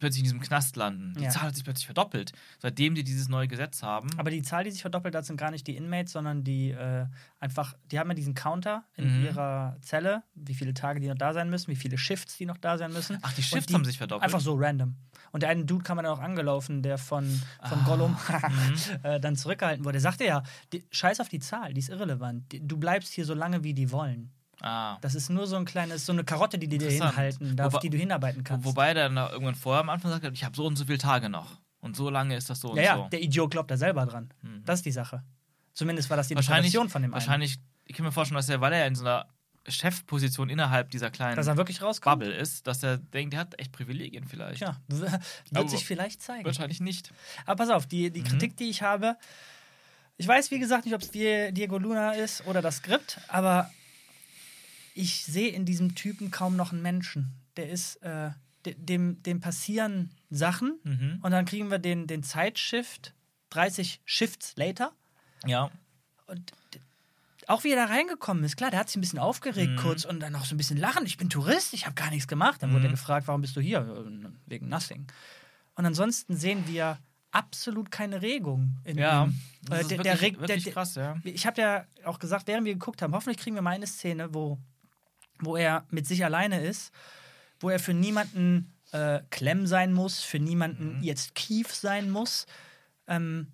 [0.00, 1.14] plötzlich in diesem Knast landen.
[1.16, 1.30] Die Ja.
[1.30, 4.08] Zahl hat sich plötzlich verdoppelt, seitdem die dieses neue Gesetz haben.
[4.18, 7.06] Aber die Zahl, die sich verdoppelt hat, sind gar nicht die Inmates, sondern die äh,
[7.38, 9.24] einfach, die haben ja diesen Counter in Mhm.
[9.26, 12.56] ihrer Zelle, wie viele Tage die noch da sein müssen, wie viele Shifts die noch
[12.58, 13.18] da sein müssen.
[13.22, 14.24] Ach, die Shifts die haben sich verdoppelt.
[14.24, 14.96] Einfach so random.
[15.32, 17.24] Und der eine Dude kam dann auch angelaufen, der von,
[17.68, 18.12] von Ah, Gollum
[18.48, 18.74] mhm.
[19.04, 19.92] äh, dann zurückgehalten wurde.
[19.92, 20.42] Der sagte ja,
[20.72, 22.44] die, scheiß auf die Zahl, die ist irrelevant.
[22.62, 24.32] Du bleibst hier so lange, wie die wollen.
[24.62, 24.98] Ah.
[25.00, 27.80] Das ist nur so ein kleines, so eine Karotte, die die dir hinhalten, darf, Wobei-
[27.80, 28.64] die du hinarbeiten kannst.
[28.66, 31.28] Wobei er dann irgendwann vorher am Anfang sagt, ich habe so und so viele Tage
[31.28, 31.58] noch.
[31.80, 33.08] Und so lange ist das so und ja, ja, so.
[33.08, 34.28] der Idiot glaubt da selber dran.
[34.42, 34.62] Mhm.
[34.66, 35.22] Das ist die Sache.
[35.72, 37.14] Zumindest war das die Interpretation von dem einen.
[37.14, 37.56] wahrscheinlich,
[37.86, 39.26] ich kann mir vorstellen, dass er, weil er in so einer
[39.66, 42.20] Chefposition innerhalb dieser kleinen Dass er wirklich rauskommt.
[42.20, 44.58] Bubble ist, dass er denkt, er hat echt Privilegien vielleicht.
[44.58, 45.12] Tja, w- wird
[45.54, 46.44] Aber sich vielleicht zeigen.
[46.44, 47.12] Wahrscheinlich nicht.
[47.46, 48.24] Aber pass auf, die, die Mhm.
[48.24, 49.16] Kritik, die ich habe,
[50.16, 53.70] ich weiß, wie gesagt, nicht, ob es Die- Diego Luna ist oder das Skript, aber
[54.94, 57.32] ich sehe in diesem Typen kaum noch einen Menschen.
[57.56, 58.30] Der ist, äh,
[58.64, 61.18] de- dem, dem passieren Sachen Mhm.
[61.22, 63.14] und dann kriegen wir den, den Zeitshift
[63.50, 64.92] 30 Shifts later.
[65.46, 65.70] Ja.
[66.26, 66.52] Und
[67.46, 69.76] auch wie er da reingekommen ist, klar, der hat sich ein bisschen aufgeregt Mhm.
[69.76, 71.04] kurz und dann auch so ein bisschen lachen.
[71.06, 72.62] Ich bin Tourist, ich habe gar nichts gemacht.
[72.62, 72.86] Dann wurde Mhm.
[72.86, 73.78] er gefragt, warum bist du hier?
[73.80, 75.06] Äh, Wegen Nothing.
[75.74, 76.98] Und ansonsten sehen wir
[77.32, 79.24] absolut keine Regung in Ja.
[79.24, 79.40] ihm.
[79.62, 81.16] Das Äh, ist der, wirklich, der, wirklich der, krass, ja.
[81.24, 84.32] ich habe ja auch gesagt, während wir geguckt haben, hoffentlich kriegen wir mal eine Szene,
[84.34, 84.58] wo,
[85.40, 86.92] wo er mit sich alleine ist,
[87.60, 91.02] wo er für niemanden äh, Clem sein muss, für niemanden Mhm.
[91.02, 92.46] jetzt Kief sein muss.
[93.06, 93.48] Ähm,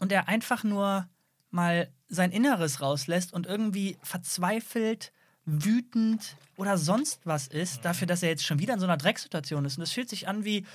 [0.00, 1.08] und er einfach nur
[1.50, 5.12] mal sein Inneres rauslässt und irgendwie verzweifelt,
[5.44, 9.64] wütend oder sonst was ist, dafür, dass er jetzt schon wieder in so einer Drecksituation
[9.64, 9.76] ist.
[9.76, 10.66] Und das fühlt sich an wie,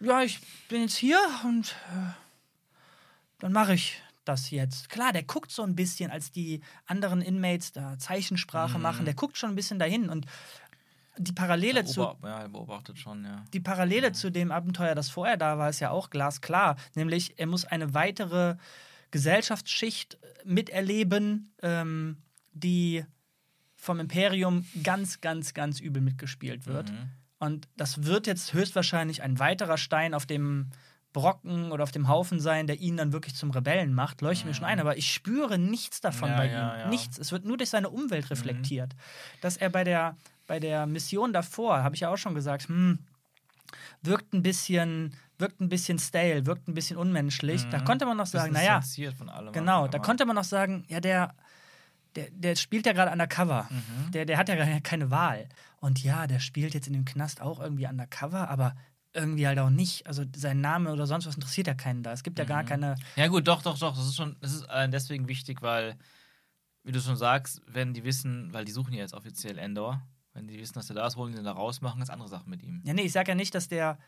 [0.00, 2.12] ja, ich bin jetzt hier und äh,
[3.40, 4.88] dann mache ich das jetzt.
[4.88, 8.82] Klar, der guckt so ein bisschen, als die anderen Inmates da Zeichensprache Mhm.
[8.82, 10.26] machen, der guckt schon ein bisschen dahin und
[11.20, 13.44] die Parallele zu, ja, beobachtet schon, ja.
[13.52, 16.76] die Parallele zu dem Abenteuer, das vorher da war, ist ja auch glasklar.
[16.94, 18.56] Nämlich, er muss eine weitere
[19.10, 22.18] Gesellschaftsschicht miterleben, ähm,
[22.52, 23.04] die
[23.74, 26.90] vom Imperium ganz, ganz, ganz übel mitgespielt wird.
[26.92, 27.10] Mhm.
[27.38, 30.70] Und das wird jetzt höchstwahrscheinlich ein weiterer Stein auf dem
[31.12, 34.20] Brocken oder auf dem Haufen sein, der ihn dann wirklich zum Rebellen macht.
[34.20, 36.80] Leuchte mir schon ein, aber ich spüre nichts davon Ja, bei ja, ihm.
[36.80, 36.88] ja.
[36.88, 37.18] Nichts.
[37.18, 38.94] Es wird nur durch seine Umwelt reflektiert.
[39.40, 42.98] Dass er bei der, bei der Mission davor, habe ich ja auch schon gesagt, hm,
[44.02, 47.64] wirkt ein bisschen, wirkt ein bisschen stale, wirkt ein bisschen unmenschlich.
[47.70, 47.84] Da Mhm.
[47.84, 49.52] konnte man noch sagen, naja, distanziert von allem.
[49.52, 51.34] Genau, da konnte man noch sagen, ja, der,
[52.16, 53.66] der, der spielt ja gerade undercover.
[53.70, 54.10] Mhm.
[54.12, 55.48] Der, der hat ja gar keine Wahl.
[55.80, 58.74] Und ja, der spielt jetzt in dem Knast auch irgendwie undercover, aber
[59.14, 60.06] irgendwie halt auch nicht.
[60.06, 62.12] Also sein Name oder sonst was interessiert ja keinen da.
[62.12, 62.66] Es gibt ja gar Mhm.
[62.66, 62.94] keine.
[63.16, 63.96] Ja, gut, doch, doch, doch.
[63.96, 65.96] Das ist schon, das ist deswegen wichtig, weil,
[66.84, 70.02] wie du schon sagst, wenn die wissen, weil die suchen ja jetzt offiziell Endor,
[70.34, 72.28] wenn die wissen, dass er da ist, holen sie ihn da raus, machen ganz andere
[72.28, 72.82] Sachen mit ihm.
[72.84, 73.98] Ja, nee, ich sag ja nicht, dass der.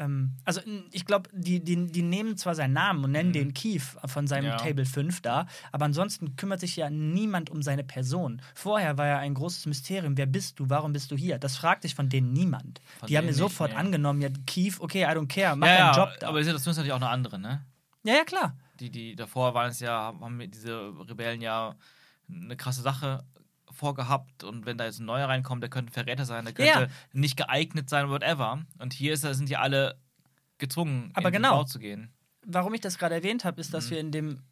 [0.00, 3.34] Ähm, also ich glaube, die, die, die nehmen zwar seinen Namen und nennen Mhm.
[3.34, 4.56] den Keith von seinem Ja.
[4.56, 8.40] Table 5 da, aber ansonsten kümmert sich ja niemand um seine Person.
[8.54, 10.16] Vorher war ja ein großes Mysterium.
[10.16, 10.70] Wer bist du?
[10.70, 11.38] Warum bist du hier?
[11.38, 12.80] Das fragt sich von denen niemand.
[12.98, 13.76] Von die haben mir sofort nee.
[13.76, 16.28] angenommen, ja, Keith, okay, I don't care, mach ja, deinen ja, Job da.
[16.28, 17.64] aber Situation ist natürlich auch eine andere, ne?
[18.02, 18.56] ja, ja, klar.
[18.80, 21.74] Die, die davor waren es ja, haben diese Rebellen ja
[22.30, 23.22] eine krasse Sache
[23.72, 26.72] vorgehabt und wenn da jetzt ein neuer reinkommt, der könnte ein Verräter sein, der könnte
[26.82, 26.86] Ja.
[27.12, 28.62] nicht geeignet sein, whatever.
[28.78, 29.98] Und hier ist, sind die alle
[30.58, 31.50] gezwungen, Aber in genau.
[31.58, 32.12] Bau zu gehen.
[32.46, 33.90] Warum ich das gerade erwähnt habe, ist, dass Mhm.
[33.90, 34.42] wir in dem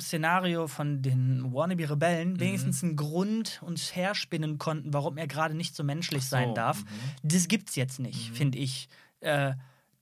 [0.00, 2.40] Szenario von den Wannabe-Rebellen Mhm.
[2.40, 6.82] wenigstens einen Grund uns herspinnen konnten, warum er gerade nicht so menschlich so, sein darf.
[6.84, 6.88] mhm.
[7.22, 8.34] Das gibt's jetzt nicht, Mhm.
[8.34, 8.88] finde ich.
[9.20, 9.52] Äh,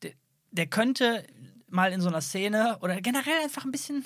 [0.02, 0.12] der,
[0.52, 1.24] der könnte
[1.68, 4.04] mal in so einer Szene oder generell einfach ein bisschen.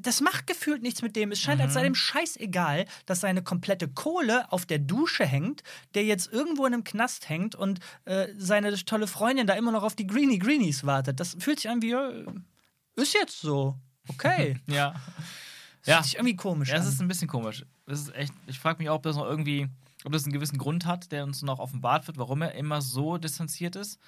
[0.00, 1.32] Das macht gefühlt nichts mit dem.
[1.32, 1.84] Es scheint, als sei Mhm.
[1.86, 5.62] dem scheißegal, dass seine komplette Kohle auf der Dusche hängt,
[5.94, 9.82] der jetzt irgendwo in einem Knast hängt und äh, seine tolle Freundin da immer noch
[9.82, 11.20] auf die Greenie Greenies wartet.
[11.20, 12.10] Das fühlt sich an wie, ja,
[12.96, 13.76] ist jetzt so.
[14.08, 14.58] Okay.
[14.66, 14.94] Ja.
[15.84, 15.94] Das Ja.
[15.96, 16.92] Fühlt sich irgendwie komisch Ja, es an.
[16.92, 17.64] ist ein bisschen komisch.
[17.86, 19.68] Das ist echt, ich frage mich auch, ob das noch irgendwie,
[20.04, 23.18] ob das einen gewissen Grund hat, der uns noch offenbart wird, warum er immer so
[23.18, 23.98] distanziert ist.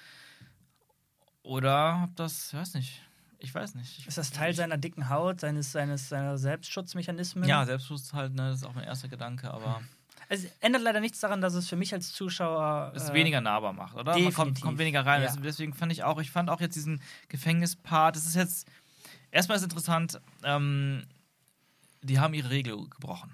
[1.43, 3.01] Oder ob das, ich weiß nicht.
[3.45, 3.99] Ich weiß nicht.
[3.99, 7.47] Ich, Ist das Teil seiner dicken Haut, seines, seines seiner Selbstschutzmechanismen?
[7.47, 9.81] Ja, Selbstschutz halt, ne, das ist auch mein erster Gedanke, aber
[10.29, 12.91] Es ändert leider nichts daran, dass es für mich als Zuschauer.
[12.95, 14.13] es äh, weniger nahbar macht, oder?
[14.13, 14.63] Man kommt, definitiv.
[14.63, 15.21] kommt weniger rein.
[15.21, 15.27] Ja.
[15.27, 18.67] Das- Deswegen fand ich auch, ich fand auch jetzt diesen Gefängnispart, das ist jetzt,
[19.31, 21.05] erstmal ist interessant, ähm,
[22.01, 23.33] die haben ihre Regel gebrochen.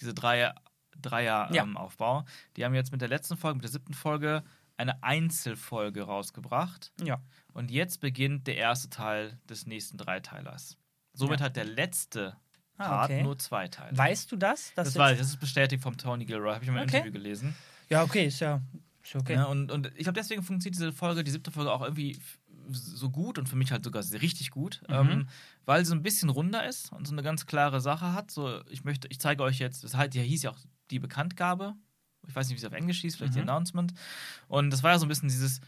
[0.00, 0.54] Diese Dreier,
[1.00, 1.62] Dreier Ja.
[1.62, 2.24] ähm.
[2.56, 4.42] Die haben jetzt mit der letzten Folge, mit der siebten Folge,
[4.76, 6.92] eine Einzelfolge rausgebracht.
[7.02, 7.18] Ja.
[7.58, 10.76] Und jetzt beginnt der erste Teil des nächsten Dreiteilers.
[11.12, 11.46] Somit Ja.
[11.46, 12.36] hat der letzte
[12.76, 13.22] Ah, Part okay.
[13.24, 13.98] nur zwei Teile.
[13.98, 14.72] Weißt du das?
[14.76, 16.98] Das weiß ich, das ist bestätigt vom Tony Gilroy, habe ich in meinem Okay.
[16.98, 17.56] Interview gelesen.
[17.90, 18.62] Ja, okay, ist ja.
[19.02, 19.34] Ist okay.
[19.34, 22.16] Ja, und, und ich glaube, deswegen funktioniert diese Folge, die siebte Folge, auch irgendwie
[22.70, 24.94] so gut und für mich halt sogar richtig gut, Mhm.
[24.94, 25.28] ähm,
[25.64, 28.30] weil sie so ein bisschen runder ist und so eine ganz klare Sache hat.
[28.30, 30.58] So, ich möchte, ich zeige euch jetzt, das halt, ja, hieß ja auch
[30.92, 31.74] die Bekanntgabe.
[32.28, 33.48] Ich weiß nicht, wie es auf Englisch hieß, vielleicht die Mhm.
[33.48, 33.92] Announcement.
[34.46, 35.60] Und das war ja so ein bisschen dieses,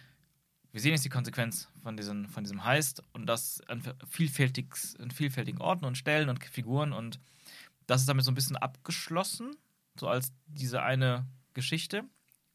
[0.72, 5.10] wir sehen jetzt die Konsequenz von, diesen, von diesem Heist und das an vielfältigs, an
[5.10, 7.18] vielfältigen Orten und Stellen und Figuren und
[7.86, 9.56] das ist damit so ein bisschen abgeschlossen.
[9.98, 12.04] so als diese eine Geschichte.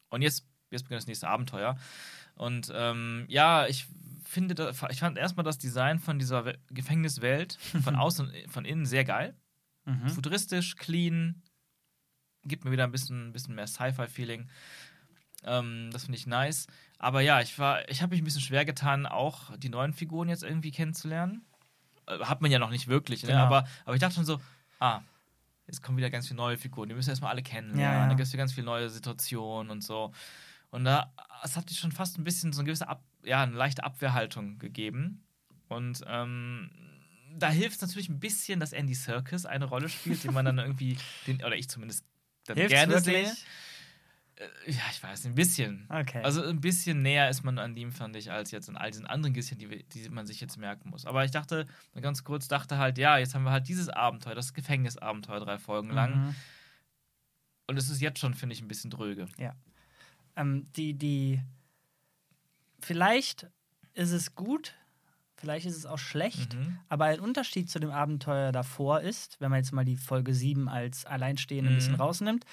[0.08, 1.76] Und jetzt, jetzt beginnt das nächste Abenteuer.
[2.34, 3.86] Und ähm, ja, ich
[4.24, 7.54] finde, ich fand erstmal das Design von dieser We Gefängniswelt
[7.84, 9.34] von außen und von innen sehr geil.
[9.84, 10.08] Mhm.
[10.08, 11.42] Futuristisch, clean,
[12.44, 14.48] gibt mir wieder ein bisschen, bisschen mehr Sci-Fi-Feeling.
[15.44, 16.66] Ähm, das finde ich nice.
[16.98, 20.28] Aber ja, ich war, ich habe mich ein bisschen schwer getan, auch die neuen Figuren
[20.28, 21.44] jetzt irgendwie kennenzulernen.
[22.06, 23.30] Äh, hat man ja noch nicht wirklich, ne?
[23.30, 23.44] Genau.
[23.44, 24.40] aber, aber ich dachte schon so,
[24.80, 25.02] ah,
[25.66, 27.80] jetzt kommen wieder ganz viele neue Figuren, die müssen erstmal alle kennenlernen.
[27.80, 28.08] Ja, ja.
[28.08, 30.12] Da gibt es ganz viele neue Situationen und so.
[30.70, 31.12] Und da,
[31.42, 35.24] es hat schon fast ein bisschen so eine gewisse, Ab, ja, eine leichte Abwehrhaltung gegeben.
[35.68, 36.70] Und ähm,
[37.34, 40.58] da hilft es natürlich ein bisschen, dass Andy Serkis eine Rolle spielt, den man dann
[40.58, 42.04] irgendwie, den, oder ich zumindest
[42.44, 43.04] gerne wirklich?
[43.04, 43.36] sehe.
[44.36, 45.86] Äh, Ja, ich weiß, ein bisschen.
[45.88, 46.22] Okay.
[46.22, 49.06] Also ein bisschen näher ist man an ihm, fand ich, als jetzt an all diesen
[49.06, 51.06] anderen Gästchen, die, die man sich jetzt merken muss.
[51.06, 51.66] Aber ich dachte,
[52.00, 55.90] ganz kurz dachte halt, ja, jetzt haben wir halt dieses Abenteuer, das Gefängnisabenteuer, drei Folgen
[55.90, 56.26] lang.
[56.28, 56.34] Mhm.
[57.68, 59.26] Und es ist jetzt schon, finde ich, ein bisschen dröge.
[60.36, 61.40] ähm, die, die,
[62.80, 63.46] vielleicht
[63.94, 64.74] ist es gut,
[65.36, 66.78] vielleicht ist es auch schlecht, Mhm.
[66.88, 70.68] aber ein Unterschied zu dem Abenteuer davor ist, wenn man jetzt mal die Folge 7
[70.68, 71.78] als alleinstehende ein Mhm.
[71.78, 72.44] bisschen rausnimmt,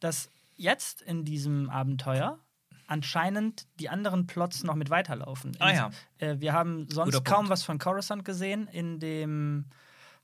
[0.00, 0.28] dass
[0.62, 2.38] jetzt in diesem Abenteuer
[2.86, 5.56] anscheinend die anderen Plots noch mit weiterlaufen.
[5.58, 5.90] Ah ja.
[6.18, 9.66] Äh, wir haben sonst kaum was von Coruscant gesehen in dem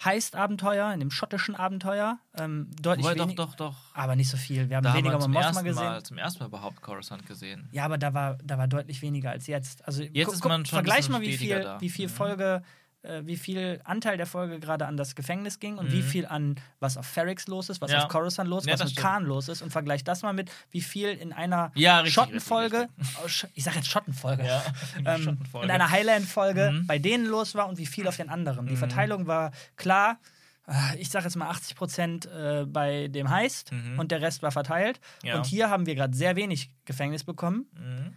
[0.04, 2.18] Heist-Abenteuer, in dem schottischen Abenteuer.
[2.38, 3.76] Ähm, deutlich Wobei, doch, wenig, doch, doch.
[3.94, 4.68] aber nicht so viel.
[4.68, 5.84] Wir haben Da haben weniger wir zum ersten, gesehen.
[5.84, 7.68] Mal, zum ersten Mal überhaupt Coruscant gesehen.
[7.72, 9.84] Ja, aber da war, da war deutlich weniger als jetzt.
[9.88, 12.12] Also Jetzt ist man schon vergleich mal, wie viel, wie viel Mhm.
[12.12, 12.62] Folge,
[13.02, 15.92] äh, wie viel Anteil der Folge gerade an das Gefängnis ging und Mhm.
[15.92, 18.02] wie viel an was auf Ferrix los ist, was Ja.
[18.04, 19.06] auf Coruscant los ist, Ja, was mit stimmt.
[19.06, 22.88] Khan los ist und vergleich das mal mit, wie viel in einer Ja, richtig, Schottenfolge,
[23.26, 24.42] Sch- ich sag jetzt Schottenfolge,
[25.04, 25.66] ähm, Schottenfolge.
[25.66, 26.86] in einer Highland-Folge Mhm.
[26.86, 28.66] bei denen los war und wie viel auf den anderen.
[28.66, 28.78] Die Mhm.
[28.78, 30.18] Verteilung war klar.
[30.66, 33.98] äh, Ich sag jetzt mal 80 Prozent äh, bei dem Heist Mhm.
[33.98, 35.00] und der Rest war verteilt.
[35.22, 35.36] Ja.
[35.36, 38.12] Und hier haben wir gerade sehr wenig Gefängnis bekommen Mhm.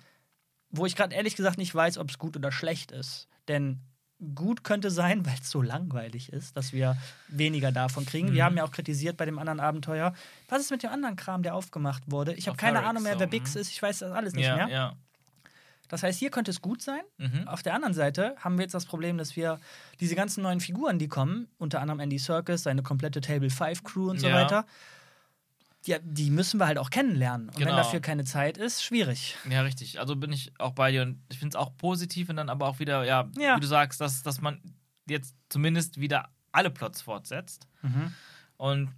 [0.73, 3.27] wo ich gerade ehrlich gesagt nicht weiß, ob es gut oder schlecht ist.
[3.49, 3.79] Denn
[4.35, 6.97] gut könnte sein, weil es so langweilig ist, dass wir
[7.27, 8.31] weniger davon kriegen.
[8.33, 8.45] Wir Mhm.
[8.45, 10.13] haben ja auch kritisiert bei dem anderen Abenteuer.
[10.49, 12.33] Was ist mit dem anderen Kram, der aufgemacht wurde?
[12.33, 13.61] Ich habe keine Ferrix, Ahnung mehr, so, wer Bix mhm.
[13.61, 13.69] ist.
[13.71, 14.67] Ich weiß das alles nicht Ja, mehr.
[14.69, 14.93] ja.
[15.89, 17.01] Das heißt, hier könnte es gut sein.
[17.17, 17.47] Mhm.
[17.49, 19.59] Auf der anderen Seite haben wir jetzt das Problem, dass wir
[19.99, 24.09] diese ganzen neuen Figuren, die kommen, unter anderem Andy Serkis, seine komplette Table 5 Crew
[24.09, 24.35] und so Ja.
[24.35, 24.65] weiter,
[25.87, 27.47] die, die müssen wir halt auch kennenlernen.
[27.49, 27.77] Und wenn Genau.
[27.77, 29.35] dafür keine Zeit ist, schwierig.
[29.49, 29.99] Ja, richtig.
[29.99, 32.67] Also bin ich auch bei dir und ich finde es auch positiv und dann aber
[32.67, 33.55] auch wieder, ja, Ja.
[33.57, 34.61] wie du sagst, dass, dass man
[35.07, 38.13] jetzt zumindest wieder alle Plots fortsetzt Mhm.
[38.57, 38.91] und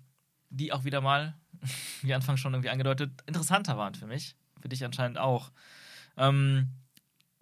[0.49, 1.35] die auch wieder mal,
[2.01, 4.35] wie Anfang schon irgendwie angedeutet, interessanter waren für mich.
[4.61, 5.51] Für dich anscheinend auch.
[6.17, 6.69] Ähm,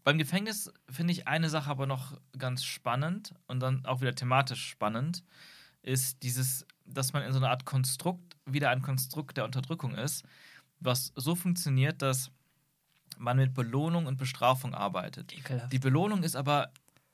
[0.03, 4.67] beim Gefängnis finde ich eine Sache aber noch ganz spannend und dann auch wieder thematisch
[4.69, 5.23] spannend,
[5.83, 10.23] ist dieses, dass man in so einer Art Konstrukt wieder ein Konstrukt der Unterdrückung ist,
[10.79, 12.31] was so funktioniert, dass
[13.17, 15.33] man mit Belohnung und Bestrafung arbeitet.
[15.33, 15.71] Ekelhaft.
[15.71, 16.71] Die Belohnung ist aber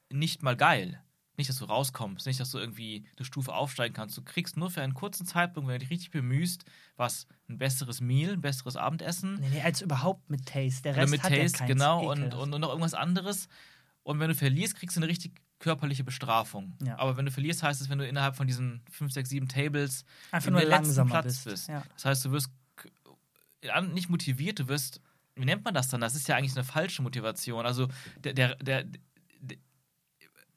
[0.09, 1.01] nicht mal geil.
[1.35, 4.17] Nicht, dass du rauskommst, nicht, dass du irgendwie eine Stufe aufsteigen kannst.
[4.17, 6.65] Du kriegst nur für einen kurzen Zeitpunkt, wenn du dich richtig bemühst,
[6.95, 10.81] was ein besseres Meal, ein besseres Abendessen Nee, nee, als überhaupt mit Taste.
[10.81, 11.69] Der oder Rest mit hat ja Taste, keins.
[11.69, 13.49] genau, und, und, und noch irgendwas anderes.
[14.01, 16.75] Und wenn du verlierst, kriegst du eine richtig körperliche Bestrafung.
[16.83, 16.99] Ja.
[16.99, 20.05] Aber wenn du verlierst, heißt es, wenn du innerhalb von diesen 5, 6, 7 Tables
[20.31, 21.45] einfach in nur langsamer Platz bist.
[21.45, 21.69] bist.
[21.69, 21.83] Ja.
[21.95, 22.51] Das heißt, du wirst
[23.91, 25.01] nicht motiviert, du wirst,
[25.35, 25.99] wie nennt man das dann?
[25.99, 27.65] Das ist ja eigentlich eine falsche Motivation.
[27.65, 27.87] Also
[28.23, 29.57] der, der, der, der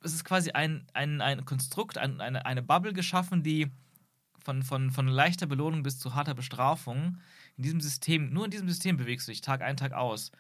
[0.03, 3.71] es ist quasi ein, ein, ein Konstrukt, ein, eine, eine Bubble geschaffen, die
[4.45, 7.19] von, von, von leichter Belohnung bis zu harter Bestrafung
[7.57, 10.33] in diesem System, nur in diesem System bewegst du dich Tag ein, Tag aus.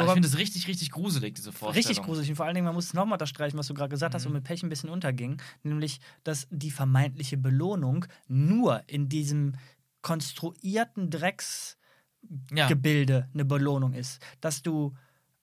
[0.00, 1.74] Also ich finde es richtig, richtig gruselig, diese Vorstellung.
[1.88, 2.30] Richtig gruselig.
[2.30, 4.28] Und vor allen Dingen, man muss es nochmal unterstreichen, was du gerade gesagt hast Mhm.
[4.28, 5.40] und mit Pech ein bisschen unterging.
[5.62, 9.54] Nämlich, dass die vermeintliche Belohnung nur in diesem
[10.02, 14.20] konstruierten Drecksgebilde Ja, eine Belohnung ist.
[14.40, 14.94] Dass du.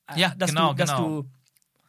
[0.07, 1.21] äh, Ja, dass genau, du, dass genau.
[1.21, 1.29] du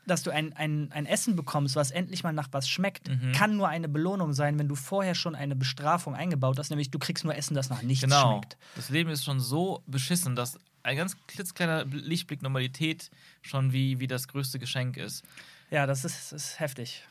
[0.09, 3.32] dass du ein, ein, ein Essen bekommst, was endlich mal nach was schmeckt, Mhm.
[3.32, 7.01] kann nur eine Belohnung sein, wenn du vorher schon eine Bestrafung eingebaut hast, nämlich du
[7.01, 8.34] kriegst nur Essen, das nach nichts genau.
[8.38, 8.56] schmeckt.
[8.76, 13.10] Das Leben ist schon so beschissen, dass ein ganz klitzekleiner Lichtblick Normalität
[13.42, 15.24] schon wie, wie das größte Geschenk ist.
[15.70, 17.02] Ja, das ist, das ist heftig.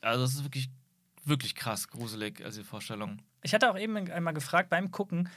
[0.00, 0.70] Also es ist wirklich,
[1.24, 3.18] wirklich krass, gruselig, also die Vorstellung.
[3.42, 5.28] Ich hatte auch eben einmal gefragt beim Gucken,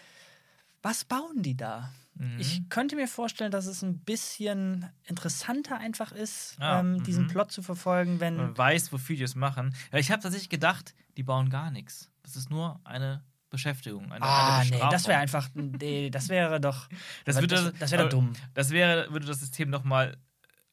[0.83, 1.91] was bauen die da?
[2.13, 2.39] Mhm.
[2.39, 7.29] Ich könnte mir vorstellen, dass es ein bisschen interessanter einfach ist, Ah, ähm, diesen mhm.
[7.29, 8.37] Plot zu verfolgen, wenn.
[8.37, 9.73] Man weiß, wofür die es machen.
[9.91, 12.11] Ja, ich habe tatsächlich gedacht, die bauen gar nichts.
[12.21, 15.49] Das ist nur eine Beschäftigung, eine, Ah, eine nee, das wäre einfach.
[15.53, 16.87] Nee, das wäre doch.
[17.25, 18.33] Das würde- das, das wäre dumm.
[18.53, 20.17] Das wäre, würde das System nochmal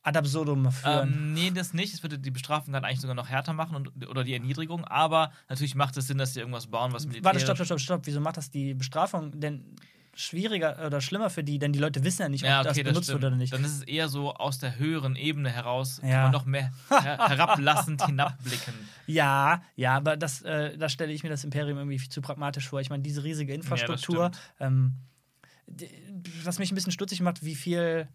[0.03, 1.13] ad absurdum führen.
[1.15, 1.93] Ähm, nee, das nicht.
[1.95, 4.85] Es würde die Bestrafung dann eigentlich sogar noch härter machen und, oder die Erniedrigung.
[4.85, 7.25] Aber natürlich macht es Sinn, dass sie irgendwas bauen, was militärisch...
[7.25, 8.07] Warte, stopp, stopp, stopp, stopp.
[8.07, 9.75] Wieso macht das die Bestrafung denn
[10.17, 11.59] schwieriger oder schlimmer für die?
[11.59, 13.53] Denn die Leute wissen ja nicht, ob Ja, das okay, das benutzt wird oder nicht.
[13.53, 16.23] Dann ist es eher so aus der höheren Ebene heraus, kann Ja.
[16.25, 18.75] man noch mehr her herablassend hinabblicken.
[19.07, 22.69] Ja, ja, aber das, äh, da stelle ich mir das Imperium irgendwie viel zu pragmatisch
[22.69, 22.81] vor.
[22.81, 24.53] Ich meine, diese riesige Infrastruktur, stimmt.
[24.59, 24.93] ähm,
[25.67, 25.89] d-
[26.45, 28.09] was mich ein bisschen stutzig macht, wie viel,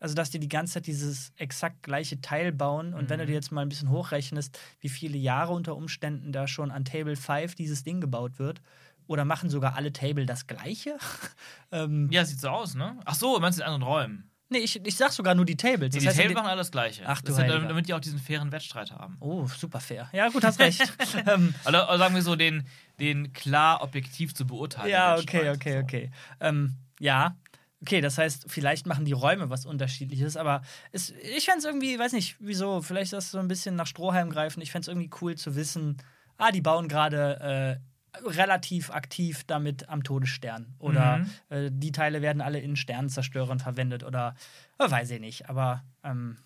[0.00, 3.28] also dass die die ganze Zeit dieses exakt gleiche Teil bauen und wenn du Mhm.
[3.28, 7.16] dir jetzt mal ein bisschen hochrechnest, wie viele Jahre unter Umständen da schon an Table
[7.16, 8.60] 5 dieses Ding gebaut wird.
[9.06, 10.96] Oder machen sogar alle Table das gleiche?
[11.72, 12.98] ähm, Ja, sieht so aus, ne?
[13.04, 14.30] Ach so, meinst du in anderen Räumen?
[14.50, 15.94] Nee, ich, ich sag sogar nur die Tables.
[15.94, 17.02] Nee, die heißt, in Table den- machen alles Gleiche.
[17.06, 17.60] Ach, du Heiliger.
[17.66, 19.16] damit die auch diesen fairen Wettstreit haben.
[19.20, 20.08] Oh, super fair.
[20.12, 20.80] Ja, gut, hast recht.
[21.26, 22.66] ähm, Oder, oder sagen wir so, den,
[23.00, 24.90] den klar objektiv zu beurteilen.
[24.90, 25.78] Ja, okay, okay, So.
[25.80, 26.10] okay.
[26.40, 27.36] Ähm, ja,
[27.82, 30.60] okay, das heißt, vielleicht machen die Räume was Unterschiedliches, aber
[30.92, 33.86] es, ich fände es irgendwie, weiß nicht, wieso, vielleicht ist das so ein bisschen nach
[33.86, 34.60] Strohhalm greifen.
[34.60, 35.96] Ich fände es irgendwie cool zu wissen,
[36.36, 37.84] ah, die bauen gerade äh,
[38.24, 40.74] relativ aktiv damit am Todesstern.
[40.78, 41.30] Oder Mhm.
[41.48, 44.34] äh, die Teile werden alle in Sternenzerstörern verwendet oder
[44.78, 45.48] äh, weiß ich nicht.
[45.48, 46.38] Aber ähm,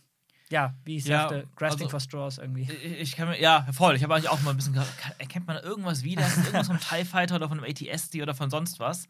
[0.51, 2.63] ja, wie ich Ja, sagte, Grasping also- for Straws irgendwie.
[2.63, 3.97] Ich, ich kann mir, ja, voll.
[3.97, 4.89] Ich habe eigentlich auch mal ein bisschen gedacht,
[5.19, 6.27] erkennt man irgendwas wieder?
[6.27, 9.09] Ist irgendwas vom TIE Fighter oder von einem ATSD oder von sonst was?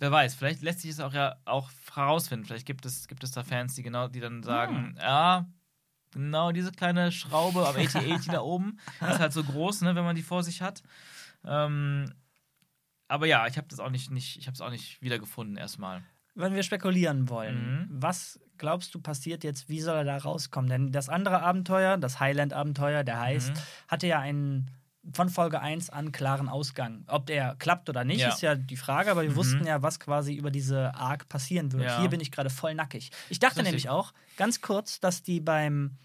[0.00, 2.44] Wer weiß, vielleicht lässt sich es auch ja auch herausfinden.
[2.44, 5.46] Vielleicht gibt es, gibt es da Fans, die genau, die dann sagen, ja,
[6.12, 10.14] genau diese kleine Schraube am AT-80 da oben ist halt so groß, ne, wenn man
[10.16, 10.82] die vor sich hat.
[11.48, 12.12] Ähm,
[13.08, 16.02] aber ja, ich habe das auch nicht, nicht ich habe es auch nicht wiedergefunden erstmal.
[16.34, 17.86] wenn wir spekulieren wollen, Mhm.
[17.90, 19.68] was glaubst du passiert jetzt?
[19.68, 20.70] Wie soll er da rauskommen?
[20.70, 23.58] Denn das andere Abenteuer, das Highland-Abenteuer, der heißt, Mhm.
[23.88, 24.70] hatte ja einen
[25.14, 27.02] von Folge 1 an klaren Ausgang.
[27.08, 28.28] Ob der klappt oder nicht, Ja.
[28.28, 29.36] ist ja die Frage, aber wir Mhm.
[29.36, 31.84] wussten ja, was quasi über diese Arc passieren wird.
[31.84, 31.98] Ja.
[32.00, 33.10] Hier bin ich gerade voll nackig.
[33.30, 35.96] Ich dachte nämlich auch, ganz kurz, dass die beim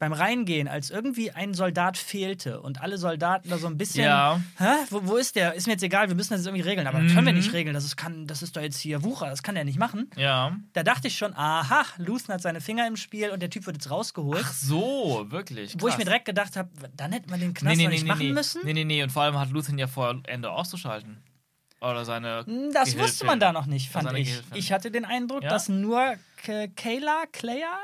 [0.00, 4.40] beim Reingehen, als irgendwie ein Soldat fehlte und alle Soldaten da so ein bisschen Ja.
[4.56, 4.64] Hä?
[4.90, 5.54] Wo, wo ist der?
[5.54, 6.86] Ist mir jetzt egal, wir müssen das jetzt irgendwie regeln.
[6.86, 7.14] Aber Mhm.
[7.14, 7.74] können wir nicht regeln.
[7.74, 10.08] Das ist, kann, das ist doch jetzt hier Wucher, das kann der nicht machen.
[10.16, 10.56] Ja.
[10.72, 13.76] Da dachte ich schon, aha, Luthen hat seine Finger im Spiel und der Typ wird
[13.76, 14.42] jetzt rausgeholt.
[14.44, 15.74] Ach so, wirklich.
[15.78, 15.98] wo ich krass.
[15.98, 18.32] mir direkt gedacht habe, dann hätte man den Knast doch nicht machen nee.
[18.32, 18.60] müssen.
[18.64, 19.02] Nee, nee, nee.
[19.02, 21.22] Und vor allem hat Luthen ja vor, Ende auszuschalten.
[21.80, 22.44] Oder seine.
[22.46, 23.00] Hm, Das Gehilfin.
[23.02, 24.28] wusste man da noch nicht, fand ich.
[24.28, 24.56] Gehilfin.
[24.56, 25.48] Ich hatte den Eindruck, Ja?
[25.50, 26.14] dass nur
[26.76, 27.78] Kayla, Claire,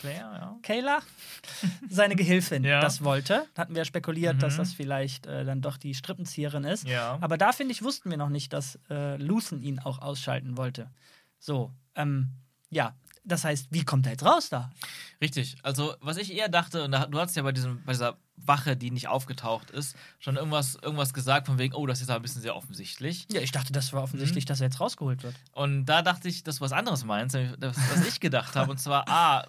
[0.00, 0.56] Claire, ja.
[0.62, 0.98] Kayla,
[1.90, 2.80] seine Gehilfin, Ja.
[2.80, 3.44] das wollte.
[3.54, 4.40] Da hatten wir spekuliert, Mhm.
[4.40, 6.86] dass das vielleicht äh, dann doch die Strippenzieherin ist.
[6.86, 7.18] Ja.
[7.20, 10.90] Aber da, finde ich, wussten wir noch nicht, dass äh, Luthen ihn auch ausschalten wollte.
[11.38, 12.30] So, ähm,
[12.70, 12.94] ja.
[13.24, 14.70] Das heißt, wie kommt er jetzt raus da?
[15.20, 15.56] Richtig.
[15.62, 18.74] Also, was ich eher dachte, und da, du hast ja bei, diesem, bei dieser Wache,
[18.74, 22.22] die nicht aufgetaucht ist, schon irgendwas, irgendwas gesagt, von wegen, oh, das ist ja ein
[22.22, 23.26] bisschen sehr offensichtlich.
[23.30, 24.48] Ja, ich dachte, das war offensichtlich, Mhm.
[24.48, 25.34] dass er jetzt rausgeholt wird.
[25.52, 28.70] Und da dachte ich, dass du was anderes meinst, das, was ich gedacht habe.
[28.70, 29.46] Und zwar, ah,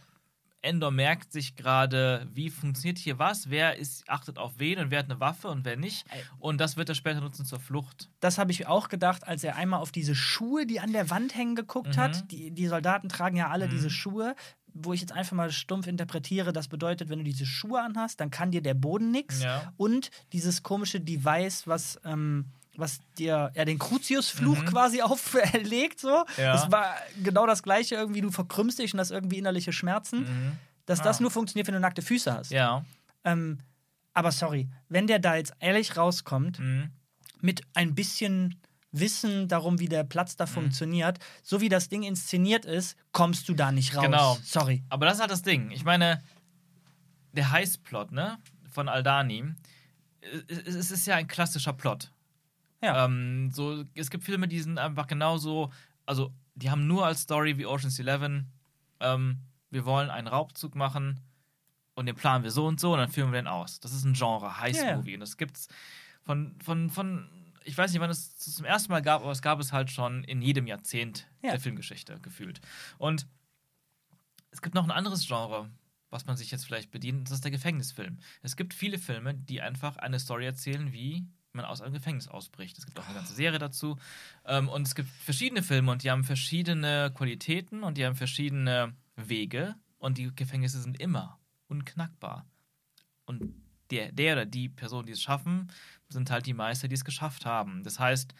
[0.62, 5.00] Endor merkt sich gerade, wie funktioniert hier was, wer ist, achtet auf wen und wer
[5.00, 6.06] hat eine Waffe und wer nicht.
[6.38, 8.10] Und das wird er später nutzen zur Flucht.
[8.20, 11.36] Das habe ich auch gedacht, als er einmal auf diese Schuhe, die an der Wand
[11.36, 12.02] hängen, geguckt Mhm.
[12.02, 12.32] hat.
[12.32, 13.72] Die, die Soldaten tragen ja alle Mhm.
[13.72, 14.36] diese Schuhe,
[14.74, 18.30] wo ich jetzt einfach mal stumpf interpretiere, das bedeutet, wenn du diese Schuhe anhast, dann
[18.30, 19.42] kann dir der Boden nichts.
[19.44, 19.74] Ja.
[19.78, 22.46] Und dieses komische Device, was, ähm,
[22.78, 24.66] was dir ja, den Crucius-Fluch Mhm.
[24.66, 26.26] quasi auferlegt, so.
[26.38, 26.54] Ja.
[26.54, 30.22] Das war genau das gleiche, irgendwie, du verkrümmst dich und hast irgendwie innerliche Schmerzen.
[30.22, 30.52] Mhm.
[30.86, 31.22] Dass das Ah.
[31.22, 32.52] nur funktioniert, wenn du nackte Füße hast.
[32.52, 32.84] Ja.
[33.24, 33.60] Ähm,
[34.14, 36.90] aber sorry, wenn der da jetzt ehrlich rauskommt, Mhm.
[37.42, 38.60] mit ein bisschen
[38.92, 40.38] Wissen darum, wie der Platz Mhm.
[40.38, 44.04] da funktioniert, so wie das Ding inszeniert ist, kommst du da nicht raus.
[44.06, 44.38] Genau.
[44.44, 44.84] Sorry.
[44.90, 45.70] Aber das ist halt das Ding.
[45.70, 46.24] Ich meine,
[47.34, 48.40] der Heißplot, ne,
[48.72, 49.44] von Aldani,
[50.48, 52.12] es, es ist ja ein klassischer Plot.
[52.82, 53.06] Ja.
[53.06, 55.72] Ähm, so, es gibt Filme, die sind einfach genauso,
[56.06, 58.52] also die haben nur als Story wie Ocean's Eleven,
[59.00, 59.40] ähm,
[59.70, 61.20] wir wollen einen Raubzug machen
[61.96, 63.80] und den planen wir so und so und dann führen wir den aus.
[63.80, 65.14] Das ist ein Genre, Heist-Movie.
[65.16, 65.68] Und das gibt's
[66.24, 67.30] von, von, von,
[67.66, 70.24] ich weiß nicht, wann es zum ersten Mal gab, aber es gab es halt schon
[70.24, 71.52] in jedem Jahrzehnt Ja.
[71.52, 72.62] der Filmgeschichte gefühlt.
[72.98, 73.28] Und
[74.52, 75.70] es gibt noch ein anderes Genre,
[76.10, 78.18] was man sich jetzt vielleicht bedient, das ist der Gefängnisfilm.
[78.42, 82.78] Es gibt viele Filme, die einfach eine Story erzählen, wie man aus einem Gefängnis ausbricht.
[82.78, 83.98] Es gibt auch eine ganze Serie dazu.
[84.46, 88.94] Ähm, und es gibt verschiedene Filme und die haben verschiedene Qualitäten und die haben verschiedene
[89.16, 92.46] Wege und die Gefängnisse sind immer unknackbar.
[93.26, 93.54] Und
[93.92, 95.72] der, der oder die Person, die es schaffen,
[96.10, 97.84] sind halt die Meister, die es geschafft haben.
[97.84, 98.34] Das heißt,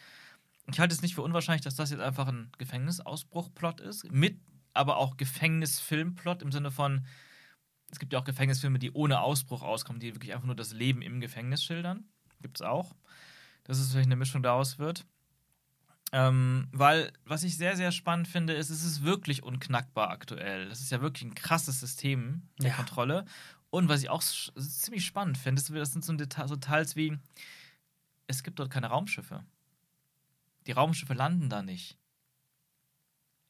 [0.72, 4.38] ich halte es nicht für unwahrscheinlich, dass das jetzt einfach ein Gefängnisausbruch-Plot ist, mit
[4.72, 7.04] aber auch Gefängnisfilm-Plot im Sinne von,
[7.90, 11.02] es gibt ja auch Gefängnisfilme, die ohne Ausbruch auskommen, die wirklich einfach nur das Leben
[11.02, 12.04] im Gefängnis schildern.
[12.40, 12.94] Gibt es auch.
[13.64, 15.06] Dass es vielleicht eine Mischung daraus wird.
[16.12, 20.68] Ähm, weil, was ich sehr, sehr spannend finde, ist, es ist wirklich unknackbar aktuell.
[20.68, 22.76] Das ist ja wirklich ein krasses System der Ja.
[22.76, 23.24] Kontrolle.
[23.70, 27.16] Und was ich auch ziemlich spannend finde, ist, das sind so, Deta so Details wie,
[28.26, 29.44] es gibt dort keine Raumschiffe.
[30.66, 31.96] Die Raumschiffe landen da nicht.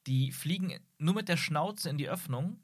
[0.07, 2.59] Die fliegen nur mit der Schnauze in die Öffnung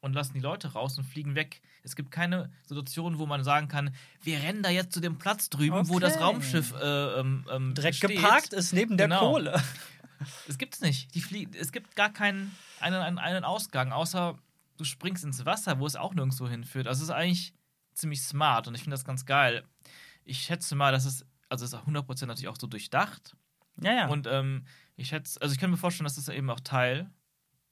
[0.00, 1.60] und lassen die Leute raus und fliegen weg.
[1.82, 5.50] Es gibt keine Situation, wo man sagen kann, wir rennen da jetzt zu dem Platz
[5.50, 6.22] drüben, wo das Okay.
[6.24, 8.10] Raumschiff äh, ähm, ähm, Direkt steht.
[8.16, 9.32] geparkt ist neben der Genau.
[9.32, 9.60] Kohle.
[10.48, 11.14] Es gibt's nicht.
[11.14, 14.36] Die flie es gibt gar keinen einen, einen, einen Ausgang, außer
[14.76, 16.88] du springst ins Wasser, wo es auch nirgendwo hinführt.
[16.88, 17.54] Also es ist eigentlich
[17.94, 19.62] ziemlich smart und ich finde das ganz geil.
[20.24, 23.36] Ich schätze mal, dass es, also es ist auch 100% natürlich auch so durchdacht.
[23.80, 24.06] Ja, ja.
[24.08, 24.64] Und ähm,
[24.96, 27.08] ich schätze, also ich kann mir vorstellen, dass das eben auch Teil,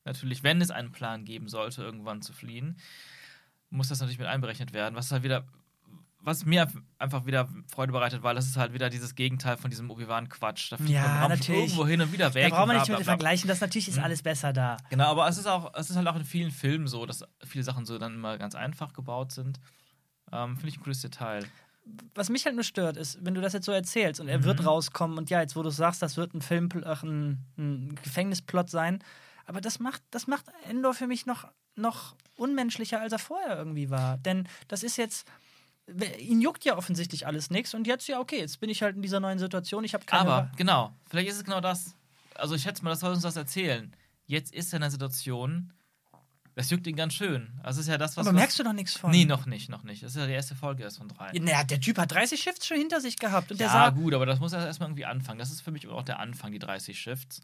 [0.07, 2.79] natürlich, wenn es einen Plan geben sollte, irgendwann zu fliehen,
[3.69, 4.95] muss das natürlich mit einberechnet werden.
[4.95, 5.45] Was halt wieder,
[6.21, 6.69] was mir
[6.99, 10.73] einfach wieder Freude bereitet, weil das ist halt wieder dieses Gegenteil von diesem Obi-Wan-Quatsch.
[10.73, 11.65] Da fliegt Ja, man natürlich.
[11.73, 12.45] irgendwo hin und wieder weg.
[12.51, 14.05] da braucht man und nicht mit vergleichen, das natürlich ist Mhm.
[14.05, 14.77] alles besser da.
[14.89, 17.65] Genau, aber es ist auch, es ist halt auch in vielen Filmen so, dass viele
[17.65, 19.61] Sachen so dann immer ganz einfach gebaut sind.
[20.33, 21.45] Ähm, Finde ich ein cooles Detail.
[22.17, 24.45] Was mich halt nur stört, ist, wenn du das jetzt so erzählst und er Mhm.
[24.45, 27.95] wird rauskommen und ja, jetzt wo du sagst, das wird ein Film, ach, ein, ein
[28.03, 29.05] Gefängnisplot sein,
[29.47, 33.91] aber das macht, das macht Endor für mich noch, noch unmenschlicher, als er vorher irgendwie
[33.91, 34.19] war.
[34.19, 35.27] Denn das ist jetzt,
[36.19, 39.03] ihn juckt ja offensichtlich alles nichts und jetzt, ja, okay, jetzt bin ich halt in
[39.03, 40.53] dieser neuen Situation, ich habe keine Aber, Wahl.
[40.57, 41.95] genau, vielleicht ist es genau das.
[42.35, 43.95] Also ich schätze mal, das soll uns das erzählen.
[44.27, 45.73] Jetzt ist er in einer Situation,
[46.57, 47.53] das juckt ihn ganz schön.
[47.63, 48.27] Also es ist ja das, was.
[48.27, 49.11] Aber was, merkst du doch nichts von.
[49.11, 50.03] Nee, noch nicht, noch nicht.
[50.03, 51.31] Das ist ja die erste Folge erst von drei.
[51.33, 53.91] Ja, naja, der Typ hat 30 Shifts schon hinter sich gehabt und der ja, sah,
[53.91, 55.39] gut, aber das muss er erstmal irgendwie anfangen.
[55.39, 57.43] Das ist für mich auch der Anfang, die 30 Shifts.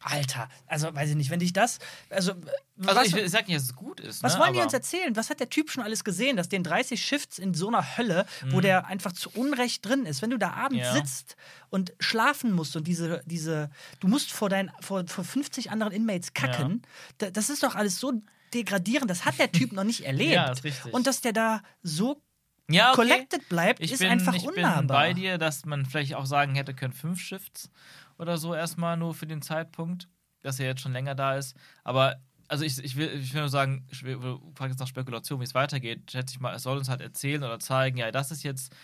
[0.00, 2.44] Alter, also weiß ich nicht, wenn dich das, also, Also
[2.76, 4.22] was, ich, ich sag nicht, dass es gut ist.
[4.22, 4.40] was ne?
[4.40, 5.16] wollen die aber- uns erzählen?
[5.16, 8.24] Was hat der Typ schon alles gesehen, dass den 30 Shifts in so einer Hölle,
[8.50, 10.78] wo der einfach zu Unrecht drin ist, wenn du da abends Mhm.
[10.84, 10.92] Ja.
[10.94, 11.36] sitzt
[11.70, 13.70] und schlafen musst und diese, diese,
[14.00, 16.82] du musst vor deinen, vor, vor 50 anderen Inmates kacken,
[17.18, 18.22] da, das ist doch alles so
[18.54, 20.32] degradierend, das hat der Typ noch nicht erlebt.
[20.34, 20.94] Ja, ist richtig.
[20.94, 22.22] Und dass der da so
[22.70, 22.96] ja, okay.
[22.96, 24.78] collected bleibt, Ich ist bin, einfach ich unnahbar.
[24.78, 27.70] bin bei dir, dass man vielleicht auch sagen hätte können, fünf Shifts
[28.18, 30.08] oder so erstmal nur für den Zeitpunkt,
[30.42, 31.56] dass er jetzt schon länger da ist.
[31.84, 35.44] Aber also ich, ich, will, ich will nur sagen, du fragst jetzt nach Spekulation, wie
[35.44, 36.10] es weitergeht.
[36.10, 38.74] Schätze ich mal, es soll uns halt erzählen oder zeigen, ja, das ist jetzt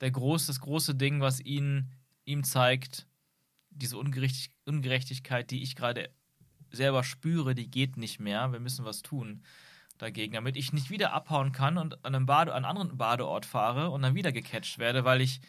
[0.00, 1.90] der groß, das große Ding, was ihn,
[2.24, 3.06] ihm zeigt,
[3.70, 6.10] diese Ungerechtig Ungerechtigkeit, die ich gerade
[6.70, 8.52] selber spüre, die geht nicht mehr.
[8.52, 9.42] Wir müssen was tun
[9.96, 13.46] dagegen, damit ich nicht wieder abhauen kann und an einem Bade, an einen anderen Badeort
[13.46, 15.40] fahre und dann wieder gecatcht werde, weil ich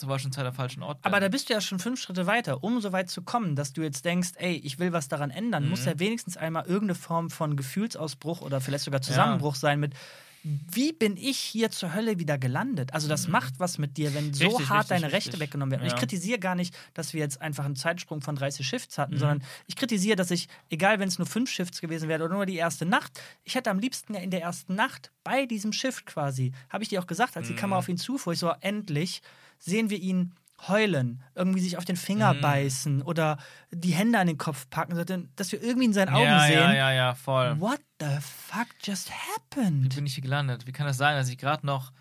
[0.00, 0.98] zur falschen Zeit am falschen Ort.
[1.02, 3.72] Aber da bist du ja schon fünf Schritte weiter, um so weit zu kommen, dass
[3.72, 5.92] du jetzt denkst, ey, ich will was daran ändern, muss Mhm.
[5.92, 9.94] ja wenigstens einmal irgendeine Form von Gefühlsausbruch oder vielleicht sogar Zusammenbruch sein mit,
[10.42, 12.94] wie bin ich hier zur Hölle wieder gelandet?
[12.94, 14.48] Also das macht was mit dir, wenn so Mhm.
[14.56, 15.26] Richtig, hart richtig, deine richtig.
[15.34, 15.82] Rechte weggenommen werden.
[15.82, 15.92] Und Ja.
[15.94, 19.18] ich kritisiere gar nicht, dass wir jetzt einfach einen Zeitsprung von 30 Shifts hatten, Mhm.
[19.18, 22.46] sondern ich kritisiere, dass ich, egal wenn es nur fünf Shifts gewesen wäre oder nur
[22.46, 26.06] die erste Nacht, ich hätte am liebsten ja in der ersten Nacht bei diesem Shift
[26.06, 27.58] quasi, habe ich dir auch gesagt, als die Mhm.
[27.58, 29.20] Kamera auf ihn zufuhr, ich so, endlich
[29.60, 30.34] sehen wir ihn
[30.68, 32.40] heulen, irgendwie sich auf den Finger Mhm.
[32.42, 33.38] beißen oder
[33.70, 34.94] die Hände an den Kopf packen,
[35.36, 37.58] dass wir irgendwie in seinen Augen ja, sehen, ja, ja, ja, voll.
[37.60, 39.94] what the fuck just Wie happened?
[39.94, 40.66] bin ich hier gelandet?
[40.66, 41.92] Wie kann das sein, dass ich gerade noch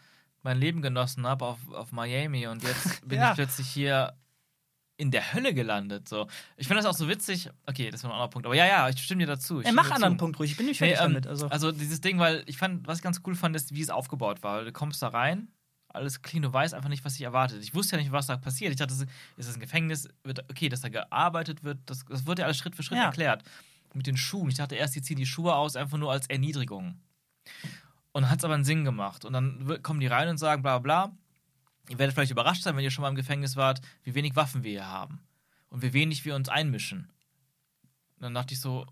[0.42, 3.30] mein Leben genossen habe auf, auf Miami und jetzt bin Ja.
[3.30, 4.14] ich plötzlich hier
[4.98, 6.10] in der Hölle gelandet?
[6.10, 6.28] So.
[6.58, 7.50] Ich finde das auch so witzig.
[7.66, 8.46] Okay, das war ein anderer Punkt.
[8.46, 9.62] Aber ja, ja, ich stimme dir dazu.
[9.62, 10.18] Ich Ey, mach dir anderen.
[10.18, 11.28] Punkt ruhig, ich bin nicht Nee, fertig ähm, damit.
[11.28, 11.48] Also.
[11.48, 14.44] also dieses Ding, weil ich fand, was ich ganz cool fand, ist, wie es aufgebaut
[14.44, 14.66] war.
[14.66, 15.48] Du kommst da rein,
[15.90, 17.62] alles clean, du weißt einfach nicht, was dich erwartet.
[17.64, 18.72] Ich wusste ja nicht, was da passiert.
[18.72, 19.08] Ich dachte, ist
[19.38, 20.08] das ein Gefängnis?
[20.24, 23.06] Wird, okay, dass da gearbeitet wird, das, das wird ja alles Schritt für Schritt Ja.
[23.06, 23.44] erklärt.
[23.94, 24.50] Mit den Schuhen.
[24.50, 27.00] Ich dachte erst, die ziehen die Schuhe aus, einfach nur als Erniedrigung.
[28.12, 29.26] Und dann hat es aber einen Sinn gemacht.
[29.26, 31.18] Und dann kommen die rein und sagen, bla bla bla.
[31.90, 34.64] Ihr werdet vielleicht überrascht sein, wenn ihr schon mal im Gefängnis wart, wie wenig Waffen
[34.64, 35.20] wir hier haben.
[35.70, 37.10] Und wie wenig wir uns einmischen.
[38.18, 38.86] Und dann dachte ich so,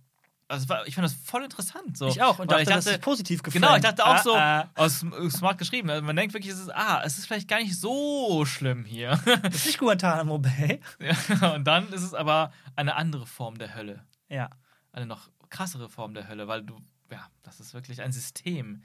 [0.48, 1.98] also war, ich fand das voll interessant.
[1.98, 2.08] So.
[2.08, 3.64] ich auch und Weil dachte, das ist positiv gefallen.
[3.64, 4.70] Genau, ich dachte auch Ah, so, ah.
[4.76, 5.90] aus smart geschrieben.
[5.90, 9.20] Also Man denkt wirklich, es ist, ah, es ist vielleicht gar nicht so schlimm hier.
[9.44, 10.80] Das ist nicht Guantanamo Bay.
[11.00, 14.06] Ja, und dann ist es aber eine andere Form der Hölle.
[14.30, 14.50] Ja.
[14.92, 16.78] Eine noch krassere Form der Hölle, weil du,
[17.12, 18.84] ja, das ist wirklich ein System.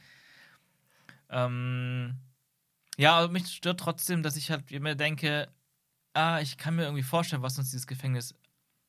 [1.31, 2.17] Ähm,
[2.97, 5.49] ja, aber mich stört trotzdem, dass ich halt immer denke,
[6.15, 8.35] ah, ich kann mir irgendwie vorstellen, was uns dieses Gefängnis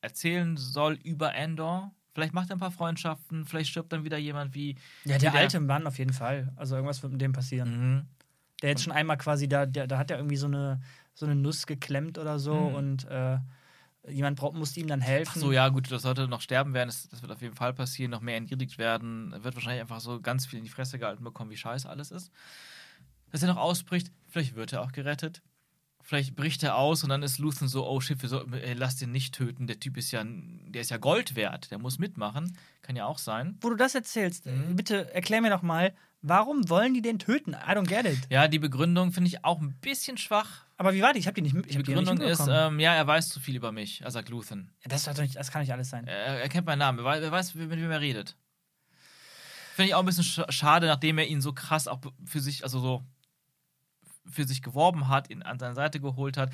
[0.00, 1.94] erzählen soll über Endor.
[2.14, 4.76] Vielleicht macht er ein paar Freundschaften, vielleicht stirbt dann wieder jemand wie.
[5.04, 6.52] Ja, wie der alte Mann auf jeden Fall.
[6.56, 7.96] Also irgendwas wird mit dem passieren.
[7.96, 8.06] Mhm.
[8.62, 10.80] Der jetzt schon einmal quasi, da, der, da hat er irgendwie so eine,
[11.12, 12.74] so eine Nuss geklemmt oder so Mhm.
[12.76, 13.38] und äh,
[14.08, 15.32] jemand braucht, musste ihm dann helfen.
[15.34, 16.88] Ach so, ja, gut, das sollte noch sterben werden.
[16.88, 19.32] Das, das wird auf jeden Fall passieren, noch mehr entjädigt werden.
[19.32, 22.10] Er wird wahrscheinlich einfach so ganz viel in die Fresse gehalten bekommen, wie scheiße alles
[22.12, 22.30] ist.
[23.32, 25.42] Dass er noch ausbricht, vielleicht wird er auch gerettet.
[26.04, 29.10] Vielleicht bricht er aus und dann ist Luthen so, oh shit, soll, ey, lass den
[29.10, 32.56] nicht töten, der Typ ist ja, der ist ja Gold wert, der muss mitmachen.
[32.82, 33.56] Kann ja auch sein.
[33.62, 34.76] Wo du das erzählst, Mhm.
[34.76, 37.54] bitte erklär mir doch mal, warum wollen die den töten?
[37.54, 38.18] I don't get it.
[38.30, 40.64] Ja, die Begründung finde ich auch ein bisschen schwach.
[40.76, 41.20] Aber wie war die?
[41.20, 43.30] Ich habe die nicht, ich Die hab die nicht Begründung ist, ähm, ja, er weiß
[43.30, 44.70] zu viel über mich, er sagt Luthen.
[44.82, 46.06] Ja, das, nicht, das kann nicht alles sein.
[46.06, 48.36] Er, er kennt meinen Namen, er weiß, er weiß, mit wem er redet.
[49.74, 52.62] Finde ich auch ein bisschen sch schade, nachdem er ihn so krass auch für sich,
[52.62, 53.04] also so
[54.30, 56.50] für sich geworben hat, ihn an seine Seite geholt hat.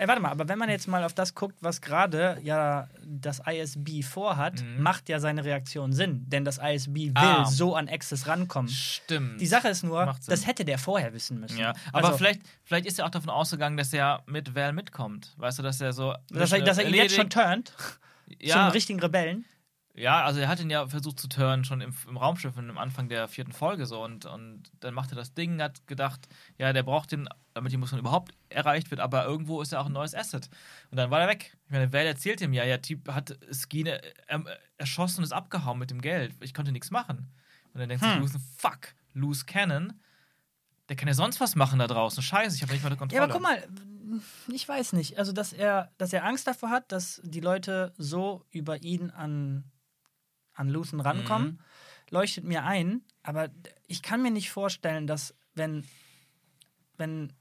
[0.00, 3.40] Ey, warte mal, aber wenn man jetzt mal auf das guckt, was gerade ja das
[3.44, 4.80] ISB vorhat, Mhm.
[4.80, 6.22] macht ja seine Reaktion Sinn.
[6.28, 7.44] Denn das ISB will Ah.
[7.46, 8.70] so an Access rankommen.
[8.70, 9.40] Stimmt.
[9.40, 11.58] Die Sache ist nur, das hätte der vorher wissen müssen.
[11.58, 15.34] Ja, aber Also, vielleicht, vielleicht ist er auch davon ausgegangen, dass er mit Val mitkommt.
[15.36, 16.14] Weißt du, dass er so.
[16.30, 17.72] Dass er, dass er ihn jetzt schon turnt,
[18.28, 19.46] zum ja, richtigen Rebellen.
[19.98, 23.08] Ja, also er hat ihn ja versucht zu turnen, schon im, im Raumschiff am Anfang
[23.08, 24.02] der vierten Folge so.
[24.02, 27.76] Und, und dann macht er das Ding, hat gedacht, ja, der braucht den, damit die
[27.76, 30.48] Mission überhaupt erreicht wird, aber irgendwo ist er auch ein neues Asset.
[30.90, 31.56] Und dann war er weg.
[31.66, 35.78] Ich meine, Val erzählt ihm ja, der Typ hat Skine ähm, erschossen und ist abgehauen
[35.78, 36.32] mit dem Geld.
[36.40, 37.28] Ich konnte nichts machen.
[37.74, 38.20] Und dann denkt sich Hm.
[38.20, 39.92] Luthen, fuck, Loose Cannon.
[40.88, 42.22] Der kann ja sonst was machen da draußen.
[42.22, 43.22] Scheiße, ich habe nicht mal Ja, Kontrolle.
[43.24, 43.62] aber guck mal,
[44.54, 45.18] ich weiß nicht.
[45.18, 49.64] Also, dass er, dass er Angst davor hat, dass die Leute so über ihn an,
[50.58, 51.58] an Luthen rankommen, Mhm.
[52.10, 53.02] leuchtet mir ein.
[53.22, 53.48] Aber
[53.86, 55.84] ich kann mir nicht vorstellen, dass, wenn,
[56.96, 57.32] wenn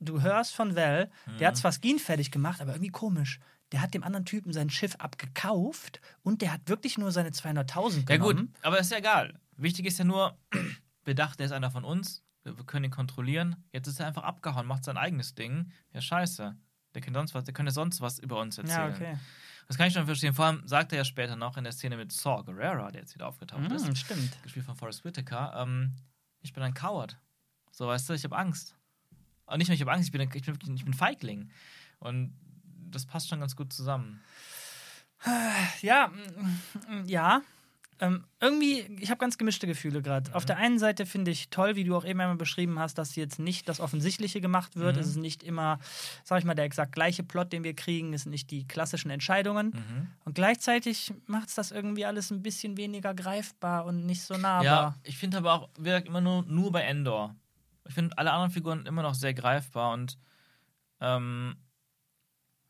[0.00, 1.44] du hörst von Val, der Mhm.
[1.46, 3.40] hat zwar Skin fertig gemacht, aber irgendwie komisch.
[3.72, 8.08] Der hat dem anderen Typen sein Schiff abgekauft und der hat wirklich nur seine 200.000
[8.08, 8.46] Ja genommen.
[8.52, 9.38] gut, aber ist ja egal.
[9.56, 10.38] Wichtig ist ja nur,
[11.04, 13.56] bedacht, der ist einer von uns, wir können ihn kontrollieren.
[13.72, 15.72] Jetzt ist er einfach abgehauen, macht sein eigenes Ding.
[15.92, 16.56] Ja, scheiße.
[16.94, 18.94] Der kann sonst was, der könnte sonst was über uns Ja, erzählen.
[18.94, 19.18] okay.
[19.68, 20.32] Das kann ich schon verstehen.
[20.34, 23.14] Vor allem sagt er ja später noch in der Szene mit Saw Gerrera, der jetzt
[23.14, 24.42] wieder aufgetaucht ist, Mhm, stimmt.
[24.42, 25.92] gespielt von Forrest Whitaker, ähm,
[26.40, 27.16] ich bin ein Coward.
[27.72, 28.76] So, weißt du, ich habe Angst.
[29.46, 31.50] Und nicht nur, ich habe Angst, ich bin, ein- ich bin, ich bin Feigling.
[31.98, 32.32] Und
[32.90, 34.20] das passt schon ganz gut zusammen.
[35.82, 37.42] Ja, mm, mm, ja.
[37.98, 40.34] Ähm, irgendwie, ich habe ganz gemischte Gefühle gerade.
[40.34, 43.16] Auf der einen Seite finde ich toll, wie du auch eben einmal beschrieben hast, dass
[43.16, 44.96] jetzt nicht das Offensichtliche gemacht wird.
[44.96, 45.00] Mhm.
[45.00, 45.78] Es ist nicht immer,
[46.22, 48.12] sag ich mal, der exakt gleiche Plot, den wir kriegen.
[48.12, 49.68] Es sind nicht die klassischen Entscheidungen.
[49.68, 50.08] Mhm.
[50.24, 54.64] Und gleichzeitig macht es das irgendwie alles ein bisschen weniger greifbar und nicht so nahbar.
[54.64, 57.34] Ja, ich finde aber auch, wie gesagt, immer nur, nur bei Endor.
[57.88, 60.18] Ich finde alle anderen Figuren immer noch sehr greifbar und
[61.00, 61.56] ähm,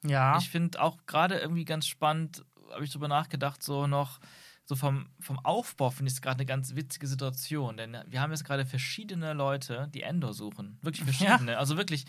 [0.04, 0.38] Ja.
[0.38, 4.18] ich finde auch gerade irgendwie ganz spannend, habe ich drüber nachgedacht, so noch,
[4.66, 8.32] so vom, vom Aufbau finde ich es gerade eine ganz witzige Situation, denn wir haben
[8.32, 10.78] jetzt gerade verschiedene Leute, die Endor suchen.
[10.82, 11.56] Wirklich verschiedene.
[11.56, 12.04] Also wirklich,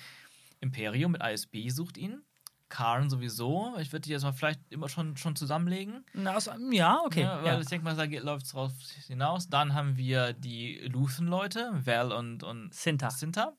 [0.59, 2.23] Imperium mit ISB sucht ihn.
[2.69, 3.75] Karn sowieso.
[3.79, 6.03] Ich würde die jetzt mal vielleicht immer schon, schon zusammenlegen.
[6.13, 7.21] Na, aus, ja, okay.
[7.21, 8.73] Ja, weil Ja, ich denke mal, da läuft es drauf
[9.05, 9.47] hinaus.
[9.47, 13.11] Dann haben wir die Luthen-Leute, Val und, und Sinta.
[13.11, 13.53] Sinta,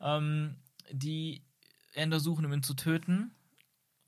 [0.00, 0.56] ähm,
[0.90, 1.42] die
[1.92, 3.34] Ender suchen, um ihn zu töten.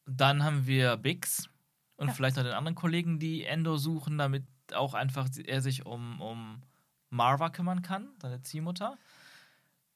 [0.06, 1.50] Dann haben wir Bix
[1.96, 2.12] und Ja.
[2.12, 4.44] vielleicht noch den anderen Kollegen, die Endo suchen, damit
[4.74, 6.62] auch einfach er sich um, um
[7.10, 8.96] Marva kümmern kann, seine Ziehmutter.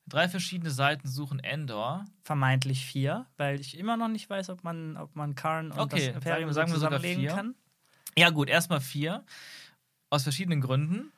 [0.07, 2.05] Drei verschiedene Seiten suchen Endor.
[2.25, 6.07] Vermeintlich vier, weil ich immer noch nicht weiß, ob man, ob man Karn und Okay,
[6.07, 7.35] das Imperium sagen wir so sogar zusammenlegen vier.
[7.35, 7.55] kann.
[8.17, 9.25] Ja, gut, erstmal vier.
[10.11, 11.13] Aus verschiedenen Gründen.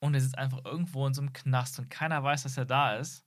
[0.00, 2.96] Und er sitzt einfach irgendwo in so einem Knast und keiner weiß, dass er da
[2.96, 3.24] ist.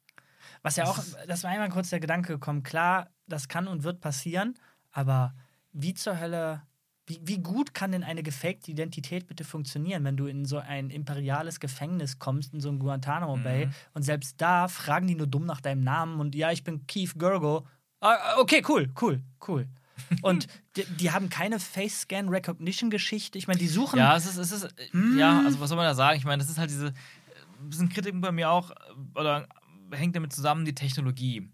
[0.61, 3.83] Was ja auch, Das das war einmal kurz der Gedanke gekommen, klar, das kann und
[3.83, 4.55] wird passieren,
[4.91, 5.35] aber
[5.79, 6.61] wie zur Hölle,
[7.05, 10.89] wie, wie gut kann denn eine gefakte Identität bitte funktionieren, wenn du in so ein
[10.89, 13.71] imperiales Gefängnis kommst, in so ein Guantanamo Bay Mhm.
[13.93, 17.13] und selbst da fragen die nur dumm nach deinem Namen und ja, ich bin Keith
[17.17, 17.65] Gurgo.
[18.01, 19.67] Ah, okay, cool, cool, cool.
[20.21, 23.37] Und die, die haben keine Face-Scan-Recognition-Geschichte.
[23.37, 23.97] Ich meine, die suchen.
[23.97, 25.17] Ja, es ist, es ist, Hm.
[25.17, 26.17] ja, also was soll man da sagen?
[26.17, 26.87] Ich meine, das ist halt diese,
[27.59, 28.71] ein bisschen Kritik bei mir auch,
[29.15, 29.47] oder
[29.91, 31.49] hängt damit zusammen, die Technologie.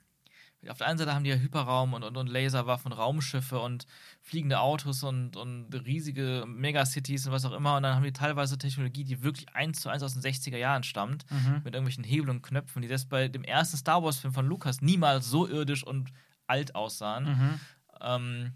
[0.69, 3.85] Auf der einen Seite haben die ja Hyperraum und, und, und Laserwaffen, Raumschiffe und
[4.21, 7.75] fliegende Autos und, und riesige Megacities und was auch immer.
[7.77, 10.83] Und dann haben die teilweise Technologie, die wirklich eins zu eins aus den 60er Jahren
[10.83, 11.61] stammt, Mhm.
[11.63, 15.27] mit irgendwelchen Hebel und Knöpfen, die das bei dem ersten Star Wars-Film von Lucas niemals
[15.29, 16.11] so irdisch und
[16.47, 17.25] alt aussahen.
[17.25, 17.59] Mhm.
[18.01, 18.51] Ähm,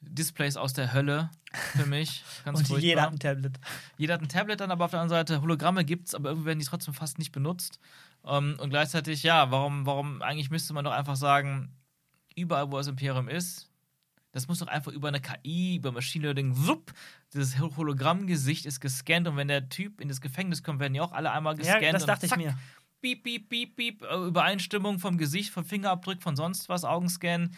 [0.00, 1.30] Displays aus der Hölle
[1.76, 2.22] für mich.
[2.44, 2.84] Ganz Und furchtbar.
[2.88, 3.58] jeder hat ein Tablet.
[3.96, 6.58] Jeder hat ein Tablet dann, aber auf der anderen Seite Hologramme gibt's, aber irgendwie werden
[6.58, 7.80] die trotzdem fast nicht benutzt.
[8.24, 11.72] Ähm, und gleichzeitig, ja, warum, warum, eigentlich müsste man doch einfach sagen,
[12.36, 13.68] überall, wo das Imperium ist,
[14.32, 16.92] das muss doch einfach über eine KI, über Machine Learning, wupp,
[17.32, 21.12] dieses Hologrammgesicht ist gescannt und wenn der Typ in das Gefängnis kommt, werden die auch
[21.12, 21.82] alle einmal gescannt.
[21.82, 22.56] Ja, das und dachte ich zack, mir.
[23.00, 27.54] Piep, piep, piep, piep, äh, Übereinstimmung vom Gesicht, vom Fingerabdruck, von sonst was, Augenscan.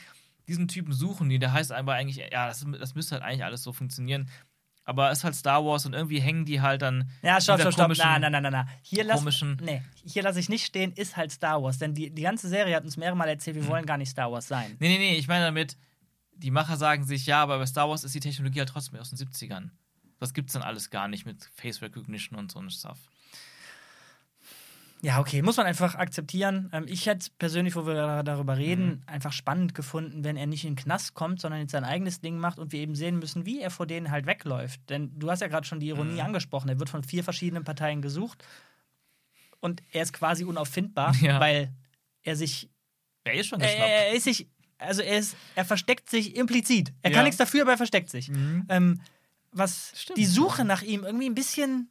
[0.51, 3.63] Diesen Typen suchen die, der heißt aber eigentlich, ja, das, das müsste halt eigentlich alles
[3.63, 4.29] so funktionieren.
[4.83, 7.09] Aber es ist halt Star Wars und irgendwie hängen die halt dann.
[7.23, 7.97] Ja, stopp, stopp, stopp.
[7.97, 8.69] Nein, nein, nein, nein.
[8.83, 11.79] Hier lasse nee, hier lass ich nicht stehen, ist halt Star Wars.
[11.79, 13.63] Denn die, die ganze Serie hat uns mehrere Mal erzählt, Hm.
[13.63, 14.75] wir wollen gar nicht Star Wars sein.
[14.81, 15.77] Nee, nee, nee, ich meine damit,
[16.33, 19.11] die Macher sagen sich, ja, aber bei Star Wars ist die Technologie halt trotzdem aus
[19.11, 19.71] den 70ern.
[20.19, 22.99] Das gibt's dann alles gar nicht mit Face Recognition und so ein Stuff.
[25.03, 26.69] Ja, okay, muss man einfach akzeptieren.
[26.75, 29.03] Ähm, ich hätte persönlich, wo wir da- darüber reden, Mhm.
[29.07, 32.37] einfach spannend gefunden, wenn er nicht in den Knast kommt, sondern jetzt sein eigenes Ding
[32.39, 34.81] macht und wir eben sehen müssen, wie er vor denen halt wegläuft.
[34.91, 36.21] Denn du hast ja gerade schon die Ironie Mhm.
[36.21, 36.69] angesprochen.
[36.69, 38.45] Er wird von vier verschiedenen Parteien gesucht
[39.61, 41.41] und er ist quasi unauffindbar, Ja.
[41.41, 41.73] weil
[42.23, 42.69] er sich
[43.25, 43.91] Wer ist schon er, geschnappt?
[43.91, 44.49] er ist sich,
[44.79, 46.93] also er ist, er versteckt sich implizit.
[47.03, 47.25] Er kann Ja.
[47.25, 48.29] nichts dafür, aber er versteckt sich.
[48.29, 48.67] Mhm.
[48.69, 49.01] Ähm,
[49.53, 50.19] was Stimmt.
[50.19, 51.91] die Suche nach ihm irgendwie ein bisschen.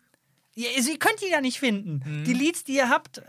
[0.59, 2.01] Ihr, ihr könnt ihn ja nicht finden.
[2.05, 2.23] Mhm.
[2.25, 3.21] Die Leads, die ihr habt,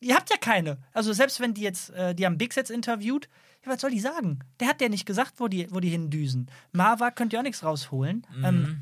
[0.00, 0.78] ihr habt ja keine.
[0.92, 3.28] Also selbst wenn die jetzt, äh, die haben Bix jetzt interviewt,
[3.64, 4.38] ja, was soll die sagen?
[4.60, 6.50] Der hat ja nicht gesagt, wo die, wo die hindüsen.
[6.72, 8.26] Marva könnt ihr auch nichts rausholen.
[8.36, 8.44] Mhm.
[8.44, 8.80] Ähm,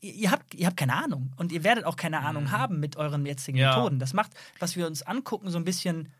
[0.00, 1.32] ihr, habt, ihr habt keine Ahnung.
[1.36, 3.62] Und ihr werdet auch keine Ahnung haben mit euren jetzigen Mhm.
[3.62, 3.76] Ja.
[3.76, 3.98] Methoden.
[3.98, 6.10] Das macht, was wir uns angucken, so ein bisschen.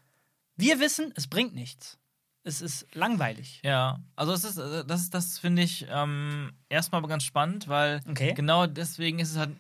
[0.57, 1.99] Wir wissen, es bringt nichts.
[2.47, 3.61] Es ist langweilig.
[3.65, 8.35] Ja, also es ist, äh, das das finde ich ähm, erstmal ganz spannend, weil Okay.
[8.35, 9.51] genau deswegen ist es halt,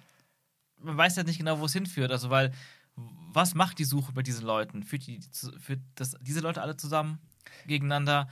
[0.85, 2.11] man weiß halt nicht genau, wo es hinführt.
[2.11, 2.53] Also, weil,
[2.97, 4.83] was macht die Suche bei diesen Leuten?
[4.83, 5.21] Führt, die,
[5.59, 7.19] führt das, diese Leute alle zusammen
[7.67, 8.29] gegeneinander?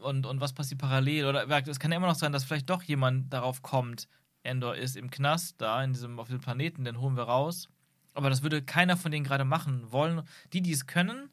[0.00, 1.26] Und, und was passiert parallel?
[1.26, 4.08] Oder es kann ja immer noch sein, dass vielleicht doch jemand darauf kommt,
[4.42, 7.68] Endor ist im Knast da, in diesem, auf diesem Planeten, den holen wir raus.
[8.14, 10.22] Aber das würde keiner von denen gerade machen wollen.
[10.52, 11.28] Die, die es können,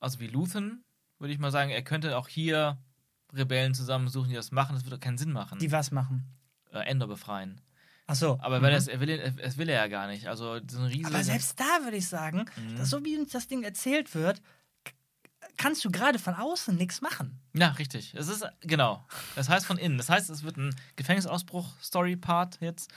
[0.00, 0.84] also wie Luthen,
[1.18, 2.78] würde ich mal sagen, er könnte auch hier
[3.32, 4.74] Rebellen zusammensuchen, die das machen.
[4.74, 5.58] Das würde keinen Sinn machen.
[5.58, 6.24] Die was machen.
[6.72, 7.60] äh, Endor befreien.
[8.06, 8.38] Ach so.
[8.42, 10.26] Aber weil das, er will, er, das will er ja gar nicht.
[10.28, 11.08] Also so ein riesiger.
[11.08, 12.76] Aber selbst da würde ich sagen, Mhm.
[12.76, 14.42] dass so wie uns das Ding erzählt wird,
[15.56, 17.40] kannst du gerade von außen nichts machen.
[17.54, 18.12] Ja, richtig.
[18.14, 19.06] Es ist genau.
[19.36, 19.96] Das heißt von innen.
[19.98, 22.90] Das heißt, es wird ein Gefängnisausbruch-Story-Part jetzt.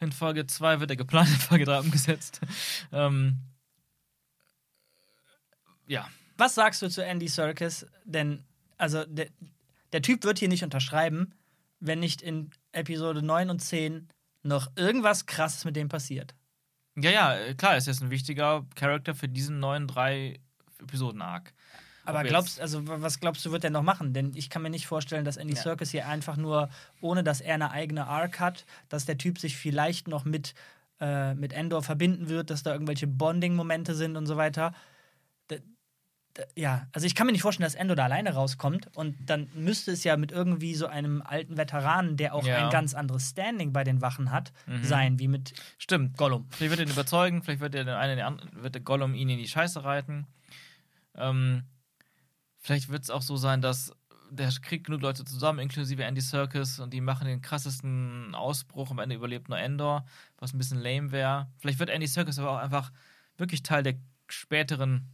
[0.00, 2.40] In Folge 2 wird er geplant, in Folge 3 umgesetzt.
[2.92, 3.36] ähm,
[5.86, 6.08] ja.
[6.38, 7.86] Was sagst du zu Andy Serkis?
[8.04, 8.44] Denn,
[8.78, 9.28] also, der,
[9.92, 11.34] der Typ wird hier nicht unterschreiben,
[11.80, 14.08] wenn nicht in Episode 9 und 10
[14.44, 16.34] noch irgendwas krasses mit dem passiert.
[16.96, 20.38] Ja, ja, äh, klar, ist jetzt ein wichtiger Charakter für diesen neuen drei
[20.80, 21.52] Episoden-Arc.
[22.04, 24.12] Aber Ob glaubst, also was glaubst du, wird er noch machen?
[24.12, 25.62] Denn ich kann mir nicht vorstellen, dass Andy Ja.
[25.62, 26.68] Serkis hier einfach nur,
[27.00, 30.54] ohne dass er eine eigene Arc hat, dass der Typ sich vielleicht noch mit,
[31.00, 34.74] äh, mit Endor verbinden wird, dass da irgendwelche Bonding-Momente sind und so weiter.
[36.56, 39.92] Ja, also ich kann mir nicht vorstellen, dass Endor da alleine rauskommt und dann müsste
[39.92, 42.64] es ja mit irgendwie so einem alten Veteranen, der auch Ja.
[42.64, 44.82] ein ganz anderes Standing bei den Wachen hat, Mhm.
[44.82, 46.16] sein, wie mit Stimmt.
[46.16, 46.48] Gollum.
[46.50, 49.28] Vielleicht wird er ihn überzeugen, vielleicht wird der, eine, der andere- wird der Gollum ihn
[49.28, 50.26] in die Scheiße reiten.
[51.14, 51.62] Ähm,
[52.58, 53.92] vielleicht wird es auch so sein, dass
[54.30, 58.90] der kriegt genug Leute zusammen, inklusive Andy Serkis, und die machen den krassesten Ausbruch.
[58.90, 60.04] Am Ende überlebt nur Endor,
[60.38, 61.46] was ein bisschen lame wäre.
[61.58, 62.90] Vielleicht wird Andy Serkis aber auch einfach
[63.36, 63.94] wirklich Teil der
[64.28, 65.08] späteren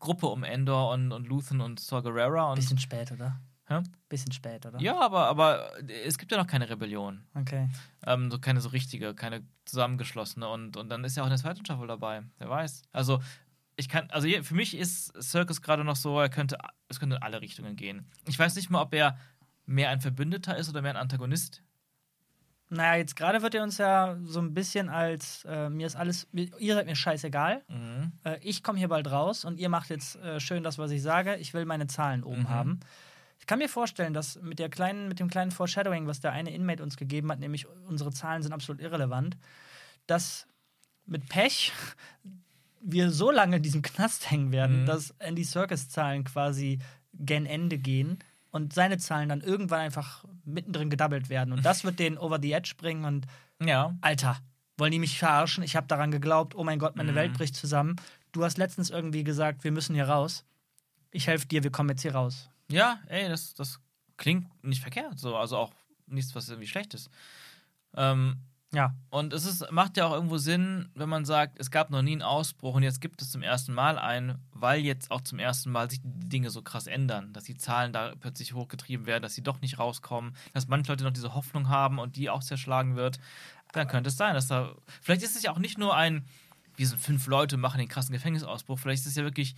[0.00, 2.50] Gruppe um Endor und, und Luthen und Saw Gerrera.
[2.50, 3.40] Und, Bisschen spät, oder?
[3.66, 3.82] Hä?
[4.08, 4.80] Bisschen spät, oder?
[4.80, 5.70] ja, aber, aber
[6.04, 7.24] es gibt ja noch keine Rebellion.
[7.34, 7.68] Okay.
[8.04, 10.48] Ähm, so keine so richtige, keine zusammengeschlossene.
[10.48, 12.22] Und, und dann ist ja auch eine zweite Staffel dabei.
[12.38, 12.82] Wer weiß.
[12.90, 13.22] Also,
[13.76, 16.58] ich kann, also für mich ist Circus gerade noch so, er könnte,
[16.88, 18.10] es könnte in alle Richtungen gehen.
[18.26, 19.16] Ich weiß nicht mal, ob er
[19.66, 21.62] mehr ein Verbündeter ist oder mehr ein Antagonist.
[22.72, 26.28] Naja, jetzt gerade wird er uns ja so ein bisschen als, äh, mir ist alles,
[26.32, 28.12] ihr seid mir scheißegal, Mhm.
[28.24, 31.02] äh, ich komme hier bald raus und ihr macht jetzt äh, schön das, was ich
[31.02, 32.48] sage, ich will meine Zahlen oben Mhm.
[32.48, 32.80] haben.
[33.40, 36.54] Ich kann mir vorstellen, dass mit, der kleinen, mit dem kleinen Foreshadowing, was der eine
[36.54, 39.36] Inmate uns gegeben hat, nämlich unsere Zahlen sind absolut irrelevant,
[40.06, 40.46] dass
[41.06, 41.72] mit Pech
[42.82, 44.86] wir so lange in diesem Knast hängen werden, Mhm.
[44.86, 46.78] dass Andy Circus Zahlen quasi
[47.14, 48.18] gen Ende gehen
[48.52, 51.52] und seine Zahlen dann irgendwann einfach mittendrin gedoubelt werden.
[51.52, 53.26] Und das wird den over the edge bringen und
[53.62, 53.94] Ja.
[54.00, 54.38] Alter,
[54.78, 55.62] wollen die mich verarschen?
[55.62, 57.16] Ich habe daran geglaubt, oh mein Gott, meine Mhm.
[57.16, 57.96] Welt bricht zusammen.
[58.32, 60.44] Du hast letztens irgendwie gesagt, wir müssen hier raus.
[61.10, 62.48] Ich helfe dir, wir kommen jetzt hier raus.
[62.70, 63.80] Ja, ey, das, das
[64.16, 65.18] klingt nicht verkehrt.
[65.18, 65.72] So, also auch
[66.06, 67.10] nichts, was irgendwie schlecht ist.
[67.96, 68.36] Ähm,
[68.72, 72.02] Ja, Und es ist, macht ja auch irgendwo Sinn, wenn man sagt, es gab noch
[72.02, 75.40] nie einen Ausbruch und jetzt gibt es zum ersten Mal einen, weil jetzt auch zum
[75.40, 79.22] ersten Mal sich die Dinge so krass ändern, dass die Zahlen da plötzlich hochgetrieben werden,
[79.24, 82.44] dass sie doch nicht rauskommen, dass manche Leute noch diese Hoffnung haben und die auch
[82.44, 83.18] zerschlagen wird.
[83.72, 84.76] Dann könnte es sein, dass da.
[85.00, 86.24] Vielleicht ist es ja auch nicht nur ein,
[86.76, 89.56] wir sind fünf Leute, machen den krassen Gefängnisausbruch, vielleicht ist es ja wirklich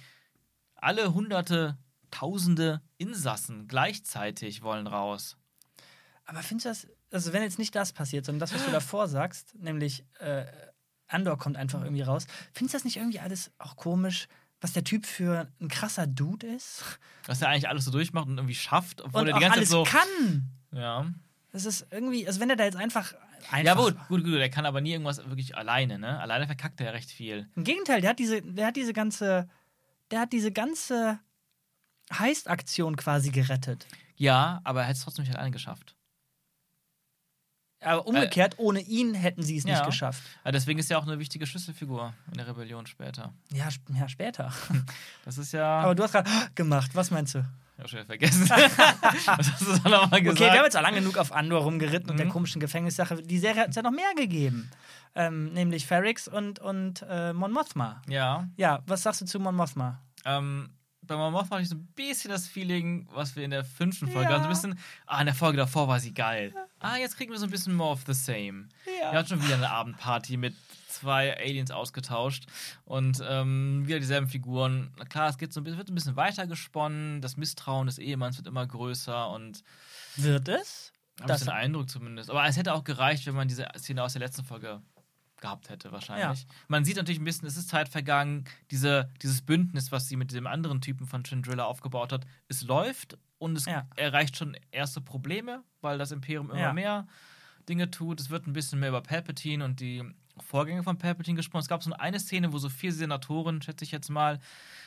[0.77, 1.77] alle hunderte,
[2.11, 5.37] tausende Insassen gleichzeitig wollen raus.
[6.25, 9.09] aber findest du das, also wenn jetzt nicht das passiert, sondern das, was du davor
[9.09, 10.45] sagst, nämlich äh,
[11.09, 14.29] Andor kommt einfach irgendwie raus, findest du das nicht irgendwie alles auch komisch,
[14.61, 16.99] was der Typ für ein krasser Dude ist?
[17.27, 19.71] Was er eigentlich alles so durchmacht und irgendwie schafft, obwohl Und er die ganze alles
[19.71, 19.85] Zeit so.
[19.85, 20.51] kann.
[20.73, 21.07] Ja.
[21.51, 23.13] Das ist irgendwie, also wenn er da jetzt einfach.
[23.51, 24.35] einfach Ja, gut, gut, gut.
[24.35, 26.19] Der kann aber nie irgendwas wirklich alleine, ne?
[26.21, 27.49] Alleine verkackt er ja recht viel.
[27.57, 29.49] Im Gegenteil, der hat diese, der hat diese ganze,
[30.11, 31.19] der hat diese ganze
[32.17, 33.87] Heist-Aktion quasi gerettet.
[34.17, 35.97] Ja, aber er hätte es trotzdem nicht alleine geschafft.
[37.85, 39.85] Aber umgekehrt, ohne ihn hätten sie es nicht ja.
[39.87, 40.23] geschafft.
[40.45, 43.33] Aber deswegen ist er auch eine wichtige Schlüsselfigur in der Rebellion später.
[43.53, 44.53] Ja, ja später.
[45.25, 45.81] Das ist ja.
[45.81, 46.91] Aber du hast gerade gemacht.
[46.95, 47.45] Was meinst du?
[47.77, 48.49] Ich hab schon vergessen.
[48.51, 50.41] Was hast du da nochmal gesagt?
[50.41, 52.31] Okay, wir haben jetzt auch lange genug auf Andor rumgeritten und der Mhm.
[52.31, 53.23] komischen Gefängnissache.
[53.23, 54.71] Die Serie hat es ja noch mehr gegeben.
[55.15, 58.01] Ähm, nämlich Ferrix und, und äh, Mon Mothma.
[58.09, 58.49] ja.
[58.57, 60.01] Ja, was sagst du zu Mon Mothma?
[60.25, 60.71] Ähm,
[61.13, 64.09] bei Mon Mothma hatte ich so ein bisschen das Feeling, was wir in der fünften
[64.09, 64.41] Folge Ja.
[64.41, 64.43] hatten.
[64.43, 66.55] So ein bisschen, ah, in der Folge davor war sie geil.
[66.81, 68.69] Ah, jetzt kriegen wir so ein bisschen more of the same.
[69.01, 69.13] Ja.
[69.13, 70.55] Wir hatten schon wieder eine Abendparty mit
[70.89, 72.45] zwei Aliens ausgetauscht
[72.85, 74.93] und ähm, wieder dieselben Figuren.
[74.99, 77.21] Na klar, es geht so ein bisschen, wird ein bisschen weiter gesponnen.
[77.23, 79.63] Das Misstrauen des Ehemanns wird immer größer und
[80.17, 80.93] Wird es?
[81.21, 82.31] habe Das- ich den Eindruck zumindest.
[82.31, 84.83] Aber es hätte auch gereicht, wenn man diese Szene aus der letzten Folge
[85.43, 86.47] gehabt hätte, wahrscheinlich.
[86.69, 90.33] Man sieht natürlich ein bisschen, es ist Zeit vergangen, diese, dieses Bündnis, was sie mit
[90.33, 93.87] dem anderen Typen von Chandrilla aufgebaut hat, es läuft und es Ja.
[93.97, 96.73] erreicht schon erste Probleme, weil das Imperium immer Ja.
[96.73, 97.07] mehr
[97.69, 98.21] Dinge tut.
[98.21, 100.03] Es wird ein bisschen mehr über Palpatine und die
[100.39, 101.63] Vorgänge von Palpatine gesprochen.
[101.63, 104.41] Es gab so eine Szene, wo so vier Senatoren, schätze ich jetzt mal,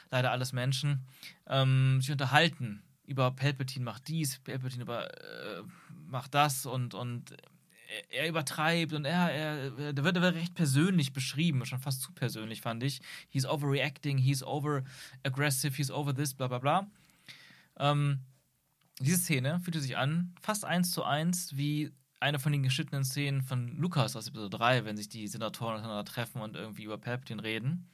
[0.09, 1.05] leider alles Menschen,
[1.47, 5.61] ähm, sich unterhalten über Palpatine macht dies, Palpatine über, äh,
[6.07, 7.35] macht das und, und
[7.95, 12.11] er, er übertreibt und er, er, der wird, wird recht persönlich beschrieben, schon fast zu
[12.13, 13.01] persönlich, fand ich.
[13.29, 14.83] He's overreacting, he's over
[15.23, 16.87] aggressive, he's over this, bla bla bla.
[17.77, 18.19] Ähm,
[18.99, 23.41] diese Szene fühlte sich an, fast eins zu eins, wie eine von den geschnittenen Szenen
[23.41, 27.43] von Lukas aus Episode 3, wenn sich die Senatoren miteinander treffen und irgendwie über Palpatine
[27.43, 27.89] reden.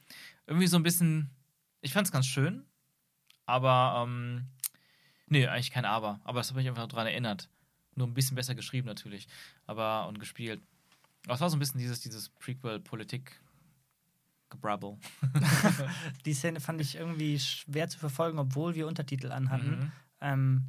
[0.46, 1.30] Irgendwie so ein bisschen,
[1.80, 2.64] ich fand es ganz schön,
[3.46, 4.46] aber, ähm,
[5.26, 6.20] nee, eigentlich kein Aber.
[6.24, 7.48] Aber das habe ich einfach daran erinnert.
[7.94, 9.28] Nur ein bisschen besser geschrieben natürlich,
[9.66, 10.60] aber und gespielt.
[11.26, 13.40] Aber es war so ein bisschen dieses, dieses Prequel-Politik.
[14.50, 14.98] Gebrabbel.
[16.26, 19.70] Die Szene fand ich irgendwie schwer zu verfolgen, obwohl wir Untertitel anhatten.
[19.70, 19.92] Mhm.
[20.20, 20.64] Ähm,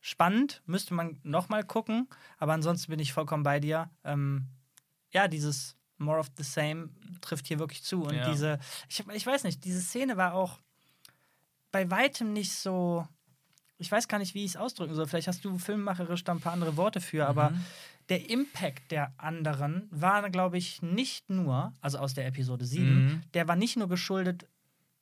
[0.00, 2.08] spannend, müsste man nochmal gucken,
[2.38, 3.90] aber ansonsten bin ich vollkommen bei dir.
[4.04, 4.46] Ähm,
[5.10, 6.90] ja, dieses More of the Same
[7.20, 8.04] trifft hier wirklich zu.
[8.04, 8.30] Und Ja.
[8.30, 8.58] diese,
[8.88, 10.60] ich, ich weiß nicht, diese Szene war auch
[11.72, 13.06] bei weitem nicht so.
[13.78, 15.06] Ich weiß gar nicht, wie ich es ausdrücken soll.
[15.06, 17.64] Vielleicht hast du filmmacherisch da ein paar andere Worte für, aber Mhm.
[18.08, 23.20] der Impact der anderen war, glaube ich, nicht nur, also aus der Episode 7, Mhm.
[23.34, 24.46] der war nicht nur geschuldet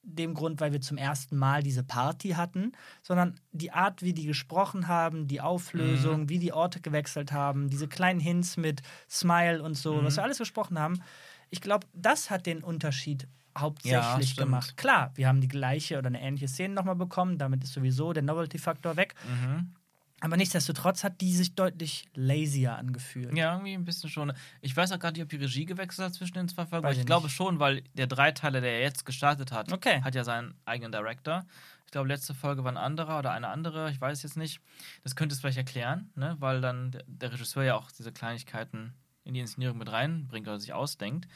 [0.08, 2.72] dem Grund, weil wir zum ersten Mal diese Party hatten,
[3.02, 6.28] sondern die Art, wie die gesprochen haben, die Auflösung, Mhm.
[6.28, 10.04] wie die Orte gewechselt haben, diese kleinen Hints mit Smile und so, Mhm.
[10.04, 11.02] was wir alles gesprochen haben.
[11.50, 14.46] Ich glaube, das hat den Unterschied hauptsächlich stimmt.
[14.48, 14.76] gemacht.
[14.76, 18.22] Klar, wir haben die gleiche oder eine ähnliche Szene nochmal bekommen, damit ist sowieso der
[18.22, 19.14] Novelty-Faktor weg.
[19.28, 19.72] Mhm.
[20.20, 23.36] Aber nichtsdestotrotz hat die sich deutlich lazier angefühlt.
[23.36, 24.32] Ja, irgendwie ein bisschen schon.
[24.62, 26.86] Ich weiß auch gar nicht, ob die Regie gewechselt hat zwischen den zwei Folgen.
[26.90, 30.00] Ich ich glaube schon, weil der Dreiteiler, der jetzt gestartet hat, Okay.
[30.02, 31.44] hat ja seinen eigenen Director.
[31.84, 34.60] Ich glaube, letzte Folge war ein anderer oder eine andere, ich weiß es jetzt nicht.
[35.04, 36.34] Das könnte es vielleicht erklären, ne?
[36.40, 38.94] weil dann der Regisseur ja auch diese Kleinigkeiten
[39.26, 41.28] in die Inszenierung mit reinbringt oder sich ausdenkt.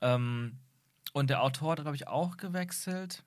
[0.00, 0.58] Ähm,
[1.12, 3.22] und der Autor hat, glaube ich, auch gewechselt.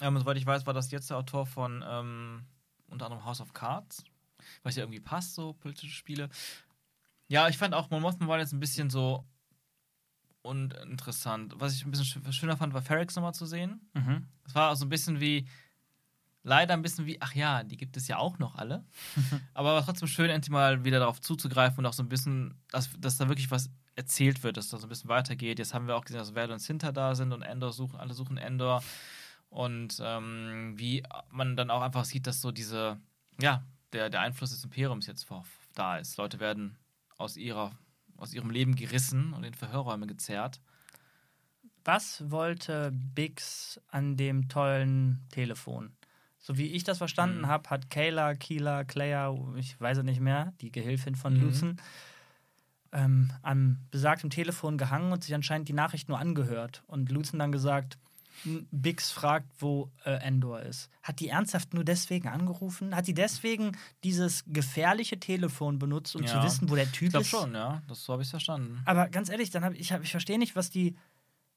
[0.00, 2.44] Ähm, soweit ich weiß, war das jetzt der Autor von ähm,
[2.88, 4.02] unter anderem House of Cards,
[4.62, 6.28] was ja irgendwie passt, so politische Spiele.
[7.28, 9.24] Ja, ich fand auch Mon war jetzt ein bisschen so
[10.42, 11.54] uninteressant.
[11.56, 13.88] Was ich ein bisschen sch- schöner fand, war Ferrix nochmal zu sehen.
[13.94, 14.26] Mhm.
[14.46, 15.46] Es war auch so ein bisschen wie,
[16.42, 18.84] leider ein bisschen wie, ach ja, die gibt es ja auch noch alle.
[19.54, 22.90] Aber war trotzdem schön, endlich mal wieder darauf zuzugreifen und auch so ein bisschen, dass,
[22.98, 25.58] dass da wirklich was erzählt wird, dass da so ein bisschen weitergeht.
[25.58, 28.14] Jetzt haben wir auch gesehen, dass Val und Sinter da sind und Endor suchen, alle
[28.14, 28.82] suchen Endor.
[29.50, 32.98] Und ähm, wie man dann auch einfach sieht, dass so diese,
[33.40, 35.44] ja, der, der Einfluss des Imperiums jetzt vor,
[35.74, 36.16] da ist.
[36.16, 36.78] Leute werden
[37.18, 37.72] aus ihrer,
[38.16, 40.60] aus ihrem Leben gerissen und in Verhörräume gezerrt.
[41.84, 45.92] Was wollte Bix an dem tollen Telefon?
[46.42, 47.46] So wie ich das verstanden Mhm.
[47.48, 51.40] habe, hat Kayla, Keela, Claire, ich weiß es nicht mehr, die Gehilfin von Mhm.
[51.40, 51.80] Lucen,
[52.92, 56.82] ähm, am besagtem Telefon gehangen und sich anscheinend die Nachricht nur angehört.
[56.86, 57.98] Und Lucen dann gesagt,
[58.44, 60.88] "M, Bix fragt, wo äh, Endor ist.
[61.02, 62.96] Hat die ernsthaft nur deswegen angerufen?
[62.96, 66.42] Hat sie deswegen dieses gefährliche Telefon benutzt, um zu Ja.
[66.44, 67.30] wissen, wo der Typ Ich glaube ist?
[67.30, 67.82] schon, ja.
[67.86, 68.80] Das so habe ich es verstanden.
[68.86, 70.96] Aber ganz ehrlich, dann hab ich, hab, ich verstehe nicht, was die.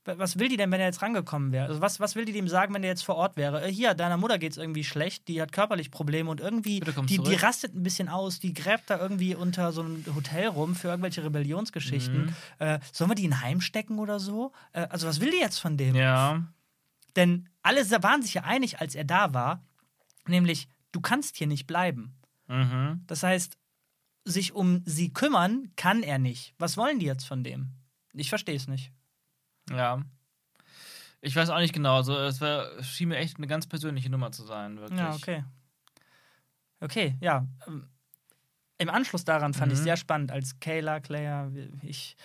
[0.05, 1.67] Wa- Was will die denn, wenn er jetzt rangekommen wäre?
[1.67, 3.63] Also was, was will die dem sagen, wenn er jetzt vor Ort wäre?
[3.65, 7.35] Äh, hier, deiner Mutter geht's irgendwie schlecht, die hat körperlich Probleme und irgendwie, die, die
[7.35, 11.23] rastet ein bisschen aus, die gräbt da irgendwie unter so einem Hotel rum für irgendwelche
[11.23, 12.25] Rebellionsgeschichten.
[12.25, 12.35] Mhm.
[12.59, 14.51] Äh, sollen wir die in Heim stecken oder so?
[14.73, 15.95] Äh, also was will die jetzt von dem?
[15.95, 16.43] Ja.
[17.15, 19.63] Denn alle waren sich ja einig, als er da war,
[20.27, 22.15] nämlich, du kannst hier nicht bleiben.
[22.47, 23.03] Mhm.
[23.07, 23.57] Das heißt,
[24.25, 26.53] sich um sie kümmern kann er nicht.
[26.57, 27.69] Was wollen die jetzt von dem?
[28.13, 28.91] Ich verstehe es nicht.
[29.69, 30.01] Ja.
[31.21, 31.95] Ich weiß auch nicht genau.
[31.97, 34.99] Also, es war, schien mir echt eine ganz persönliche Nummer zu sein, wirklich.
[34.99, 35.43] Ja, okay.
[36.81, 37.47] Okay, ja.
[37.67, 37.87] Ähm,
[38.77, 39.83] Im Anschluss daran fand ich Mhm.
[39.83, 41.49] sehr spannend, als Kayla, Claire,
[41.81, 42.17] ich,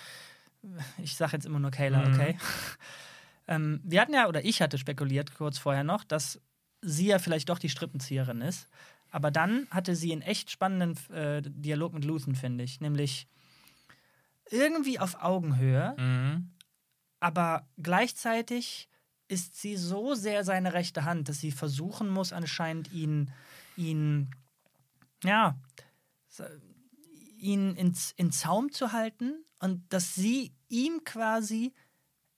[0.98, 2.14] ich sage jetzt immer nur Kayla, Mhm.
[2.14, 2.36] okay.
[3.46, 6.40] ähm, wir hatten ja, oder ich hatte spekuliert kurz vorher noch, dass
[6.82, 8.68] sie ja vielleicht doch die Strippenzieherin ist.
[9.10, 12.80] Aber dann hatte sie einen echt spannenden äh, Dialog mit Luthen, finde ich.
[12.80, 13.28] Nämlich
[14.50, 16.50] irgendwie auf Augenhöhe, Mhm.
[17.20, 18.88] Aber gleichzeitig
[19.28, 23.30] ist sie so sehr seine rechte Hand, dass sie versuchen muss, anscheinend ihn,
[23.76, 24.30] ihn,
[25.22, 25.58] ja,
[27.38, 31.74] ihn ins, in Zaum zu halten und dass sie ihm quasi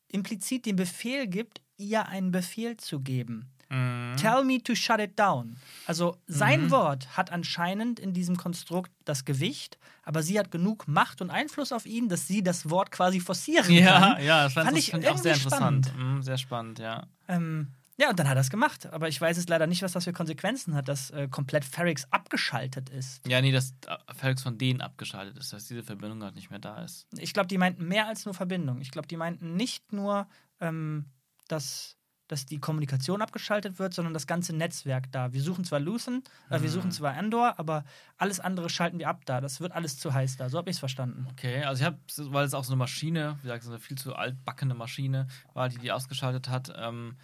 [0.08, 3.50] implizit den Befehl gibt, ihr einen Befehl zu geben.
[3.70, 4.16] Mhm.
[4.16, 5.56] Tell me to shut it down.
[5.86, 6.70] Also sein Mhm.
[6.72, 11.72] Wort hat anscheinend in diesem Konstrukt das Gewicht, aber sie hat genug Macht und Einfluss
[11.72, 14.24] auf ihn, dass sie das Wort quasi forcieren Ja, kann.
[14.24, 15.86] ja, das fand, Fand ich fand ich auch sehr interessant.
[15.86, 15.96] spannend.
[16.16, 17.06] Mhm, sehr spannend, ja.
[17.28, 18.86] Ähm, ja, und dann hat er es gemacht.
[18.92, 22.06] Aber ich weiß jetzt leider nicht, was das für Konsequenzen hat, dass äh, komplett Ferrix
[22.10, 23.24] abgeschaltet ist.
[23.28, 26.58] Ja, nee, dass äh, Felix von denen abgeschaltet ist, dass diese Verbindung halt nicht mehr
[26.60, 27.06] da ist.
[27.18, 28.80] Ich glaube, die meinten mehr als nur Verbindung.
[28.80, 30.26] Ich glaube, die meinten nicht nur,
[30.60, 31.04] ähm,
[31.46, 31.96] dass,
[32.30, 35.32] dass die Kommunikation abgeschaltet wird, sondern das ganze Netzwerk da.
[35.32, 36.72] Wir suchen zwar Luthen, äh, wir Mhm.
[36.72, 37.84] suchen zwar Andor, aber
[38.18, 39.40] alles andere schalten wir ab da.
[39.40, 40.48] Das wird alles zu heiß da.
[40.48, 41.26] So habe ich es verstanden.
[41.30, 41.98] Okay, also ich habe,
[42.32, 45.68] weil es auch so eine Maschine, wie gesagt, so eine viel zu altbackene Maschine war,
[45.68, 47.16] die die ausgeschaltet hat, ähm,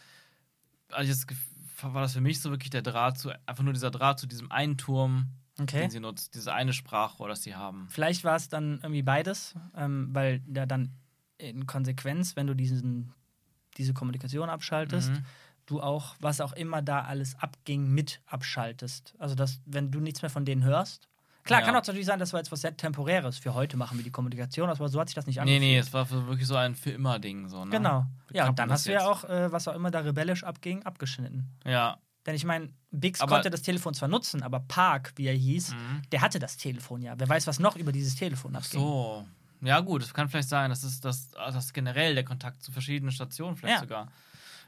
[0.93, 4.19] also gef- war das für mich so wirklich der Draht zu, einfach nur dieser Draht
[4.19, 5.29] zu diesem einen Turm,
[5.59, 5.81] Okay.
[5.83, 7.87] den sie nutzt, diese eine Sprachrohr, das sie haben.
[7.91, 10.93] Vielleicht war es dann irgendwie beides, ähm, weil da dann
[11.39, 13.13] in Konsequenz, wenn du diesen,
[13.79, 15.25] diese Kommunikation abschaltest, Mhm.
[15.67, 19.15] du auch, was auch immer da alles abging, mit abschaltest.
[19.19, 21.09] Also, dass, wenn du nichts mehr von denen hörst.
[21.45, 21.67] Klar, Ja.
[21.67, 23.39] kann auch natürlich sein, das war jetzt was sehr Temporäres.
[23.39, 25.61] Für heute machen wir die Kommunikation, aber so hat sich das nicht Nee, angefühlt.
[25.63, 27.49] nee, es war wirklich so ein für immer Ding.
[27.49, 27.71] So, ne?
[27.71, 28.05] Genau.
[28.29, 30.83] Wir Ja, und dann hast du ja auch, äh, was auch immer da rebellisch abging,
[30.85, 31.49] abgeschnitten.
[31.65, 31.99] Ja.
[32.27, 35.71] Denn ich meine, Biggs Aber- konnte das Telefon zwar nutzen, aber Park, wie er hieß,
[35.75, 36.03] Mhm.
[36.11, 37.15] der hatte das Telefon ja.
[37.17, 38.81] Wer weiß, was noch über dieses Telefon abging.
[38.81, 39.25] so.
[39.63, 43.13] Ja, gut, es kann vielleicht sein, dass es das, das generell der Kontakt zu verschiedenen
[43.13, 43.81] Stationen vielleicht Ja.
[43.81, 44.09] sogar.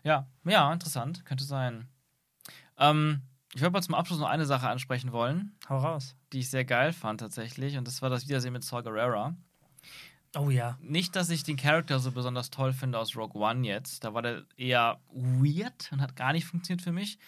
[0.05, 1.89] Ja, ja, interessant, könnte sein.
[2.79, 3.23] Ähm,
[3.55, 6.15] ich würde mal zum Abschluss noch eine Sache ansprechen wollen, Hau raus.
[6.33, 9.35] die ich sehr geil fand tatsächlich, und das war das Wiedersehen mit Saw Gerrera.
[10.37, 10.79] Oh ja.
[10.83, 14.05] Nicht, dass ich den Charakter so besonders toll finde aus Rogue One jetzt.
[14.05, 17.19] Da war der eher weird und hat gar nicht funktioniert für mich.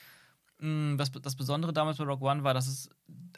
[0.58, 2.90] Mm, Was das Besondere damals bei Rogue One war, dass es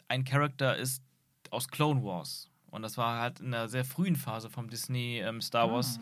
[0.09, 1.01] ein Charakter ist
[1.49, 2.49] aus Clone Wars.
[2.73, 5.99] Und das war halt in einer sehr frühen Phase vom Disney ähm, Star Wars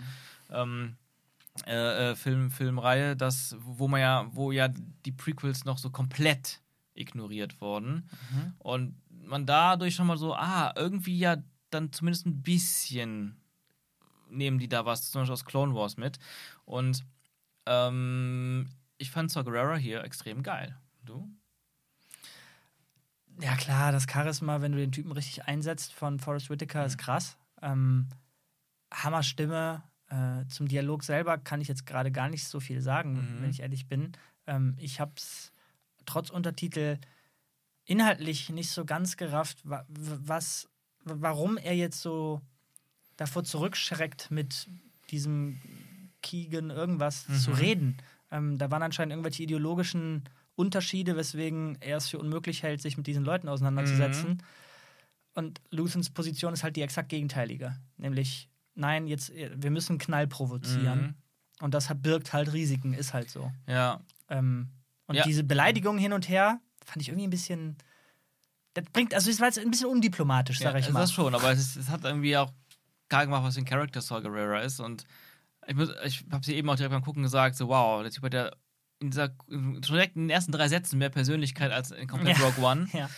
[0.50, 0.96] ähm,
[1.68, 6.62] äh, äh, Film, Filmreihe, das, wo man ja, wo ja die Prequels noch so komplett
[6.94, 8.10] ignoriert wurden.
[8.32, 8.54] Mhm.
[8.60, 11.38] Und man dadurch schon mal so, ah, irgendwie ja
[11.72, 13.36] dann zumindest ein bisschen
[14.30, 16.20] nehmen die da was, zum Beispiel aus Clone Wars mit.
[16.64, 17.04] Und
[17.66, 20.78] ähm, ich fand Gerrera hier extrem geil.
[21.04, 21.30] Du?
[23.40, 27.38] Ja, klar, das Charisma, wenn du den Typen richtig einsetzt von Forrest Whitaker, ist krass.
[27.62, 28.08] Ähm,
[28.94, 29.84] Hammerstimme.
[30.10, 33.42] Äh, zum Dialog selber kann ich jetzt gerade gar nicht so viel sagen, Mhm.
[33.44, 34.12] wenn ich ehrlich bin.
[34.46, 35.54] Ähm, ich habe es
[36.06, 36.98] trotz Untertitel
[37.86, 40.68] inhaltlich nicht so ganz gerafft, wa was,
[41.06, 42.42] warum er jetzt so
[43.16, 44.68] davor zurückschreckt, mit
[45.12, 45.62] diesem
[46.22, 47.34] Keegan irgendwas Mhm.
[47.36, 47.98] zu reden.
[48.32, 50.26] Ähm, da waren anscheinend irgendwelche ideologischen
[50.62, 54.30] Unterschiede, weswegen er es für unmöglich hält, sich mit diesen Leuten auseinanderzusetzen.
[54.30, 54.38] Mhm.
[55.34, 57.76] Und Luthens Position ist halt die exakt gegenteilige.
[57.98, 61.02] Nämlich, nein, jetzt, wir müssen Knall provozieren.
[61.02, 61.16] Mhm.
[61.62, 63.52] Und das hat, birgt halt Risiken, ist halt so.
[63.68, 64.02] Ja.
[64.30, 64.70] Ähm,
[65.08, 65.24] und Ja.
[65.24, 67.78] diese Beleidigung hin und her fand ich irgendwie ein bisschen.
[68.74, 71.02] Das bringt, also es war jetzt ein bisschen undiplomatisch, sag ja, ich ist mal.
[71.02, 72.52] Das schon, aber es, ist, es hat irgendwie auch
[73.10, 74.80] klar gemacht, was für ein Charakter Saw Gerrera ist.
[74.80, 75.06] Und
[75.68, 78.24] ich, muss- ich habe sie eben auch direkt beim Gucken gesagt, so wow, der Typ
[78.24, 78.52] hat ja
[79.02, 82.46] in dieser, direkt in den ersten drei Sätzen mehr Persönlichkeit als in komplett Ja.
[82.46, 82.88] Rogue One.
[82.94, 83.10] Ja.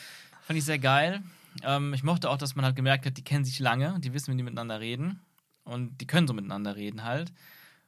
[0.41, 1.22] Fand ich sehr geil.
[1.64, 4.31] Ähm, ich mochte auch, dass man halt gemerkt hat, die kennen sich lange, die wissen,
[4.34, 5.19] wie die miteinander reden.
[5.65, 7.31] Und die können so miteinander reden halt.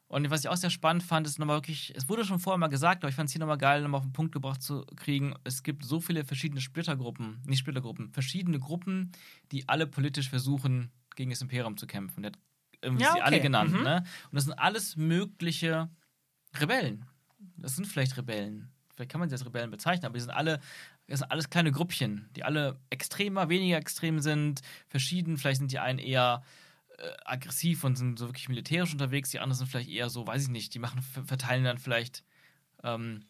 [0.07, 2.67] Und was ich auch sehr spannend fand, ist nochmal wirklich, es wurde schon vorher mal
[2.67, 5.33] gesagt, aber ich fand es hier nochmal geil, nochmal auf den Punkt gebracht zu kriegen.
[5.43, 9.11] Es gibt so viele verschiedene Splittergruppen, nicht Splittergruppen, verschiedene Gruppen,
[9.51, 12.21] die alle politisch versuchen, gegen das Imperium zu kämpfen.
[12.21, 12.39] Der hat
[12.81, 13.43] irgendwie Ja, sie alle okay.
[13.43, 13.81] genannt, Mhm.
[13.83, 14.03] ne?
[14.29, 15.89] Und das sind alles mögliche
[16.59, 17.05] Rebellen.
[17.57, 18.69] Das sind vielleicht Rebellen.
[18.93, 20.59] Vielleicht kann man sie als Rebellen bezeichnen, aber die sind alle,
[21.07, 25.37] das sind alles kleine Gruppchen, die alle extremer, weniger extrem sind, verschieden.
[25.37, 26.43] Vielleicht sind die einen eher
[26.97, 30.43] äh, aggressiv und sind so wirklich militärisch unterwegs, die anderen sind vielleicht eher so, weiß
[30.43, 32.23] ich nicht, die machen, ver- verteilen dann vielleicht
[32.83, 33.25] ähm,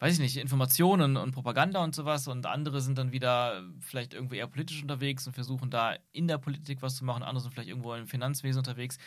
[0.00, 4.36] weiß ich nicht, Informationen und Propaganda und sowas und andere sind dann wieder vielleicht irgendwie
[4.36, 7.70] eher politisch unterwegs und versuchen da in der Politik was zu machen, andere sind vielleicht
[7.70, 8.98] irgendwo im Finanzwesen unterwegs.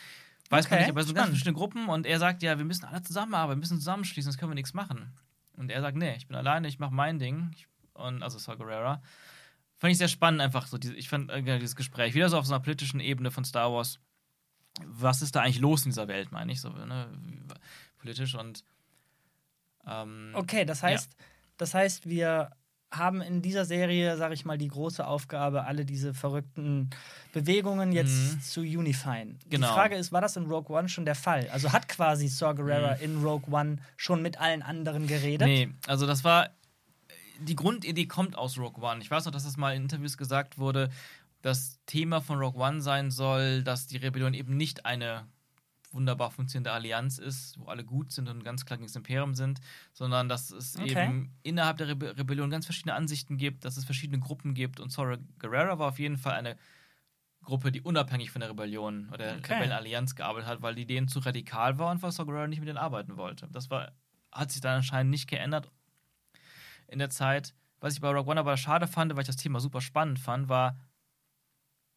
[0.50, 2.66] Weiß man Okay, nicht, aber es sind ganz verschiedene Gruppen und er sagt ja, wir
[2.66, 5.14] müssen alle zusammenarbeiten, wir müssen zusammenschließen, sonst können wir nichts machen.
[5.58, 7.52] Und er sagt, nee, ich bin alleine, ich mache mein Ding.
[7.94, 9.02] Und, also Saw Gerrera.
[9.78, 10.78] Fand ich sehr spannend, einfach so.
[10.78, 13.72] Diese, ich fand äh, dieses Gespräch wieder so auf so einer politischen Ebene von Star
[13.72, 14.00] Wars.
[14.86, 17.10] Was ist da eigentlich los in dieser Welt, meine ich so, ne?
[17.98, 18.64] Politisch und.
[19.86, 21.16] Ähm, Okay, das heißt,
[21.58, 22.52] das heißt, wir
[22.92, 26.90] haben in dieser Serie, sage ich mal, die große Aufgabe, alle diese verrückten
[27.34, 28.42] Bewegungen jetzt Mhm.
[28.42, 29.38] zu unifyen.
[29.50, 29.68] Genau.
[29.68, 31.50] Die Frage ist, war das in Rogue One schon der Fall?
[31.52, 33.02] Also hat quasi Saw Gerrera Mhm.
[33.04, 35.48] in Rogue One schon mit allen anderen geredet?
[35.48, 36.50] Nee, also das war.
[37.40, 39.00] Die Grundidee kommt aus Rogue One.
[39.02, 40.90] Ich weiß noch, dass das mal in Interviews gesagt wurde,
[41.44, 45.26] das Thema von Rogue One sein soll, dass die Rebellion eben nicht eine
[45.98, 49.60] wunderbar funktionierende Allianz ist, wo alle gut sind und ganz klar gegen das Imperium sind,
[49.94, 50.88] sondern dass es Okay.
[50.88, 54.92] eben innerhalb der Rebe Rebellion ganz verschiedene Ansichten gibt, dass es verschiedene Gruppen gibt und
[54.92, 56.56] Sora Guerrera war auf jeden Fall eine
[57.44, 59.54] Gruppe, die unabhängig von der Rebellion oder der Okay.
[59.56, 62.68] Rebellenallianz gearbeitet hat, weil die denen zu radikal war und weil Saw Gerrera nicht mit
[62.70, 63.48] denen arbeiten wollte.
[63.52, 63.94] Das war,
[64.32, 65.72] hat sich dann anscheinend nicht geändert
[66.88, 67.54] in der Zeit.
[67.80, 70.50] Was ich bei Rogue One aber schade fand, weil ich das Thema super spannend fand,
[70.50, 70.78] war,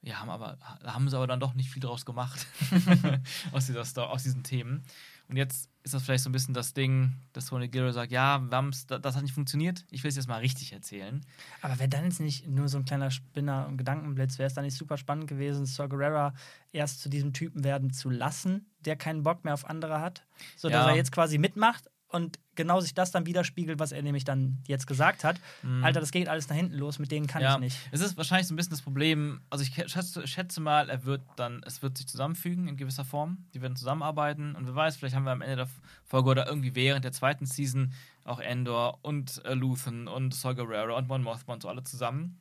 [0.02, 2.46] ja, haben aber, haben sie aber dann doch nicht viel draus gemacht
[3.52, 4.82] aus, dieser Sto aus diesen Themen.
[5.28, 8.38] Und jetzt ist das vielleicht so ein bisschen das Ding, dass Tony Gilroy sagt, ja,
[8.38, 11.24] das hat nicht funktioniert, ich will es jetzt mal richtig erzählen.
[11.62, 14.64] Aber wäre dann jetzt nicht nur so ein kleiner Spinner und Gedankenblitz, wäre es dann
[14.64, 16.34] nicht super spannend gewesen, Saw Gerrera
[16.72, 20.84] erst zu diesem Typen werden zu lassen, der keinen Bock mehr auf andere hat, sodass
[20.86, 20.90] Ja.
[20.90, 24.86] er jetzt quasi mitmacht und genau sich das dann widerspiegelt, was er nämlich dann jetzt
[24.86, 25.40] gesagt hat.
[25.82, 27.44] Alter, das geht alles nach hinten los, mit denen kann Mhm.
[27.44, 27.78] ja, ich nicht.
[27.92, 31.22] es ist wahrscheinlich so ein bisschen das Problem, also ich schätze, schätze mal, er wird
[31.36, 35.14] dann, es wird sich zusammenfügen in gewisser Form, die werden zusammenarbeiten und wer weiß, vielleicht
[35.14, 35.68] haben wir am Ende der
[36.04, 37.92] Folge oder irgendwie während der zweiten Season
[38.24, 42.38] auch Endor und äh, Luthen und Saw Gerrera und Mon Mothma und so alle zusammen.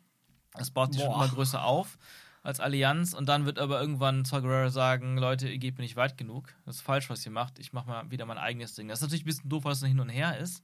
[0.54, 1.98] Das baut sich schon immer größer auf
[2.42, 5.96] als Allianz und dann wird aber irgendwann Saw Gerrera sagen, Leute, ihr geht mir nicht
[5.96, 8.88] weit genug, das ist falsch, was ihr macht, ich mache mal wieder mein eigenes Ding.
[8.88, 10.64] Das ist natürlich ein bisschen doof, weil es hin und her ist,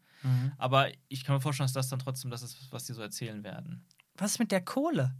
[0.57, 3.43] aber ich kann mir vorstellen, dass das dann trotzdem das ist, was die so erzählen
[3.43, 3.85] werden.
[4.17, 5.13] Was ist mit der Kohle?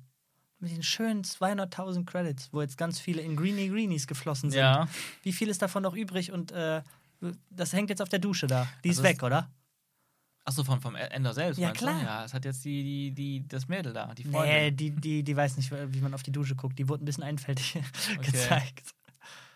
[0.59, 4.59] Mit den schönen 200.000 Credits, wo jetzt ganz viele in Greenie Greenies geflossen sind.
[4.59, 4.87] Ja.
[5.21, 6.81] Wie viel ist davon noch übrig und äh,
[7.49, 8.67] das hängt jetzt auf der Dusche da.
[8.83, 9.49] Die ist Also weg, oder?
[10.47, 11.99] Achso, von, vom Ender selbst, Ja, klar.
[11.99, 12.05] du?
[12.05, 13.11] Ja, es hat jetzt die, die,
[13.41, 14.77] die, das Mädel da, die Nee, Freundin.
[14.77, 16.77] die, die, die weiß nicht, wie man auf die Dusche guckt.
[16.77, 17.79] Die wurde ein bisschen einfältig
[18.21, 18.91] gezeigt.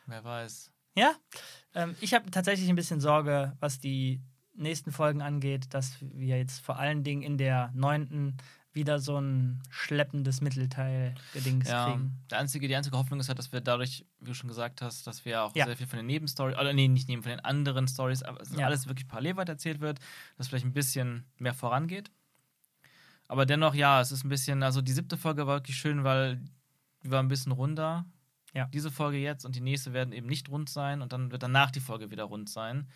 [0.07, 0.71] Wer weiß.
[0.97, 1.13] Ja,
[1.75, 4.19] ähm, ich habe tatsächlich ein bisschen Sorge, was die
[4.55, 8.35] nächsten Folgen angeht, dass wir jetzt vor allen Dingen in der neunten
[8.73, 12.13] wieder so ein schleppendes Mittelteil gedings Ja, kriegen.
[12.29, 15.07] der einzige, die einzige Hoffnung ist halt, dass wir dadurch, wie du schon gesagt hast,
[15.07, 15.65] dass wir auch Ja.
[15.65, 18.51] sehr viel von den Nebenstories, oder nee, nicht neben, von den anderen Stories, aber es
[18.55, 18.65] Ja.
[18.67, 19.99] alles wirklich parallel weitererzählt wird,
[20.37, 22.11] dass vielleicht ein bisschen mehr vorangeht.
[23.27, 26.41] Aber dennoch, ja, es ist ein bisschen, also die siebte Folge war wirklich schön, weil
[27.03, 28.05] die war ein bisschen runder.
[28.53, 28.65] Ja.
[28.73, 31.69] Diese Folge jetzt und die nächste werden eben nicht rund sein und dann wird danach
[31.71, 32.87] die Folge wieder rund sein.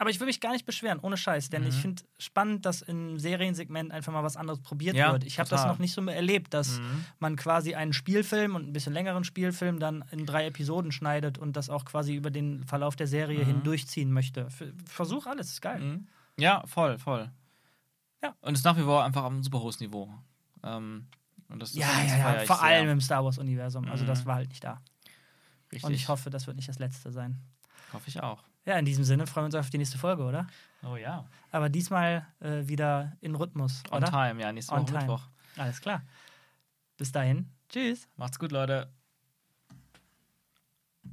[0.00, 1.68] Aber ich will mich gar nicht beschweren, ohne Scheiß, denn Mhm.
[1.68, 5.24] ich finde spannend, dass im Seriensegment einfach mal was anderes probiert Ja, wird.
[5.24, 7.04] Ich habe das noch nicht so erlebt, dass Mhm.
[7.18, 11.54] man quasi einen Spielfilm und ein bisschen längeren Spielfilm dann in drei Episoden schneidet und
[11.54, 13.48] das auch quasi über den Verlauf der Serie Mhm.
[13.48, 14.48] hindurchziehen möchte.
[14.86, 15.80] Versuch alles, ist geil.
[15.80, 16.08] Mhm.
[16.38, 17.30] Ja, voll, voll.
[18.22, 18.34] Ja.
[18.40, 20.08] Und ist nach wie vor einfach am super hohes Niveau.
[20.64, 21.08] Ähm,
[21.50, 22.64] und das, Ja, das ja, ja, ich vor sehr.
[22.64, 23.86] allem im Star Wars-Universum.
[23.90, 24.08] Also, Mhm.
[24.08, 24.80] das war halt nicht da.
[25.70, 25.84] Richtig.
[25.84, 27.38] Und ich hoffe, das wird nicht das letzte sein.
[27.92, 28.42] Hoffe ich auch.
[28.66, 30.46] Ja, in diesem Sinne freuen wir uns auf die nächste Folge, oder?
[30.82, 31.26] Oh ja.
[31.50, 34.10] Aber diesmal äh, wieder in Rhythmus, On oder?
[34.10, 34.98] time, ja, nächste On Woche time.
[35.00, 35.22] Mittwoch.
[35.56, 36.02] Alles klar.
[36.96, 37.50] Bis dahin.
[37.68, 38.08] Tschüss.
[38.16, 38.92] Macht's gut, Leute.